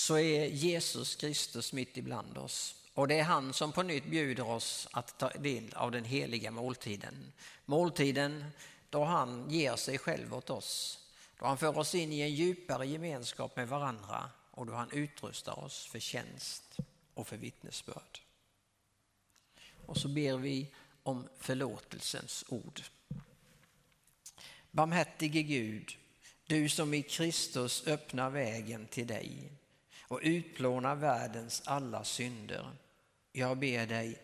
Så 0.05 0.17
är 0.17 0.45
Jesus 0.45 1.15
Kristus 1.15 1.73
mitt 1.73 1.97
ibland 1.97 2.37
oss. 2.37 2.75
Och 2.93 3.07
det 3.07 3.19
är 3.19 3.23
han 3.23 3.53
som 3.53 3.71
på 3.71 3.83
nytt 3.83 4.05
bjuder 4.05 4.47
oss 4.47 4.87
att 4.91 5.17
ta 5.17 5.29
del 5.29 5.73
av 5.73 5.91
den 5.91 6.05
heliga 6.05 6.51
måltiden. 6.51 7.31
Måltiden 7.65 8.45
då 8.89 9.03
han 9.03 9.49
ger 9.49 9.75
sig 9.75 9.97
själv 9.97 10.33
åt 10.33 10.49
oss. 10.49 10.99
Då 11.39 11.45
han 11.45 11.57
för 11.57 11.77
oss 11.77 11.95
in 11.95 12.13
i 12.13 12.21
en 12.21 12.33
djupare 12.33 12.87
gemenskap 12.87 13.55
med 13.55 13.67
varandra 13.67 14.29
och 14.51 14.65
då 14.65 14.73
han 14.73 14.91
utrustar 14.91 15.59
oss 15.59 15.85
för 15.85 15.99
tjänst 15.99 16.77
och 17.13 17.27
för 17.27 17.37
vittnesbörd. 17.37 18.19
Och 19.85 19.97
så 19.97 20.07
ber 20.07 20.37
vi 20.37 20.67
om 21.03 21.27
förlåtelsens 21.39 22.45
ord. 22.47 22.81
Barmhärtige 24.71 25.41
Gud, 25.41 25.97
du 26.45 26.69
som 26.69 26.93
i 26.93 27.01
Kristus 27.01 27.87
öppnar 27.87 28.29
vägen 28.29 28.87
till 28.87 29.07
dig 29.07 29.51
och 30.07 30.19
utplåna 30.23 30.95
världens 30.95 31.61
alla 31.65 32.03
synder. 32.03 32.71
Jag 33.31 33.57
ber 33.57 33.85
dig, 33.85 34.19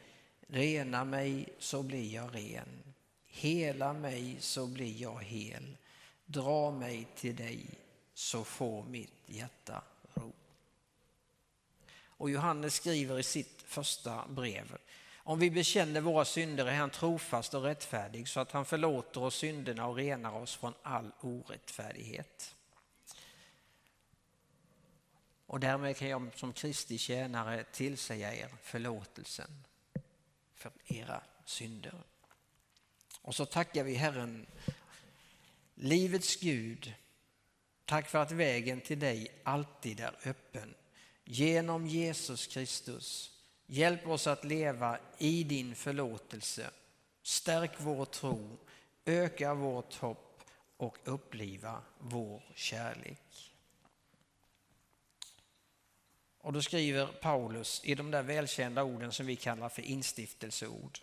rena 0.48 1.06
mig 1.06 1.50
så 1.60 1.84
blir 1.84 2.14
jag 2.14 2.36
ren. 2.36 2.94
Hela 3.26 3.94
mig 3.94 4.38
så 4.40 4.68
blir 4.68 5.02
jag 5.02 5.24
hel. 5.24 5.78
Dra 6.26 6.72
mig 6.72 7.08
till 7.16 7.36
dig 7.36 7.66
så 8.14 8.44
får 8.44 8.84
mitt 8.84 9.24
hjärta 9.26 9.84
ro. 10.14 10.34
Och 12.06 12.30
Johannes 12.30 12.74
skriver 12.74 13.20
i 13.20 13.24
sitt 13.24 13.62
första 13.62 14.28
brev 14.28 14.78
om 15.24 15.40
vi 15.40 15.52
bekänner 15.52 16.02
våra 16.02 16.26
synder 16.26 16.66
är 16.66 16.76
han 16.76 16.90
trofast 16.90 17.54
och 17.54 17.64
rättfärdig 17.64 18.28
så 18.28 18.40
att 18.40 18.52
han 18.52 18.66
förlåter 18.66 19.24
oss 19.24 19.36
synderna 19.36 19.88
och 19.88 19.96
renar 19.96 20.36
oss 20.36 20.56
från 20.56 20.74
all 20.84 21.12
orättfärdighet. 21.22 22.56
Och 25.52 25.60
därmed 25.60 25.98
kan 25.98 26.08
jag 26.08 26.32
som 26.36 26.54
Kristi 26.54 26.98
tjänare 26.98 27.64
tillsäga 27.72 28.36
er 28.36 28.50
förlåtelsen 28.62 29.64
för 30.56 30.72
era 30.86 31.22
synder. 31.46 32.04
Och 33.22 33.36
så 33.36 33.46
tackar 33.46 33.84
vi 33.84 33.96
Herren, 33.96 34.46
livets 35.76 36.36
Gud, 36.36 36.94
tack 37.86 38.10
för 38.10 38.20
att 38.20 38.32
vägen 38.32 38.82
till 38.82 39.00
dig 39.00 39.32
alltid 39.44 40.00
är 40.00 40.16
öppen. 40.26 40.74
Genom 41.24 41.88
Jesus 41.88 42.48
Kristus 42.48 43.38
Hjälp 43.66 44.08
oss 44.08 44.28
att 44.28 44.44
leva 44.44 45.00
i 45.18 45.44
din 45.44 45.76
förlåtelse. 45.76 46.70
Stärk 47.24 47.72
vår 47.78 48.06
tro, 48.06 48.58
öka 49.06 49.54
vårt 49.54 49.96
hopp 49.96 50.42
och 50.78 50.98
uppliva 51.04 51.82
vår 52.00 52.44
kärlek. 52.56 53.51
Och 56.42 56.54
då 56.54 56.62
skriver 56.62 57.08
Paulus 57.08 57.82
i 57.84 57.96
de 57.96 58.12
där 58.12 58.24
välkända 58.24 58.84
orden 58.84 59.12
som 59.12 59.26
vi 59.26 59.36
kallar 59.36 59.70
för 59.70 59.82
instiftelseord. 59.82 61.00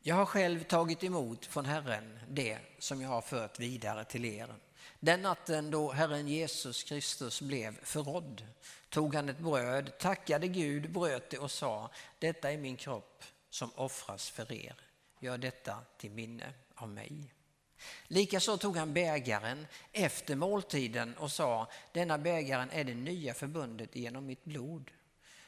Jag 0.00 0.14
har 0.14 0.26
själv 0.26 0.64
tagit 0.64 1.04
emot 1.04 1.46
från 1.46 1.64
Herren 1.64 2.18
det 2.28 2.58
som 2.78 3.02
jag 3.02 3.08
har 3.08 3.20
fört 3.20 3.60
vidare 3.60 4.04
till 4.04 4.24
er. 4.24 4.54
Den 5.00 5.22
natten 5.22 5.70
då 5.70 5.92
Herren 5.92 6.28
Jesus 6.28 6.84
Kristus 6.84 7.40
blev 7.40 7.84
förrådd 7.84 8.46
tog 8.88 9.14
han 9.14 9.28
ett 9.28 9.38
bröd, 9.38 9.98
tackade 9.98 10.48
Gud, 10.48 10.92
bröt 10.92 11.30
det 11.30 11.38
och 11.38 11.50
sa 11.50 11.90
detta 12.18 12.52
är 12.52 12.58
min 12.58 12.76
kropp 12.76 13.24
som 13.50 13.70
offras 13.74 14.30
för 14.30 14.52
er. 14.52 14.74
Gör 15.20 15.38
detta 15.38 15.78
till 15.98 16.10
minne 16.10 16.52
av 16.74 16.88
mig. 16.88 17.35
Likaså 18.08 18.56
tog 18.56 18.76
han 18.76 18.94
bägaren 18.94 19.66
efter 19.92 20.36
måltiden 20.36 21.16
och 21.16 21.32
sa 21.32 21.68
denna 21.92 22.18
bägaren 22.18 22.70
är 22.70 22.84
det 22.84 22.94
nya 22.94 23.34
förbundet 23.34 23.96
genom 23.96 24.26
mitt 24.26 24.44
blod. 24.44 24.90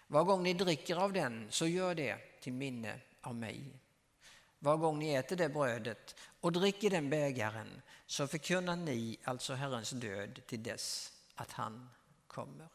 Var 0.06 0.24
gång 0.24 0.42
ni 0.42 0.54
dricker 0.54 0.96
av 0.96 1.12
den 1.12 1.46
så 1.50 1.66
gör 1.66 1.94
det 1.94 2.40
till 2.40 2.52
minne 2.52 3.00
av 3.20 3.34
mig. 3.34 3.62
Var 4.58 4.76
gång 4.76 4.98
ni 4.98 5.14
äter 5.14 5.36
det 5.36 5.48
brödet 5.48 6.14
och 6.40 6.52
dricker 6.52 6.90
den 6.90 7.10
bägaren 7.10 7.82
så 8.06 8.26
förkunnar 8.26 8.76
ni 8.76 9.18
alltså 9.24 9.54
Herrens 9.54 9.90
död 9.90 10.40
till 10.46 10.62
dess 10.62 11.12
att 11.34 11.52
han 11.52 11.88
kommer. 12.26 12.68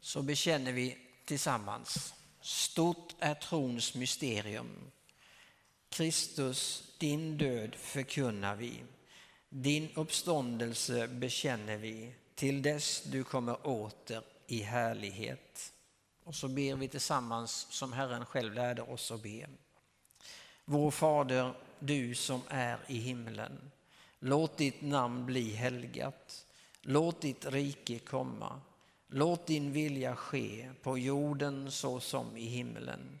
Så 0.00 0.22
bekänner 0.22 0.72
vi 0.72 0.98
tillsammans. 1.24 2.14
Stort 2.40 3.14
är 3.18 3.34
trons 3.34 3.94
mysterium. 3.94 4.90
Kristus, 5.94 6.92
din 6.98 7.36
död 7.36 7.74
förkunnar 7.74 8.56
vi. 8.56 8.84
Din 9.48 9.88
uppståndelse 9.94 11.08
bekänner 11.08 11.76
vi 11.76 12.14
till 12.34 12.62
dess 12.62 13.02
du 13.02 13.24
kommer 13.24 13.66
åter 13.66 14.22
i 14.46 14.60
härlighet. 14.60 15.72
Och 16.24 16.34
så 16.34 16.48
ber 16.48 16.76
vi 16.76 16.88
tillsammans 16.88 17.66
som 17.70 17.92
Herren 17.92 18.26
själv 18.26 18.54
lärde 18.54 18.82
oss 18.82 19.10
att 19.10 19.22
be. 19.22 19.46
Vår 20.64 20.90
Fader, 20.90 21.54
du 21.78 22.14
som 22.14 22.40
är 22.48 22.78
i 22.86 22.98
himlen. 22.98 23.70
Låt 24.18 24.56
ditt 24.56 24.82
namn 24.82 25.26
bli 25.26 25.50
helgat. 25.50 26.46
Låt 26.80 27.20
ditt 27.20 27.46
rike 27.46 27.98
komma. 27.98 28.60
Låt 29.08 29.46
din 29.46 29.72
vilja 29.72 30.16
ske 30.16 30.70
på 30.82 30.98
jorden 30.98 31.70
så 31.70 32.00
som 32.00 32.36
i 32.36 32.46
himlen. 32.46 33.20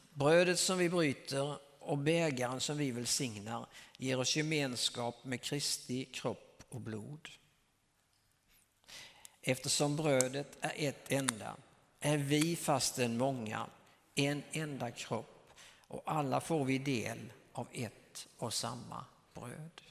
Brödet 0.13 0.59
som 0.59 0.77
vi 0.77 0.89
bryter 0.89 1.57
och 1.79 1.97
bägaren 1.97 2.59
som 2.59 2.77
vi 2.77 2.91
välsignar 2.91 3.65
ger 3.97 4.19
oss 4.19 4.35
gemenskap 4.35 5.23
med 5.23 5.41
Kristi 5.41 6.05
kropp 6.05 6.63
och 6.69 6.81
blod. 6.81 7.29
Eftersom 9.41 9.95
brödet 9.95 10.57
är 10.61 10.73
ett 10.75 11.11
enda 11.11 11.55
är 11.99 12.17
vi 12.17 12.55
fastän 12.55 13.17
många 13.17 13.67
en 14.15 14.43
enda 14.51 14.91
kropp 14.91 15.51
och 15.87 16.03
alla 16.05 16.41
får 16.41 16.65
vi 16.65 16.77
del 16.77 17.33
av 17.53 17.67
ett 17.71 18.27
och 18.37 18.53
samma 18.53 19.05
bröd. 19.33 19.81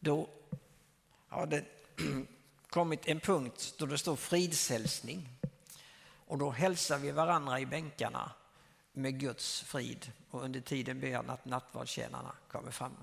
Då 0.00 0.28
har 1.28 1.46
det 1.46 1.64
kommit 2.68 3.06
en 3.06 3.20
punkt 3.20 3.74
då 3.78 3.86
det 3.86 3.98
står 3.98 4.16
fridshälsning. 4.16 5.28
Och 6.26 6.38
då 6.38 6.50
hälsar 6.50 6.98
vi 6.98 7.10
varandra 7.10 7.60
i 7.60 7.66
bänkarna 7.66 8.32
med 8.92 9.20
Guds 9.20 9.60
frid. 9.62 10.12
Och 10.30 10.42
under 10.42 10.60
tiden 10.60 11.00
ber 11.00 11.08
jag 11.08 11.30
att 11.30 11.44
nattvardstjänarna 11.44 12.34
kommer 12.50 12.70
fram. 12.70 12.96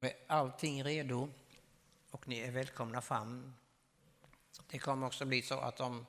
Är 0.00 0.12
allting 0.26 0.84
redo 0.84 1.28
och 2.10 2.28
ni 2.28 2.38
är 2.38 2.50
välkomna 2.50 3.00
fram. 3.00 3.54
Det 4.70 4.78
kommer 4.78 5.06
också 5.06 5.24
bli 5.24 5.42
så 5.42 5.60
att 5.60 5.80
om 5.80 6.06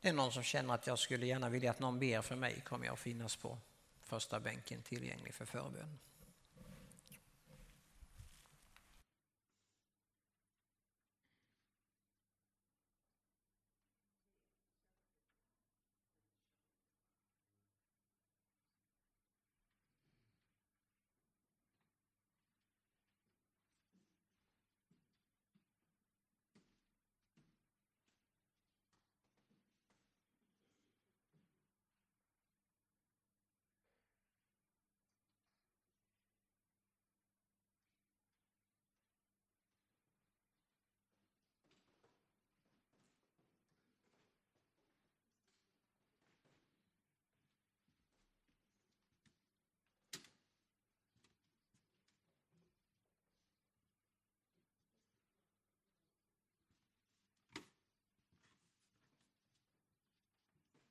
det 0.00 0.08
är 0.08 0.12
någon 0.12 0.32
som 0.32 0.42
känner 0.42 0.74
att 0.74 0.86
jag 0.86 0.98
skulle 0.98 1.26
gärna 1.26 1.48
vilja 1.48 1.70
att 1.70 1.78
någon 1.78 1.98
ber 1.98 2.22
för 2.22 2.36
mig 2.36 2.60
kommer 2.60 2.86
jag 2.86 2.92
att 2.92 2.98
finnas 2.98 3.36
på 3.36 3.58
första 4.02 4.40
bänken 4.40 4.82
tillgänglig 4.82 5.34
för 5.34 5.44
förbön. 5.44 5.98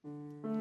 Herren 0.03 0.52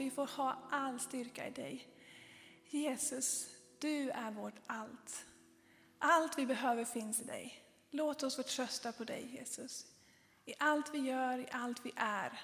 vi 0.00 0.10
får 0.10 0.26
ha 0.26 0.58
all 0.70 1.00
styrka 1.00 1.46
i 1.46 1.50
dig. 1.50 1.88
Jesus, 2.64 3.48
du 3.78 4.10
är 4.10 4.30
vårt 4.30 4.60
allt. 4.66 5.26
Allt 5.98 6.38
vi 6.38 6.46
behöver 6.46 6.84
finns 6.84 7.20
i 7.20 7.24
dig. 7.24 7.64
Låt 7.90 8.22
oss 8.22 8.36
förtrösta 8.36 8.92
på 8.92 9.04
dig 9.04 9.34
Jesus. 9.34 9.86
I 10.44 10.54
allt 10.58 10.94
vi 10.94 10.98
gör, 10.98 11.38
i 11.38 11.46
allt 11.50 11.86
vi 11.86 11.92
är. 11.96 12.40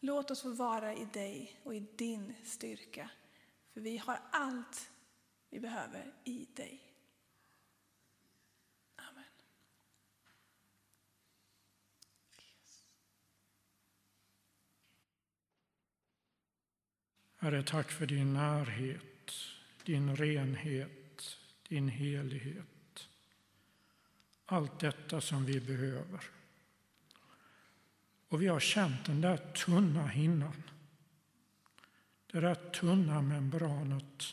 Låt 0.00 0.30
oss 0.30 0.42
få 0.42 0.50
vara 0.50 0.94
i 0.94 1.04
dig 1.04 1.60
och 1.64 1.74
i 1.74 1.80
din 1.80 2.34
styrka. 2.44 3.10
För 3.72 3.80
vi 3.80 3.96
har 3.96 4.20
allt 4.30 4.90
vi 5.50 5.60
behöver 5.60 6.14
i 6.24 6.46
dig. 6.54 6.87
Herre, 17.40 17.62
tack 17.62 17.90
för 17.90 18.06
din 18.06 18.32
närhet, 18.32 19.32
din 19.84 20.16
renhet, 20.16 21.36
din 21.68 21.88
helighet. 21.88 23.08
Allt 24.44 24.80
detta 24.80 25.20
som 25.20 25.44
vi 25.44 25.60
behöver. 25.60 26.24
Och 28.28 28.42
vi 28.42 28.46
har 28.46 28.60
känt 28.60 29.06
den 29.06 29.20
där 29.20 29.36
tunna 29.36 30.06
hinnan. 30.06 30.62
Det 32.26 32.40
där 32.40 32.54
tunna 32.54 33.22
membranet 33.22 34.24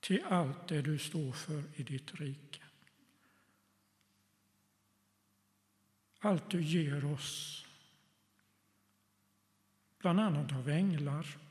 till 0.00 0.24
allt 0.24 0.68
det 0.68 0.82
du 0.82 0.98
står 0.98 1.32
för 1.32 1.62
i 1.74 1.82
ditt 1.82 2.14
rike. 2.14 2.62
Allt 6.18 6.50
du 6.50 6.62
ger 6.62 7.04
oss, 7.04 7.64
bland 9.98 10.20
annat 10.20 10.52
av 10.52 10.68
änglar, 10.68 11.45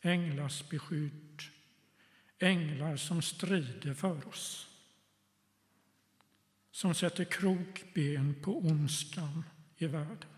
änglars 0.00 0.68
beskydd, 0.68 1.42
änglar 2.38 2.96
som 2.96 3.22
strider 3.22 3.94
för 3.94 4.28
oss, 4.28 4.68
som 6.70 6.94
sätter 6.94 7.24
krokben 7.24 8.34
på 8.42 8.58
ondskan 8.58 9.44
i 9.76 9.86
världen. 9.86 10.28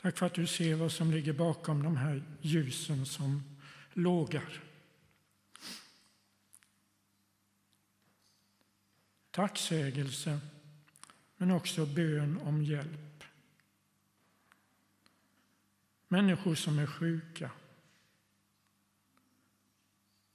Tack 0.00 0.18
för 0.18 0.26
att 0.26 0.34
du 0.34 0.46
ser 0.46 0.74
vad 0.74 0.92
som 0.92 1.10
ligger 1.10 1.32
bakom 1.32 1.82
de 1.82 1.96
här 1.96 2.22
ljusen 2.40 3.06
som 3.06 3.56
lågar. 3.92 4.62
Tacksägelse, 9.30 10.40
men 11.36 11.50
också 11.50 11.86
bön 11.86 12.38
om 12.38 12.62
hjälp. 12.62 13.17
Människor 16.08 16.54
som 16.54 16.78
är 16.78 16.86
sjuka, 16.86 17.50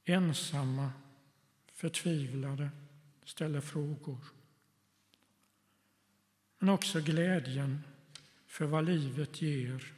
ensamma, 0.04 0.92
förtvivlade, 1.72 2.70
ställer 3.26 3.62
frågor. 3.62 4.26
Men 6.60 6.70
också 6.70 7.02
glädjen 7.02 7.84
för 8.46 8.66
vad 8.66 8.86
livet 8.86 9.42
ger, 9.42 9.94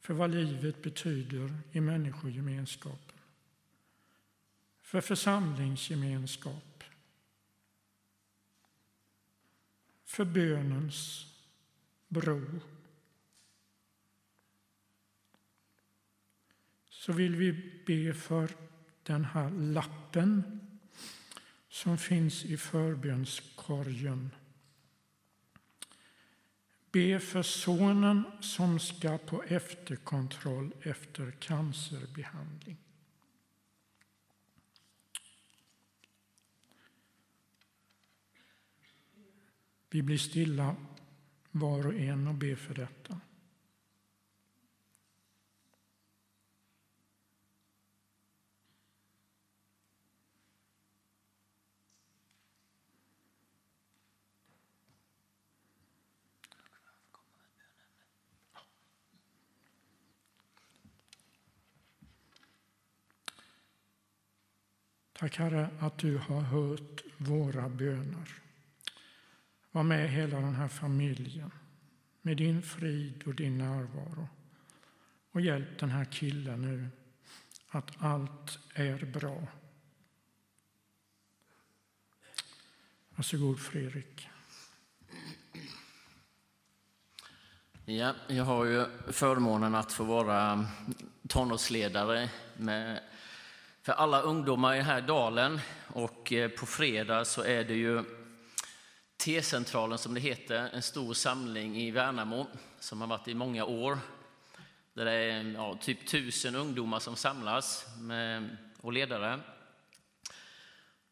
för 0.00 0.14
vad 0.14 0.30
livet 0.30 0.82
betyder 0.82 1.60
i 1.72 1.80
människogemenskapen, 1.80 3.18
för 4.80 5.00
församlingsgemenskap, 5.00 6.84
för 10.04 10.24
bönens 10.24 11.26
bro. 12.08 12.60
Så 17.06 17.12
vill 17.12 17.36
vi 17.36 17.52
be 17.86 18.14
för 18.14 18.50
den 19.02 19.24
här 19.24 19.50
lappen 19.50 20.60
som 21.68 21.98
finns 21.98 22.44
i 22.44 22.56
förbönskorgen 22.56 24.30
Be 26.92 27.20
för 27.20 27.42
sonen 27.42 28.22
som 28.40 28.78
ska 28.78 29.18
på 29.18 29.42
efterkontroll 29.42 30.74
efter 30.82 31.30
cancerbehandling. 31.30 32.76
Vi 39.90 40.02
blir 40.02 40.18
stilla 40.18 40.76
var 41.50 41.86
och 41.86 41.94
en 41.94 42.26
och 42.26 42.34
ber 42.34 42.56
för 42.56 42.74
detta. 42.74 43.20
Tack 65.26 65.36
Herre 65.36 65.68
att 65.80 65.98
du 65.98 66.18
har 66.18 66.40
hört 66.40 67.02
våra 67.16 67.68
böner. 67.68 68.32
Var 69.70 69.82
med 69.82 70.10
hela 70.10 70.40
den 70.40 70.54
här 70.54 70.68
familjen 70.68 71.50
med 72.22 72.36
din 72.36 72.62
frid 72.62 73.22
och 73.26 73.34
din 73.34 73.58
närvaro. 73.58 74.28
Och 75.32 75.40
hjälp 75.40 75.78
den 75.78 75.90
här 75.90 76.04
killen 76.04 76.62
nu 76.62 76.88
att 77.68 77.90
allt 77.98 78.58
är 78.74 79.04
bra. 79.04 79.46
Varsågod 83.08 83.60
Fredrik. 83.60 84.28
Ja, 87.84 88.14
jag 88.28 88.44
har 88.44 88.64
ju 88.64 88.86
förmånen 89.12 89.74
att 89.74 89.92
få 89.92 90.04
vara 90.04 90.66
tonårsledare 91.28 92.30
med, 92.56 93.00
för 93.86 93.92
alla 93.92 94.20
ungdomar 94.20 94.74
i 94.74 94.76
den 94.76 94.86
här 94.86 95.00
dalen. 95.00 95.60
Och 95.88 96.32
eh, 96.32 96.50
på 96.50 96.66
fredag 96.66 97.24
så 97.24 97.42
är 97.42 97.64
det 97.64 97.74
ju 97.74 98.04
T-centralen 99.16 99.98
som 99.98 100.14
det 100.14 100.20
heter, 100.20 100.70
en 100.72 100.82
stor 100.82 101.14
samling 101.14 101.76
i 101.76 101.90
Värnamo 101.90 102.46
som 102.80 103.00
har 103.00 103.08
varit 103.08 103.28
i 103.28 103.34
många 103.34 103.64
år. 103.64 103.98
Där 104.94 105.04
det 105.04 105.12
är 105.12 105.52
ja, 105.52 105.78
typ 105.80 106.06
tusen 106.06 106.54
ungdomar 106.54 106.98
som 106.98 107.16
samlas 107.16 107.86
med, 108.00 108.56
och 108.80 108.92
ledare. 108.92 109.40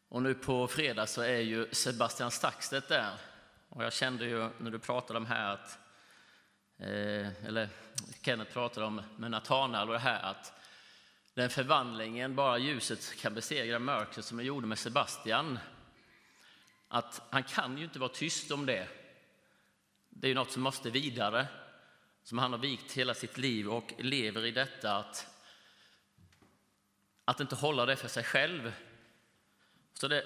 Och 0.09 0.21
nu 0.21 0.33
på 0.33 0.67
fredag 0.67 1.07
så 1.07 1.21
är 1.21 1.39
ju 1.39 1.67
Sebastian 1.71 2.31
Staxtet 2.31 2.87
där. 2.87 3.13
Och 3.69 3.83
jag 3.83 3.93
kände 3.93 4.25
ju 4.25 4.49
när 4.57 4.71
du 4.71 4.79
pratade 4.79 5.19
om 5.19 5.25
här 5.25 5.53
att 5.53 5.79
Eh, 6.77 7.45
eller 7.45 7.69
Kenneth 8.21 8.53
pratade 8.53 8.85
om 8.85 9.01
med 9.17 9.31
Natanael 9.31 9.87
och 9.87 9.93
det 9.93 9.99
här 9.99 10.23
att 10.23 10.53
den 11.35 11.49
förvandlingen, 11.49 12.35
bara 12.35 12.57
ljuset 12.57 13.17
kan 13.17 13.33
besegra 13.33 13.79
mörkret 13.79 14.25
som 14.25 14.39
jag 14.39 14.45
gjorde 14.45 14.67
med 14.67 14.79
Sebastian. 14.79 15.59
Att 16.87 17.21
han 17.29 17.43
kan 17.43 17.77
ju 17.77 17.83
inte 17.83 17.99
vara 17.99 18.09
tyst 18.09 18.51
om 18.51 18.65
det. 18.65 18.87
Det 20.09 20.27
är 20.27 20.29
ju 20.29 20.35
något 20.35 20.51
som 20.51 20.63
måste 20.63 20.89
vidare, 20.89 21.47
som 22.23 22.37
han 22.37 22.51
har 22.51 22.59
vikt 22.59 22.91
hela 22.91 23.13
sitt 23.13 23.37
liv 23.37 23.69
och 23.69 23.93
lever 23.97 24.45
i 24.45 24.51
detta 24.51 24.95
att, 24.95 25.27
att 27.25 27.39
inte 27.39 27.55
hålla 27.55 27.85
det 27.85 27.95
för 27.95 28.07
sig 28.07 28.23
själv. 28.23 28.73
Så 29.93 30.07
det, 30.07 30.25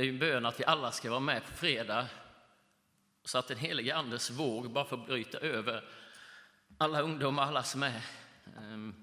Det 0.00 0.04
är 0.04 0.06
ju 0.06 0.12
en 0.12 0.18
bön 0.18 0.46
att 0.46 0.60
vi 0.60 0.64
alla 0.64 0.92
ska 0.92 1.10
vara 1.10 1.20
med 1.20 1.44
på 1.44 1.52
fredag 1.52 2.06
så 3.24 3.38
att 3.38 3.48
den 3.48 3.58
helige 3.58 3.96
Andes 3.96 4.30
våg 4.30 4.70
bara 4.70 4.84
får 4.84 4.96
bryta 4.96 5.38
över 5.38 5.84
alla 6.78 7.00
ungdomar, 7.00 7.42
alla 7.42 7.62
som 7.62 7.82
är. 7.82 8.02
Ehm, 8.58 8.94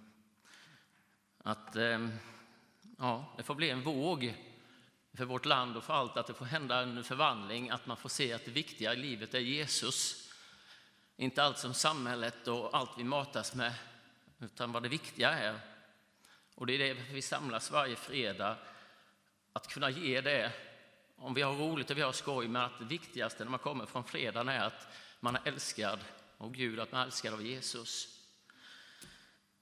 att 1.38 1.76
ehm, 1.76 2.12
ja, 2.98 3.34
det 3.38 3.44
får 3.44 3.56
bli 3.56 3.70
en 3.70 3.82
våg 3.82 4.36
för 5.14 5.26
vårt 5.26 5.46
land 5.46 5.78
och 5.78 5.84
för 5.84 5.94
allt, 5.94 6.18
att 6.18 6.28
det 6.28 6.34
får 6.34 6.46
hända 6.46 6.80
en 6.80 7.04
förvandling, 7.04 7.70
att 7.70 7.86
man 7.86 7.98
får 7.98 8.10
se 8.10 8.34
att 8.34 8.46
det 8.46 8.52
viktiga 8.52 8.94
i 8.94 8.98
livet 8.98 9.34
är 9.34 9.40
Jesus. 9.40 10.32
Inte 11.18 11.44
allt 11.44 11.58
som 11.58 11.74
samhället 11.74 12.48
och 12.48 12.78
allt 12.78 12.92
vi 12.98 13.04
matas 13.04 13.56
med, 13.56 13.74
utan 14.40 14.72
vad 14.72 14.84
det 14.84 14.90
viktiga 14.90 15.30
är. 15.30 15.60
Och 16.56 16.66
det 16.68 16.74
är 16.74 16.80
det 16.80 16.94
vi 16.94 17.22
samlas 17.22 17.72
varje 17.72 17.96
fredag, 17.96 18.58
att 19.54 19.68
kunna 19.68 19.90
ge 19.90 20.22
det 20.22 20.52
om 21.18 21.34
vi 21.34 21.42
har 21.42 21.54
roligt 21.54 21.90
och 21.90 21.98
vi 21.98 22.02
har 22.02 22.12
skoj, 22.12 22.48
men 22.48 22.62
att 22.62 22.80
det 22.80 22.86
viktigaste 22.86 23.44
när 23.44 23.52
man 23.52 23.60
kommer 23.60 23.86
från 23.86 24.04
fredagen 24.04 24.50
är 24.50 24.60
att 24.60 24.88
man 25.20 25.36
är 25.36 25.42
älskad 25.46 26.00
och 26.38 26.54
Gud 26.54 26.80
att 26.80 26.92
man 26.92 27.02
är 27.02 27.06
älskad 27.06 27.34
av 27.34 27.46
Jesus. 27.46 28.08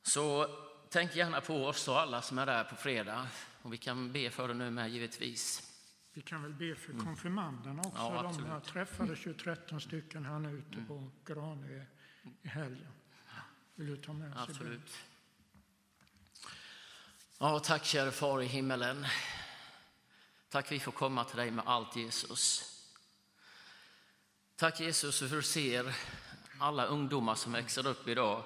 Så 0.03 0.49
tänk 0.89 1.15
gärna 1.15 1.41
på 1.41 1.65
oss 1.65 1.87
och 1.87 1.99
alla 1.99 2.21
som 2.21 2.37
är 2.37 2.45
där 2.45 2.63
på 2.63 2.75
fredag. 2.75 3.27
Och 3.61 3.73
vi 3.73 3.77
kan 3.77 4.11
be 4.11 4.29
för 4.29 4.47
det 4.47 4.53
nu 4.53 4.71
med 4.71 4.89
givetvis. 4.89 5.71
Vi 6.13 6.21
kan 6.21 6.43
väl 6.43 6.53
be 6.53 6.75
för 6.75 6.93
konfirmanderna 6.93 7.81
också. 7.81 8.01
Ja, 8.01 8.33
de 8.37 8.45
här 8.45 8.59
träffades 8.59 9.25
ju 9.25 9.33
13 9.33 9.81
stycken 9.81 10.25
här 10.25 10.39
nu 10.39 10.49
ute 10.49 10.85
på 10.87 11.11
Granö 11.25 11.85
i 12.41 12.47
helgen. 12.47 12.91
Vill 13.75 13.87
du 13.87 13.97
ta 13.97 14.13
med 14.13 14.31
oss? 14.31 14.49
Absolut. 14.49 14.97
Ja, 17.39 17.59
tack 17.59 17.85
kära 17.85 18.11
far 18.11 18.41
i 18.41 18.45
himmelen. 18.45 19.05
Tack 20.55 20.71
vi 20.71 20.79
får 20.79 20.91
komma 20.91 21.23
till 21.23 21.37
dig 21.37 21.51
med 21.51 21.67
allt 21.67 21.95
Jesus. 21.95 22.71
Tack 24.55 24.79
Jesus 24.79 25.19
för 25.19 25.25
att 25.25 25.31
du 25.31 25.41
ser 25.41 25.95
alla 26.59 26.85
ungdomar 26.85 27.35
som 27.35 27.51
växer 27.51 27.87
upp 27.87 28.07
idag. 28.07 28.43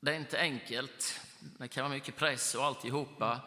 Det 0.00 0.10
är 0.10 0.14
inte 0.16 0.40
enkelt. 0.40 1.20
Det 1.40 1.68
kan 1.68 1.84
vara 1.84 1.94
mycket 1.94 2.16
press 2.16 2.54
och 2.54 2.64
alltihopa. 2.64 3.40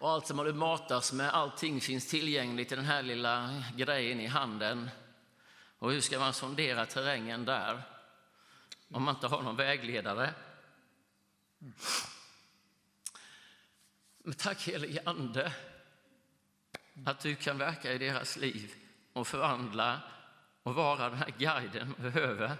Och 0.00 0.10
allt 0.10 0.26
som 0.26 0.36
du 0.36 0.52
matas 0.52 1.12
med, 1.12 1.34
allting 1.34 1.80
finns 1.80 2.08
tillgängligt 2.08 2.72
i 2.72 2.76
den 2.76 2.84
här 2.84 3.02
lilla 3.02 3.64
grejen 3.76 4.20
i 4.20 4.26
handen. 4.26 4.90
Och 5.78 5.92
hur 5.92 6.00
ska 6.00 6.18
man 6.18 6.32
sondera 6.32 6.86
terrängen 6.86 7.44
där? 7.44 7.82
Om 8.90 9.02
man 9.02 9.14
inte 9.14 9.26
har 9.26 9.42
någon 9.42 9.56
vägledare. 9.56 10.34
Men 14.26 14.34
tack 14.34 14.62
helige 14.62 15.02
Ande 15.04 15.52
att 17.06 17.20
du 17.20 17.34
kan 17.34 17.58
verka 17.58 17.92
i 17.92 17.98
deras 17.98 18.36
liv 18.36 18.74
och 19.12 19.26
förvandla 19.26 20.00
och 20.62 20.74
vara 20.74 21.08
den 21.08 21.18
här 21.18 21.34
guiden 21.38 21.94
de 21.96 22.02
behöver. 22.02 22.56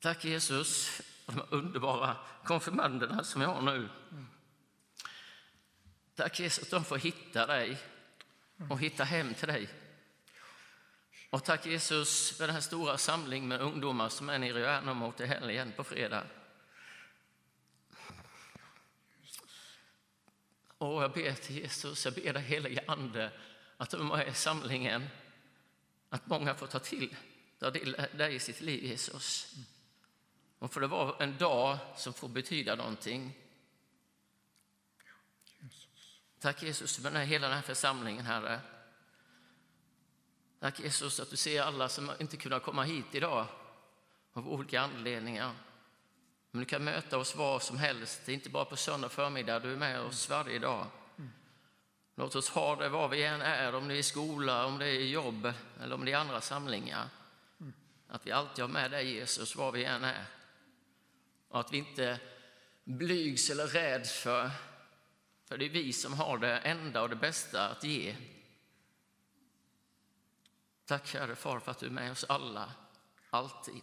Tack 0.00 0.24
Jesus 0.24 0.86
för 1.24 1.32
de 1.32 1.42
underbara 1.50 2.16
konfirmanderna 2.44 3.24
som 3.24 3.40
vi 3.40 3.46
har 3.46 3.62
nu. 3.62 3.88
Tack 6.14 6.40
Jesus 6.40 6.64
att 6.64 6.70
de 6.70 6.84
får 6.84 6.98
hitta 6.98 7.46
dig 7.46 7.78
och 8.70 8.80
hitta 8.80 9.04
hem 9.04 9.34
till 9.34 9.48
dig. 9.48 9.68
Och 11.30 11.44
tack 11.44 11.66
Jesus 11.66 12.36
för 12.38 12.46
den 12.46 12.54
här 12.54 12.62
stora 12.62 12.98
samlingen 12.98 13.48
med 13.48 13.60
ungdomar 13.60 14.08
som 14.08 14.28
är 14.28 14.38
nere 14.38 14.58
i 14.58 14.62
Värnamo 14.62 15.12
till 15.12 15.26
helgen 15.26 15.72
på 15.76 15.84
fredag. 15.84 16.24
Och 20.78 21.02
jag 21.02 21.12
ber 21.12 21.34
till 21.34 21.58
Jesus, 21.58 22.04
jag 22.04 22.14
ber 22.14 22.32
dig 22.32 22.42
helige 22.42 22.84
Ande 22.86 23.32
att 23.76 23.90
du 23.90 23.96
är 23.96 24.28
i 24.28 24.34
samlingen, 24.34 25.08
att 26.08 26.26
många 26.26 26.54
får 26.54 26.66
ta 26.66 26.78
till 26.78 27.16
ta 27.64 27.70
till 27.70 28.06
dig 28.12 28.34
i 28.34 28.38
sitt 28.38 28.60
liv 28.60 28.84
Jesus. 28.84 29.54
Och 30.58 30.72
för 30.72 30.80
det 30.80 30.86
var 30.86 31.22
en 31.22 31.38
dag 31.38 31.78
som 31.96 32.12
får 32.12 32.28
betyda 32.28 32.74
någonting. 32.74 33.34
Tack 36.38 36.62
Jesus 36.62 36.96
för 36.96 37.02
den 37.02 37.16
här, 37.16 37.24
hela 37.24 37.46
den 37.46 37.56
här 37.56 37.62
församlingen, 37.62 38.24
Herre. 38.24 38.60
Tack 40.60 40.80
Jesus 40.80 41.20
att 41.20 41.30
du 41.30 41.36
ser 41.36 41.62
alla 41.62 41.88
som 41.88 42.10
inte 42.20 42.36
kunnat 42.36 42.62
komma 42.62 42.82
hit 42.82 43.06
idag 43.12 43.46
av 44.32 44.48
olika 44.48 44.80
anledningar. 44.80 45.54
Men 46.54 46.60
du 46.60 46.66
kan 46.66 46.84
möta 46.84 47.18
oss 47.18 47.36
var 47.36 47.60
som 47.60 47.78
helst, 47.78 48.28
inte 48.28 48.50
bara 48.50 48.64
på 48.64 48.76
söndag 48.76 49.08
förmiddag, 49.08 49.58
du 49.58 49.72
är 49.72 49.76
med 49.76 50.00
oss 50.00 50.30
varje 50.30 50.58
dag. 50.58 50.86
Låt 52.14 52.34
oss 52.34 52.48
ha 52.48 52.76
det 52.76 52.88
var 52.88 53.08
vi 53.08 53.24
än 53.24 53.42
är, 53.42 53.74
om 53.74 53.88
det 53.88 53.94
är 53.94 53.98
i 53.98 54.02
skola, 54.02 54.66
om 54.66 54.78
det 54.78 54.86
är 54.86 55.00
i 55.00 55.10
jobb 55.10 55.52
eller 55.82 55.94
om 55.94 56.04
det 56.04 56.12
är 56.12 56.16
andra 56.16 56.40
samlingar. 56.40 57.08
Att 58.08 58.26
vi 58.26 58.32
alltid 58.32 58.64
har 58.64 58.68
med 58.68 58.90
dig 58.90 59.14
Jesus 59.14 59.56
var 59.56 59.72
vi 59.72 59.84
än 59.84 60.04
är. 60.04 60.24
Och 61.48 61.60
att 61.60 61.72
vi 61.72 61.78
inte 61.78 62.20
blygs 62.84 63.50
eller 63.50 63.66
räds 63.66 64.12
för, 64.12 64.50
för 65.44 65.58
det 65.58 65.64
är 65.64 65.70
vi 65.70 65.92
som 65.92 66.14
har 66.14 66.38
det 66.38 66.58
enda 66.58 67.02
och 67.02 67.08
det 67.08 67.16
bästa 67.16 67.68
att 67.68 67.84
ge. 67.84 68.16
Tack 70.84 71.06
käre 71.06 71.36
far 71.36 71.60
för 71.60 71.70
att 71.70 71.78
du 71.78 71.86
är 71.86 71.90
med 71.90 72.12
oss 72.12 72.24
alla, 72.28 72.72
alltid. 73.30 73.82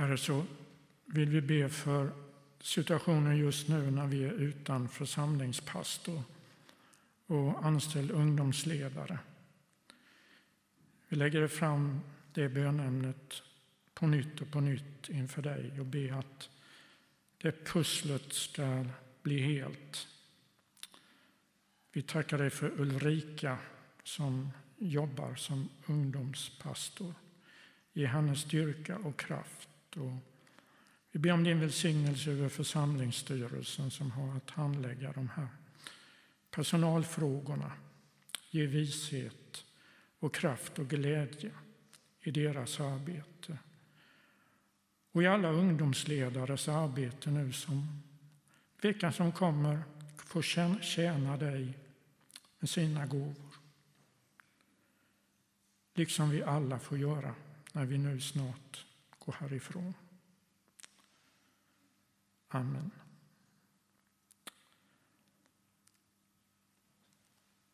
Herre, 0.00 0.18
så 0.18 0.44
vill 1.04 1.28
vi 1.28 1.40
be 1.40 1.68
för 1.68 2.12
situationen 2.60 3.36
just 3.36 3.68
nu 3.68 3.90
när 3.90 4.06
vi 4.06 4.24
är 4.24 4.32
utan 4.32 4.88
församlingspastor 4.88 6.22
och 7.26 7.66
anställd 7.66 8.10
ungdomsledare. 8.10 9.18
Vi 11.08 11.16
lägger 11.16 11.48
fram 11.48 12.00
det 12.32 12.48
bönämnet 12.48 13.42
på 13.94 14.06
nytt 14.06 14.40
och 14.40 14.50
på 14.50 14.60
nytt 14.60 15.08
inför 15.08 15.42
dig 15.42 15.80
och 15.80 15.86
ber 15.86 16.12
att 16.12 16.50
det 17.38 17.64
pusslet 17.64 18.32
ska 18.32 18.86
bli 19.22 19.40
helt. 19.40 20.08
Vi 21.92 22.02
tackar 22.02 22.38
dig 22.38 22.50
för 22.50 22.80
Ulrika 22.80 23.58
som 24.04 24.50
jobbar 24.76 25.34
som 25.34 25.68
ungdomspastor. 25.86 27.14
Ge 27.92 28.06
henne 28.06 28.36
styrka 28.36 28.98
och 28.98 29.18
kraft. 29.18 29.69
Och 29.96 30.12
vi 31.12 31.18
ber 31.18 31.32
om 31.32 31.44
din 31.44 31.60
välsignelse 31.60 32.30
över 32.30 32.48
församlingsstyrelsen 32.48 33.90
som 33.90 34.10
har 34.10 34.36
att 34.36 34.50
handlägga 34.50 35.12
de 35.12 35.28
här 35.28 35.48
personalfrågorna. 36.50 37.72
Ge 38.50 38.66
vishet 38.66 39.64
och 40.18 40.34
kraft 40.34 40.78
och 40.78 40.88
glädje 40.88 41.50
i 42.20 42.30
deras 42.30 42.80
arbete. 42.80 43.58
Och 45.12 45.22
i 45.22 45.26
alla 45.26 45.48
ungdomsledares 45.48 46.68
arbete 46.68 47.30
nu 47.30 47.52
som 47.52 48.02
veckan 48.82 49.12
som 49.12 49.32
kommer 49.32 49.82
får 50.16 50.42
tjäna- 50.42 50.82
tjäna 50.82 51.36
dig 51.36 51.78
med 52.58 52.70
sina 52.70 53.06
gåvor. 53.06 53.54
Liksom 55.94 56.30
vi 56.30 56.42
alla 56.42 56.78
får 56.78 56.98
göra 56.98 57.34
när 57.72 57.84
vi 57.84 57.98
nu 57.98 58.20
snart 58.20 58.86
Gå 59.24 59.32
härifrån. 59.32 59.94
Amen. 62.48 62.90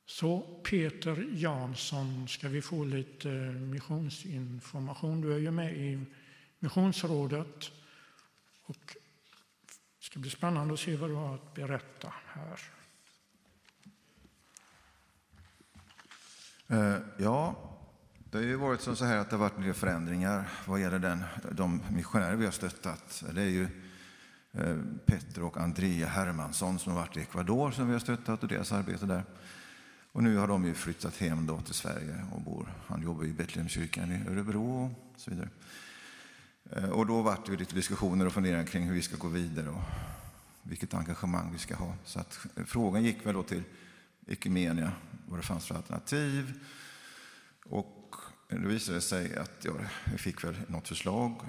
Så 0.05 0.41
Peter 0.65 1.29
Jansson, 1.33 2.29
ska 2.29 2.49
vi 2.49 2.63
få 2.63 2.85
lite 2.85 3.29
missionsinformation? 3.71 5.21
Du 5.21 5.35
är 5.35 5.39
ju 5.39 5.51
med 5.51 5.77
i 5.77 6.05
Missionsrådet 6.59 7.71
och 8.63 8.97
det 9.99 10.05
ska 10.05 10.19
bli 10.19 10.31
spännande 10.31 10.75
att 10.75 10.81
se 10.81 10.97
vad 10.97 11.11
du 11.11 11.15
har 11.15 11.35
att 11.35 11.55
berätta 11.55 12.15
här. 12.27 12.61
Eh, 16.69 16.99
ja, 17.19 17.76
det 18.37 18.43
har 18.43 18.49
ju 18.49 18.57
varit 18.57 18.81
som 18.81 18.97
så 18.97 19.05
här 19.05 19.17
att 19.17 19.31
det 19.31 19.37
har 19.37 19.41
varit 19.41 19.57
en 19.57 19.63
del 19.63 19.75
förändringar 19.75 20.49
vad 20.67 20.81
gäller 20.81 20.99
den, 20.99 21.25
de 21.51 21.83
missionärer 21.91 22.37
vi 22.37 22.45
har 22.45 22.53
stöttat. 22.53 23.25
Det 23.35 23.43
är 23.43 23.49
ju 23.49 23.69
eh, 24.53 24.77
Petter 25.07 25.43
och 25.43 25.57
Andrea 25.57 26.07
Hermansson 26.07 26.79
som 26.79 26.93
har 26.93 27.01
varit 27.01 27.17
i 27.17 27.21
Ecuador 27.21 27.71
som 27.71 27.87
vi 27.87 27.93
har 27.93 28.01
stöttat 28.01 28.43
och 28.43 28.49
deras 28.49 28.73
arbete 28.73 29.07
där. 29.07 29.25
Och 30.13 30.23
nu 30.23 30.37
har 30.37 30.49
de 30.49 30.65
ju 30.65 30.75
flyttat 30.75 31.17
hem 31.17 31.47
då 31.47 31.61
till 31.61 31.75
Sverige 31.75 32.25
och 32.33 32.41
bor. 32.41 32.69
Han 32.87 33.03
jobbar 33.03 33.25
i 33.25 33.33
Betlehemskyrkan 33.33 34.13
i 34.13 34.31
Örebro 34.31 34.85
och 34.85 35.21
så 35.21 35.31
vidare. 35.31 35.49
Eh, 36.71 36.91
och 36.91 37.07
då 37.07 37.23
vart 37.23 37.47
det 37.47 37.57
lite 37.57 37.75
diskussioner 37.75 38.27
och 38.27 38.33
funderingar 38.33 38.65
kring 38.65 38.85
hur 38.87 38.95
vi 38.95 39.03
ska 39.03 39.17
gå 39.17 39.29
vidare 39.29 39.69
och 39.69 39.83
vilket 40.63 40.95
engagemang 40.95 41.53
vi 41.53 41.59
ska 41.59 41.75
ha. 41.75 41.95
Så 42.05 42.21
att 42.21 42.47
eh, 42.57 42.65
frågan 42.65 43.05
gick 43.05 43.27
väl 43.27 43.35
då 43.35 43.43
till 43.43 43.63
Ekumenia, 44.27 44.93
vad 45.27 45.39
det 45.39 45.43
fanns 45.43 45.67
för 45.67 45.75
alternativ. 45.75 46.61
Och 47.65 48.06
då 48.49 48.69
visade 48.69 48.97
det 48.97 49.03
sig 49.03 49.37
att 49.37 49.65
jag 49.65 49.89
fick 50.19 50.45
väl 50.45 50.57
något 50.69 50.89
förslag 50.89 51.41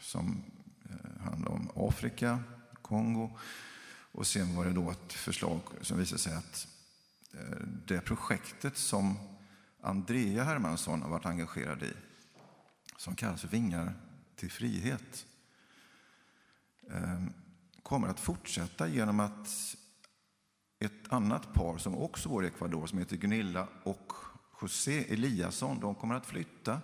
som 0.00 0.44
eh, 0.90 1.22
handlade 1.24 1.54
om 1.54 1.70
Afrika, 1.88 2.42
Kongo. 2.82 3.38
Och 4.12 4.26
sen 4.26 4.56
var 4.56 4.64
det 4.64 4.72
då 4.72 4.90
ett 4.90 5.12
förslag 5.12 5.60
som 5.80 5.98
visade 5.98 6.18
sig 6.18 6.34
att 6.34 6.68
eh, 7.32 7.66
det 7.86 8.00
projektet 8.00 8.76
som 8.76 9.18
Andrea 9.80 10.44
Hermansson 10.44 11.02
har 11.02 11.08
varit 11.08 11.26
engagerad 11.26 11.82
i, 11.82 11.92
som 12.96 13.16
kallas 13.16 13.40
för 13.40 13.48
Vingar 13.48 13.94
till 14.36 14.50
frihet, 14.50 15.26
eh, 16.90 17.22
kommer 17.82 18.08
att 18.08 18.20
fortsätta 18.20 18.88
genom 18.88 19.20
att 19.20 19.76
ett 20.78 21.12
annat 21.12 21.54
par 21.54 21.78
som 21.78 21.98
också 21.98 22.28
bor 22.28 22.44
i 22.44 22.48
Ecuador, 22.48 22.86
som 22.86 22.98
heter 22.98 23.16
Gunilla 23.16 23.68
och 23.82 24.12
José 24.62 25.04
Eliasson, 25.08 25.80
de 25.80 25.94
kommer 25.94 26.14
att 26.14 26.26
flytta 26.26 26.80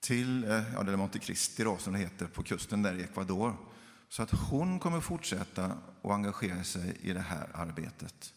till 0.00 0.44
eh, 0.44 0.74
ja, 0.74 0.82
det 0.82 0.92
är 0.92 0.96
Monte 0.96 1.18
Cristi 1.18 1.64
då, 1.64 1.76
som 1.76 1.92
det 1.92 1.98
heter, 1.98 2.26
på 2.26 2.42
kusten 2.42 2.82
där 2.82 2.94
i 2.94 3.02
Ecuador 3.02 3.56
Så 4.08 4.22
att 4.22 4.30
hon 4.30 4.78
kommer 4.78 5.00
fortsätta 5.00 5.64
att 6.02 6.10
engagera 6.10 6.64
sig 6.64 6.96
i 7.00 7.12
det 7.12 7.20
här 7.20 7.48
arbetet. 7.54 8.34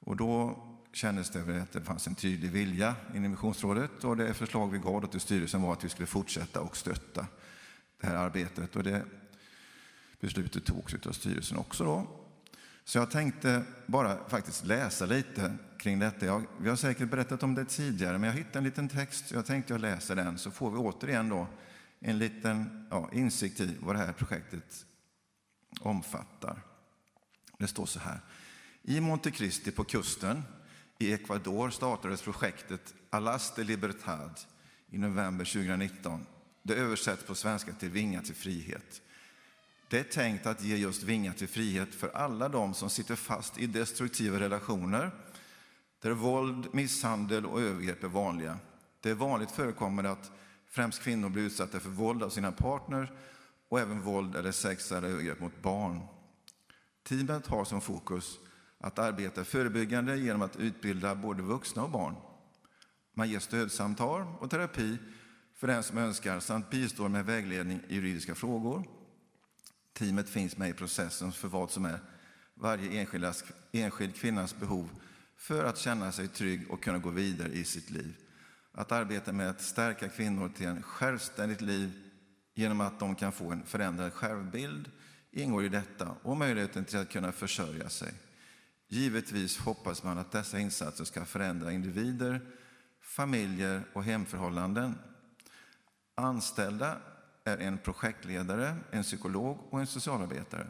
Och 0.00 0.16
då 0.16 0.62
kändes 0.92 1.30
det 1.30 1.38
väl 1.38 1.62
att 1.62 1.72
det 1.72 1.82
fanns 1.82 2.06
en 2.06 2.14
tydlig 2.14 2.50
vilja 2.50 2.94
inom 3.14 3.30
Missionsrådet 3.30 4.04
och 4.04 4.16
det 4.16 4.34
förslag 4.34 4.70
vi 4.70 4.78
gav 4.78 5.00
då 5.00 5.06
till 5.06 5.20
styrelsen 5.20 5.62
var 5.62 5.72
att 5.72 5.84
vi 5.84 5.88
skulle 5.88 6.06
fortsätta 6.06 6.60
och 6.60 6.76
stötta 6.76 7.26
det 8.00 8.06
här 8.06 8.16
arbetet. 8.16 8.76
Och 8.76 8.82
det 8.82 9.04
beslutet 10.20 10.64
togs 10.64 10.94
av 11.06 11.12
styrelsen 11.12 11.58
också 11.58 11.84
då. 11.84 12.23
Så 12.84 12.98
jag 12.98 13.10
tänkte 13.10 13.62
bara 13.86 14.28
faktiskt 14.28 14.64
läsa 14.64 15.06
lite 15.06 15.56
kring 15.78 15.98
detta. 15.98 16.26
Jag, 16.26 16.46
vi 16.60 16.68
har 16.68 16.76
säkert 16.76 17.10
berättat 17.10 17.42
om 17.42 17.54
det 17.54 17.64
tidigare, 17.64 18.18
men 18.18 18.30
jag 18.30 18.36
hittade 18.36 18.58
en 18.58 18.64
liten 18.64 18.88
text. 18.88 19.30
Jag 19.30 19.46
tänkte 19.46 19.72
jag 19.72 19.80
läser 19.80 20.16
den, 20.16 20.38
så 20.38 20.50
får 20.50 20.70
vi 20.70 20.76
återigen 20.76 21.28
då 21.28 21.46
en 22.00 22.18
liten 22.18 22.86
ja, 22.90 23.10
insikt 23.12 23.60
i 23.60 23.76
vad 23.80 23.94
det 23.94 23.98
här 23.98 24.12
projektet 24.12 24.86
omfattar. 25.80 26.62
Det 27.58 27.66
står 27.66 27.86
så 27.86 27.98
här. 27.98 28.20
I 28.82 29.00
Montecristi 29.00 29.70
på 29.70 29.84
kusten 29.84 30.42
i 30.98 31.12
Ecuador 31.12 31.70
startades 31.70 32.22
projektet 32.22 32.94
Alas 33.10 33.52
de 33.56 33.64
Libertad 33.64 34.30
i 34.90 34.98
november 34.98 35.44
2019. 35.44 36.26
Det 36.62 36.74
översätts 36.74 37.24
på 37.24 37.34
svenska 37.34 37.72
till 37.72 37.90
Vinga 37.90 38.22
till 38.22 38.34
frihet. 38.34 39.02
Det 39.94 40.00
är 40.00 40.04
tänkt 40.04 40.46
att 40.46 40.62
ge 40.62 40.76
just 40.76 41.02
vingar 41.02 41.32
till 41.32 41.48
frihet 41.48 41.94
för 41.94 42.08
alla 42.08 42.48
de 42.48 42.74
som 42.74 42.90
sitter 42.90 43.16
fast 43.16 43.58
i 43.58 43.66
destruktiva 43.66 44.40
relationer 44.40 45.10
där 46.02 46.10
våld, 46.10 46.68
misshandel 46.72 47.46
och 47.46 47.60
övergrepp 47.60 48.04
är 48.04 48.08
vanliga. 48.08 48.58
Det 49.00 49.10
är 49.10 49.14
vanligt 49.14 49.50
förekommande 49.50 50.10
att 50.10 50.30
främst 50.70 51.02
kvinnor 51.02 51.28
blir 51.28 51.42
utsatta 51.42 51.80
för 51.80 51.90
våld 51.90 52.22
av 52.22 52.28
sina 52.28 52.52
partner 52.52 53.12
och 53.68 53.80
även 53.80 54.00
våld 54.00 54.36
eller 54.36 54.52
sexuella 54.52 55.08
övergrepp 55.08 55.40
mot 55.40 55.62
barn. 55.62 56.00
Teamet 57.02 57.46
har 57.46 57.64
som 57.64 57.80
fokus 57.80 58.38
att 58.78 58.98
arbeta 58.98 59.44
förebyggande 59.44 60.16
genom 60.16 60.42
att 60.42 60.56
utbilda 60.56 61.14
både 61.14 61.42
vuxna 61.42 61.82
och 61.82 61.90
barn. 61.90 62.14
Man 63.12 63.30
ger 63.30 63.38
stödsamtal 63.38 64.26
och 64.40 64.50
terapi 64.50 64.98
för 65.56 65.66
den 65.66 65.82
som 65.82 65.98
önskar 65.98 66.40
samt 66.40 66.70
bistår 66.70 67.08
med 67.08 67.26
vägledning 67.26 67.80
i 67.88 67.94
juridiska 67.94 68.34
frågor. 68.34 68.93
Teamet 69.94 70.28
finns 70.28 70.56
med 70.56 70.70
i 70.70 70.72
processen 70.72 71.32
för 71.32 71.48
vad 71.48 71.70
som 71.70 71.84
är 71.84 71.98
varje 72.54 73.00
enskildas, 73.00 73.44
enskild 73.72 74.14
kvinnas 74.14 74.56
behov 74.56 74.88
för 75.36 75.64
att 75.64 75.78
känna 75.78 76.12
sig 76.12 76.28
trygg 76.28 76.70
och 76.70 76.82
kunna 76.82 76.98
gå 76.98 77.10
vidare 77.10 77.52
i 77.52 77.64
sitt 77.64 77.90
liv. 77.90 78.16
Att 78.72 78.92
arbeta 78.92 79.32
med 79.32 79.50
att 79.50 79.60
stärka 79.60 80.08
kvinnor 80.08 80.48
till 80.48 80.66
en 80.66 80.82
självständigt 80.82 81.60
liv 81.60 81.92
genom 82.54 82.80
att 82.80 83.00
de 83.00 83.14
kan 83.14 83.32
få 83.32 83.52
en 83.52 83.66
förändrad 83.66 84.12
självbild 84.12 84.90
ingår 85.30 85.64
i 85.64 85.68
detta 85.68 86.16
och 86.22 86.36
möjligheten 86.36 86.84
till 86.84 86.98
att 86.98 87.10
kunna 87.10 87.32
försörja 87.32 87.88
sig. 87.88 88.12
Givetvis 88.88 89.58
hoppas 89.58 90.02
man 90.02 90.18
att 90.18 90.32
dessa 90.32 90.58
insatser 90.58 91.04
ska 91.04 91.24
förändra 91.24 91.72
individer, 91.72 92.40
familjer 93.00 93.82
och 93.92 94.04
hemförhållanden. 94.04 94.98
Anställda 96.14 96.98
är 97.44 97.58
en 97.58 97.78
projektledare, 97.78 98.76
en 98.90 99.02
psykolog 99.02 99.58
och 99.70 99.80
en 99.80 99.86
socialarbetare. 99.86 100.66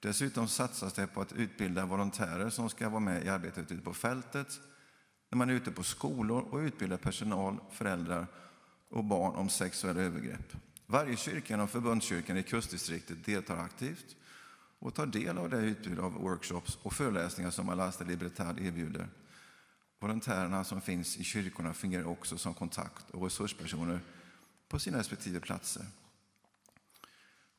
Dessutom 0.00 0.48
satsas 0.48 0.92
det 0.92 1.06
på 1.06 1.20
att 1.20 1.32
utbilda 1.32 1.86
volontärer 1.86 2.50
som 2.50 2.70
ska 2.70 2.88
vara 2.88 3.00
med 3.00 3.24
i 3.24 3.28
arbetet 3.28 3.72
ute 3.72 3.82
på 3.82 3.94
fältet, 3.94 4.60
när 5.30 5.36
man 5.36 5.50
är 5.50 5.54
ute 5.54 5.70
på 5.70 5.82
skolor 5.82 6.42
och 6.50 6.58
utbildar 6.58 6.96
personal, 6.96 7.56
föräldrar 7.70 8.26
och 8.90 9.04
barn 9.04 9.34
om 9.34 9.48
sexuella 9.48 10.00
övergrepp. 10.00 10.56
Varje 10.86 11.16
kyrka 11.16 11.54
inom 11.54 11.68
förbundskyrkan 11.68 12.36
i 12.36 12.42
kustdistriktet 12.42 13.24
deltar 13.24 13.56
aktivt 13.56 14.16
och 14.78 14.94
tar 14.94 15.06
del 15.06 15.38
av 15.38 15.50
det 15.50 15.56
utbud 15.56 15.98
av 15.98 16.12
workshops 16.12 16.78
och 16.82 16.92
föreläsningar 16.92 17.50
som 17.50 17.68
Alasta 17.68 18.04
Libertad 18.04 18.58
erbjuder. 18.58 19.08
Volontärerna 20.00 20.64
som 20.64 20.80
finns 20.80 21.16
i 21.16 21.24
kyrkorna 21.24 21.74
fungerar 21.74 22.04
också 22.04 22.38
som 22.38 22.54
kontakt 22.54 23.10
och 23.10 23.22
resurspersoner 23.22 24.00
på 24.68 24.78
sina 24.78 24.98
respektive 24.98 25.40
platser. 25.40 25.86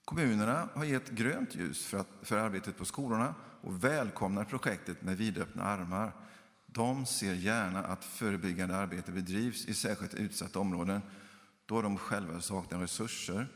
Kommunerna 0.06 0.70
har 0.74 0.86
gett 0.86 1.10
grönt 1.10 1.56
ljus 1.56 1.86
för, 1.86 1.98
att, 1.98 2.08
för 2.22 2.38
arbetet 2.38 2.78
på 2.78 2.86
skolorna 2.86 3.36
och 3.62 3.84
välkomnar 3.84 4.44
projektet 4.44 5.02
med 5.02 5.18
vidöppna 5.18 5.64
armar. 5.64 6.14
De 6.66 7.06
ser 7.06 7.34
gärna 7.34 7.84
att 7.84 8.06
förebyggande 8.06 8.76
arbete 8.76 9.12
bedrivs 9.12 9.66
i 9.66 9.74
särskilt 9.74 10.14
utsatta 10.14 10.60
områden 10.60 11.02
då 11.66 11.82
de 11.82 11.98
själva 11.98 12.42
saknar 12.42 12.80
resurser. 12.80 13.48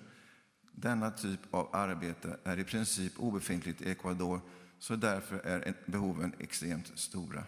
Denna 0.72 1.12
typ 1.12 1.40
av 1.52 1.76
arbete 1.76 2.40
är 2.44 2.60
i 2.60 2.64
princip 2.64 3.14
obefintligt 3.20 3.82
i 3.82 3.92
Ecuador 3.92 4.42
så 4.80 4.96
därför 4.96 5.38
är 5.38 5.76
behoven 5.86 6.34
extremt 6.40 7.00
stora. 7.00 7.44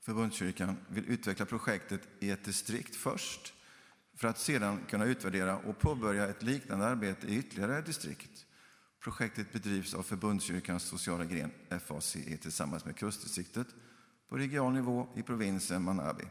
Förbundskyrkan 0.00 0.76
vill 0.88 1.04
utveckla 1.08 1.46
projektet 1.46 2.08
i 2.20 2.30
ett 2.30 2.44
distrikt 2.44 2.96
först 2.96 3.54
för 4.18 4.28
att 4.28 4.38
sedan 4.38 4.84
kunna 4.88 5.04
utvärdera 5.04 5.58
och 5.58 5.78
påbörja 5.78 6.28
ett 6.28 6.42
liknande 6.42 6.86
arbete 6.86 7.26
i 7.26 7.38
ytterligare 7.38 7.82
distrikt. 7.82 8.46
Projektet 9.00 9.52
bedrivs 9.52 9.94
av 9.94 10.02
Förbundskyrkans 10.02 10.82
sociala 10.82 11.24
gren 11.24 11.50
FACE 11.86 12.36
tillsammans 12.36 12.84
med 12.84 12.96
kustdistriktet 12.96 13.66
på 14.28 14.36
regional 14.36 14.72
nivå 14.72 15.08
i 15.16 15.22
provinsen 15.22 15.82
Manabi. 15.82 16.24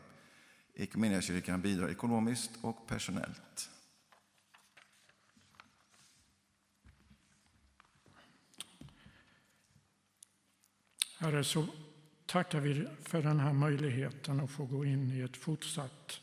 Equmeniakyrkan 0.76 1.62
bidrar 1.62 1.90
ekonomiskt 1.90 2.52
och 2.62 2.88
personellt. 2.88 3.70
Herre, 11.20 11.44
så 11.44 11.68
tackar 12.26 12.60
vi 12.60 12.88
för 13.02 13.22
den 13.22 13.40
här 13.40 13.54
möjligheten 13.54 14.40
att 14.40 14.52
få 14.52 14.66
gå 14.66 14.86
in 14.86 15.12
i 15.12 15.22
ett 15.22 15.38
fortsatt 15.38 16.20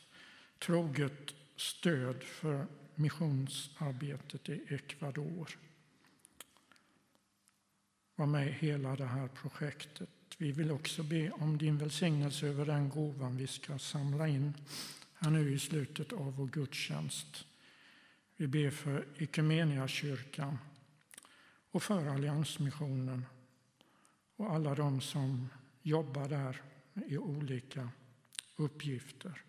troget 0.58 1.43
stöd 1.56 2.22
för 2.22 2.66
missionsarbetet 2.94 4.48
i 4.48 4.62
Ecuador. 4.68 5.58
Var 8.16 8.26
med 8.26 8.48
i 8.48 8.50
hela 8.50 8.96
det 8.96 9.06
här 9.06 9.28
projektet. 9.28 10.10
Vi 10.38 10.52
vill 10.52 10.70
också 10.70 11.02
be 11.02 11.30
om 11.30 11.58
din 11.58 11.78
välsignelse 11.78 12.46
över 12.46 12.66
den 12.66 12.88
gåvan 12.88 13.36
vi 13.36 13.46
ska 13.46 13.78
samla 13.78 14.28
in 14.28 14.54
här 15.14 15.30
nu 15.30 15.54
i 15.54 15.58
slutet 15.58 16.12
av 16.12 16.36
vår 16.36 16.46
gudstjänst. 16.46 17.46
Vi 18.36 18.46
ber 18.46 18.70
för 18.70 19.06
Equmeniakyrkan 19.18 20.58
och 21.70 21.82
för 21.82 22.06
Alliansmissionen 22.06 23.26
och 24.36 24.52
alla 24.52 24.74
de 24.74 25.00
som 25.00 25.48
jobbar 25.82 26.28
där 26.28 26.62
i 27.06 27.18
olika 27.18 27.88
uppgifter. 28.56 29.42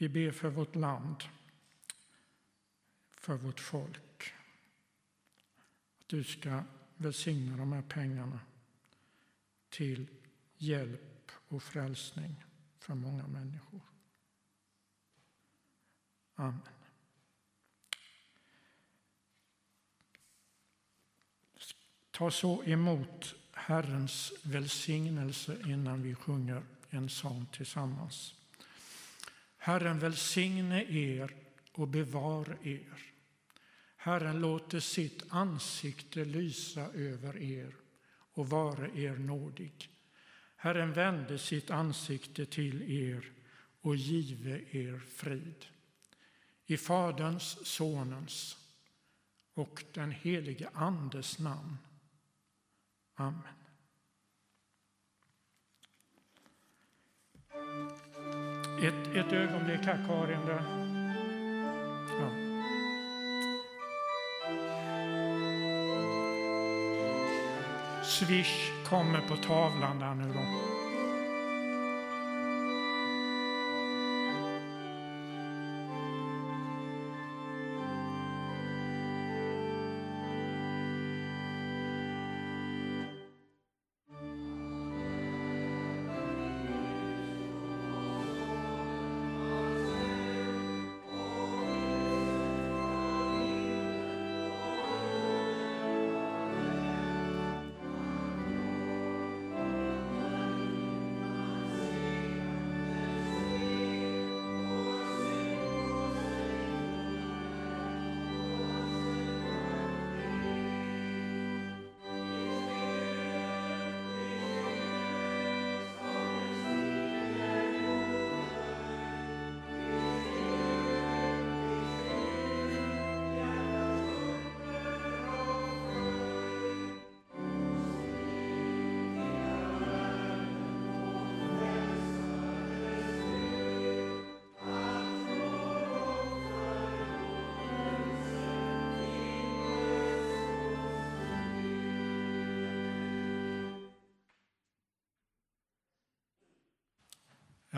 Vi 0.00 0.08
ber 0.08 0.30
för 0.30 0.48
vårt 0.48 0.74
land, 0.74 1.24
för 3.10 3.36
vårt 3.36 3.60
folk. 3.60 4.34
Att 5.98 6.08
du 6.08 6.24
ska 6.24 6.62
välsigna 6.96 7.56
de 7.56 7.72
här 7.72 7.82
pengarna 7.82 8.40
till 9.68 10.06
hjälp 10.56 11.32
och 11.48 11.62
frälsning 11.62 12.44
för 12.78 12.94
många 12.94 13.26
människor. 13.26 13.80
Amen. 16.34 16.60
Ta 22.10 22.30
så 22.30 22.64
emot 22.64 23.34
Herrens 23.52 24.32
välsignelse 24.42 25.58
innan 25.66 26.02
vi 26.02 26.14
sjunger 26.14 26.62
en 26.90 27.08
sång 27.08 27.46
tillsammans. 27.46 28.39
Herren 29.62 29.98
välsigne 29.98 30.84
er 30.84 31.34
och 31.72 31.88
bevar 31.88 32.58
er. 32.62 33.12
Herren 33.96 34.40
låter 34.40 34.80
sitt 34.80 35.22
ansikte 35.28 36.24
lysa 36.24 36.92
över 36.92 37.36
er 37.36 37.74
och 38.32 38.50
vare 38.50 39.00
er 39.00 39.16
nådig. 39.16 39.88
Herren 40.56 40.92
vände 40.92 41.38
sitt 41.38 41.70
ansikte 41.70 42.46
till 42.46 42.82
er 42.82 43.32
och 43.80 43.96
give 43.96 44.60
er 44.70 44.98
frid. 44.98 45.66
I 46.66 46.76
Faderns, 46.76 47.66
Sonens 47.66 48.56
och 49.54 49.84
den 49.92 50.10
helige 50.10 50.68
Andes 50.74 51.38
namn. 51.38 51.76
Amen. 53.14 53.60
Ett, 58.82 59.16
ett 59.16 59.32
ögonblick 59.32 59.80
här, 59.86 60.04
Karin. 60.08 60.46
Där. 60.46 60.62
Ja. 62.20 62.30
Swish 68.04 68.70
kommer 68.88 69.20
på 69.20 69.36
tavlan 69.36 69.98
där 69.98 70.14
nu 70.14 70.32
då. 70.32 70.79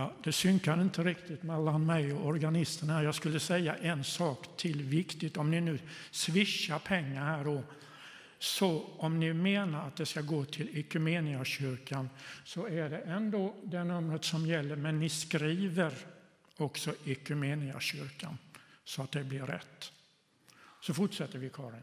Ja, 0.02 0.12
det 0.24 0.32
synkar 0.32 0.82
inte 0.82 1.02
riktigt 1.02 1.42
mellan 1.42 1.86
mig 1.86 2.12
och 2.12 2.26
organisten 2.26 2.90
här. 2.90 3.02
Jag 3.02 3.14
skulle 3.14 3.40
säga 3.40 3.76
en 3.76 4.04
sak 4.04 4.56
till 4.56 4.82
viktigt. 4.82 5.36
Om 5.36 5.50
ni 5.50 5.60
nu 5.60 5.78
swishar 6.10 6.78
pengar 6.78 7.24
här 7.24 7.44
då, 7.44 7.62
så 8.38 8.84
om 8.98 9.20
ni 9.20 9.32
menar 9.32 9.86
att 9.86 9.96
det 9.96 10.06
ska 10.06 10.20
gå 10.20 10.44
till 10.44 10.78
Equmeniakyrkan 10.78 12.08
så 12.44 12.66
är 12.66 12.90
det 12.90 12.98
ändå 12.98 13.54
det 13.62 13.84
numret 13.84 14.24
som 14.24 14.46
gäller, 14.46 14.76
men 14.76 14.98
ni 14.98 15.08
skriver 15.08 15.92
också 16.56 16.94
Equmeniakyrkan 17.06 18.38
så 18.84 19.02
att 19.02 19.12
det 19.12 19.24
blir 19.24 19.42
rätt. 19.42 19.92
Så 20.80 20.94
fortsätter 20.94 21.38
vi 21.38 21.50
Karin. 21.50 21.82